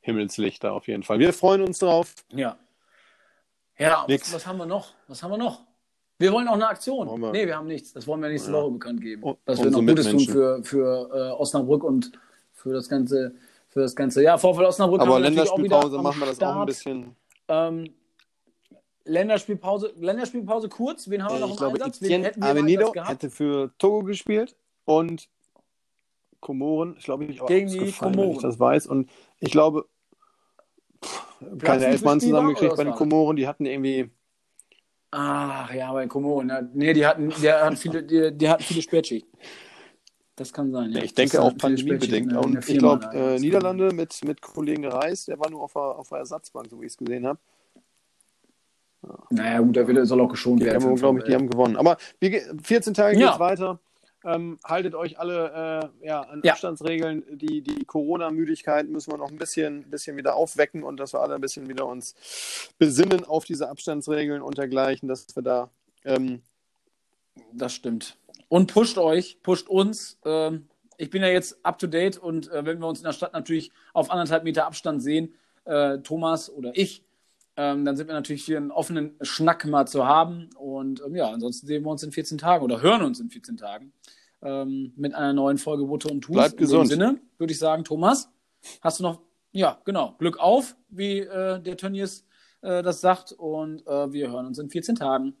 Himmelslichter 0.00 0.72
auf 0.72 0.86
jeden 0.86 1.02
Fall. 1.02 1.18
Wir 1.18 1.32
freuen 1.32 1.62
uns 1.62 1.78
drauf. 1.78 2.14
Ja. 2.30 2.56
Ja, 3.78 4.06
was, 4.08 4.32
was, 4.32 4.46
haben 4.46 4.58
wir 4.58 4.66
noch? 4.66 4.94
Was 5.08 5.22
haben 5.22 5.32
wir 5.32 5.38
noch? 5.38 5.60
Wir 6.18 6.32
wollen 6.32 6.48
auch 6.48 6.54
eine 6.54 6.68
Aktion. 6.68 7.06
Wollen 7.08 7.20
wir? 7.20 7.32
Nee, 7.32 7.46
wir 7.46 7.56
haben 7.56 7.66
nichts. 7.66 7.92
Das 7.92 8.06
wollen 8.06 8.20
wir 8.22 8.28
nächste 8.28 8.50
ja. 8.50 8.56
Woche 8.56 8.70
bekannt 8.72 9.00
geben. 9.00 9.22
Oh, 9.24 9.36
dass 9.44 9.62
wir 9.62 9.70
noch 9.70 9.80
Gutes 9.80 10.10
tun 10.10 10.20
für, 10.20 10.64
für 10.64 11.10
äh, 11.12 11.40
Osnabrück 11.40 11.84
und 11.84 12.12
für 12.52 12.72
das 12.72 12.88
ganze, 12.88 13.34
für 13.68 13.80
das 13.80 13.94
ganze. 13.94 14.22
Ja, 14.22 14.38
Vorfall 14.38 14.64
Osnabrück. 14.64 15.00
Aber 15.00 15.20
Länderspielpause 15.20 15.98
machen 15.98 16.20
wir 16.20 16.26
das 16.26 16.36
Start. 16.36 16.56
auch 16.56 16.60
ein 16.60 16.66
bisschen. 16.66 17.16
Ähm, 17.48 17.94
Länderspielpause, 19.04 19.92
Länderspielpause 19.98 20.68
kurz. 20.68 21.08
Wen 21.08 21.22
haben 21.22 21.34
wir 21.34 21.40
noch 21.40 21.48
ich 21.48 21.52
im 21.52 21.58
glaube, 21.58 21.84
Einsatz? 21.84 22.02
Etienne 22.02 22.32
Avenido 22.40 22.92
hätte 22.94 23.30
für 23.30 23.70
Togo 23.78 24.02
gespielt 24.02 24.56
und 24.84 25.28
Komoren, 26.40 26.96
ich 26.98 27.04
glaube, 27.04 27.24
ich 27.24 27.40
auch 27.40 27.46
gegen 27.46 27.68
die 27.68 27.92
Komoren. 27.92 28.32
ich 28.32 28.38
das 28.38 28.58
weiß. 28.58 28.86
Und 28.86 29.10
ich 29.38 29.50
glaube, 29.50 29.86
keine 31.58 31.86
elf 31.86 32.02
Mann 32.02 32.20
zusammengekriegt 32.20 32.76
bei 32.76 32.84
den 32.84 32.94
Komoren. 32.94 33.36
Die 33.36 33.46
hatten 33.46 33.66
irgendwie. 33.66 34.10
Ach 35.10 35.72
ja, 35.72 35.92
bei 35.92 36.06
Komoren. 36.06 36.70
Nee, 36.74 36.92
die 36.92 37.06
hatten, 37.06 37.30
die 37.30 37.50
hatten 37.50 37.76
viele, 37.76 38.02
die, 38.02 38.36
die 38.36 38.48
hatten 38.48 38.62
viele 38.62 38.82
Spätschichten. 38.82 39.30
Das 40.36 40.52
kann 40.52 40.70
sein. 40.70 40.92
Ja. 40.92 41.02
ich 41.02 41.14
denke 41.14 41.40
auch 41.40 41.56
pandemiebedingt. 41.56 42.36
Und 42.36 42.68
ich 42.68 42.78
glaube, 42.78 43.06
äh, 43.14 43.38
Niederlande 43.38 43.92
mit, 43.92 44.22
mit 44.24 44.42
Kollegen 44.42 44.82
gereist, 44.82 45.28
der 45.28 45.38
war 45.38 45.48
nur 45.48 45.62
auf 45.62 45.72
der, 45.72 45.82
auf 45.82 46.08
der 46.10 46.18
Ersatzbank, 46.18 46.68
so 46.68 46.80
wie 46.80 46.86
ich 46.86 46.92
es 46.92 46.98
gesehen 46.98 47.26
habe. 47.26 47.38
Ja. 49.02 49.18
Naja, 49.30 49.60
gut, 49.60 49.76
der 49.76 49.88
Wille 49.88 50.04
soll 50.04 50.20
auch 50.20 50.28
geschont 50.28 50.62
werden. 50.62 50.80
Die 50.80 50.86
haben, 50.86 50.96
glaube 50.96 51.20
ich, 51.20 51.24
die 51.24 51.34
haben 51.34 51.48
gewonnen. 51.48 51.76
Aber 51.76 51.96
14 52.62 52.92
Tage 52.92 53.18
ja. 53.18 53.26
geht 53.26 53.34
es 53.34 53.40
weiter. 53.40 53.80
Ähm, 54.26 54.58
haltet 54.64 54.96
euch 54.96 55.20
alle 55.20 55.92
äh, 56.02 56.06
ja, 56.06 56.20
an 56.22 56.40
ja. 56.42 56.54
Abstandsregeln. 56.54 57.24
Die, 57.38 57.62
die 57.62 57.84
Corona-Müdigkeit 57.84 58.88
müssen 58.88 59.12
wir 59.12 59.18
noch 59.18 59.30
ein 59.30 59.38
bisschen, 59.38 59.88
bisschen 59.88 60.16
wieder 60.16 60.34
aufwecken 60.34 60.82
und 60.82 60.98
dass 60.98 61.12
wir 61.14 61.20
alle 61.20 61.36
ein 61.36 61.40
bisschen 61.40 61.68
wieder 61.68 61.86
uns 61.86 62.16
besinnen 62.76 63.24
auf 63.24 63.44
diese 63.44 63.68
Abstandsregeln 63.68 64.42
und 64.42 64.58
dergleichen, 64.58 65.08
dass 65.08 65.28
wir 65.36 65.44
da. 65.44 65.70
Ähm, 66.04 66.42
das 67.52 67.72
stimmt. 67.74 68.16
Und 68.48 68.72
pusht 68.72 68.98
euch, 68.98 69.40
pusht 69.42 69.68
uns. 69.68 70.18
Ähm, 70.24 70.66
ich 70.98 71.10
bin 71.10 71.22
ja 71.22 71.28
jetzt 71.28 71.64
up 71.64 71.78
to 71.78 71.86
date 71.86 72.18
und 72.18 72.50
äh, 72.50 72.64
wenn 72.64 72.80
wir 72.80 72.88
uns 72.88 72.98
in 72.98 73.04
der 73.04 73.12
Stadt 73.12 73.32
natürlich 73.32 73.70
auf 73.92 74.10
anderthalb 74.10 74.42
Meter 74.42 74.66
Abstand 74.66 75.02
sehen, 75.04 75.34
äh, 75.66 75.98
Thomas 75.98 76.50
oder 76.50 76.72
ich, 76.74 77.04
ähm, 77.56 77.84
dann 77.84 77.96
sind 77.96 78.06
wir 78.06 78.14
natürlich 78.14 78.44
hier 78.44 78.58
einen 78.58 78.70
offenen 78.70 79.16
Schnack 79.22 79.64
mal 79.64 79.86
zu 79.86 80.06
haben. 80.06 80.50
Und 80.58 81.02
ähm, 81.04 81.16
ja, 81.16 81.30
ansonsten 81.30 81.66
sehen 81.66 81.84
wir 81.84 81.90
uns 81.90 82.02
in 82.02 82.12
14 82.12 82.38
Tagen 82.38 82.64
oder 82.64 82.82
hören 82.82 83.02
uns 83.02 83.18
in 83.18 83.30
14 83.30 83.56
Tagen 83.56 83.92
ähm, 84.42 84.92
mit 84.96 85.14
einer 85.14 85.32
neuen 85.32 85.58
Folge 85.58 85.84
Butter 85.84 86.10
und 86.10 86.20
Tus. 86.20 86.36
Bleibt 86.36 86.56
gesund. 86.58 86.90
In 86.92 86.98
dem 86.98 87.08
Sinne 87.08 87.20
würde 87.38 87.52
ich 87.52 87.58
sagen, 87.58 87.84
Thomas, 87.84 88.30
hast 88.82 89.00
du 89.00 89.04
noch, 89.04 89.20
ja, 89.52 89.80
genau, 89.84 90.14
Glück 90.18 90.38
auf, 90.38 90.76
wie 90.88 91.20
äh, 91.20 91.60
der 91.60 91.76
Tönnies 91.78 92.26
äh, 92.60 92.82
das 92.82 93.00
sagt. 93.00 93.32
Und 93.32 93.86
äh, 93.86 94.12
wir 94.12 94.30
hören 94.30 94.46
uns 94.46 94.58
in 94.58 94.68
14 94.68 94.96
Tagen. 94.96 95.34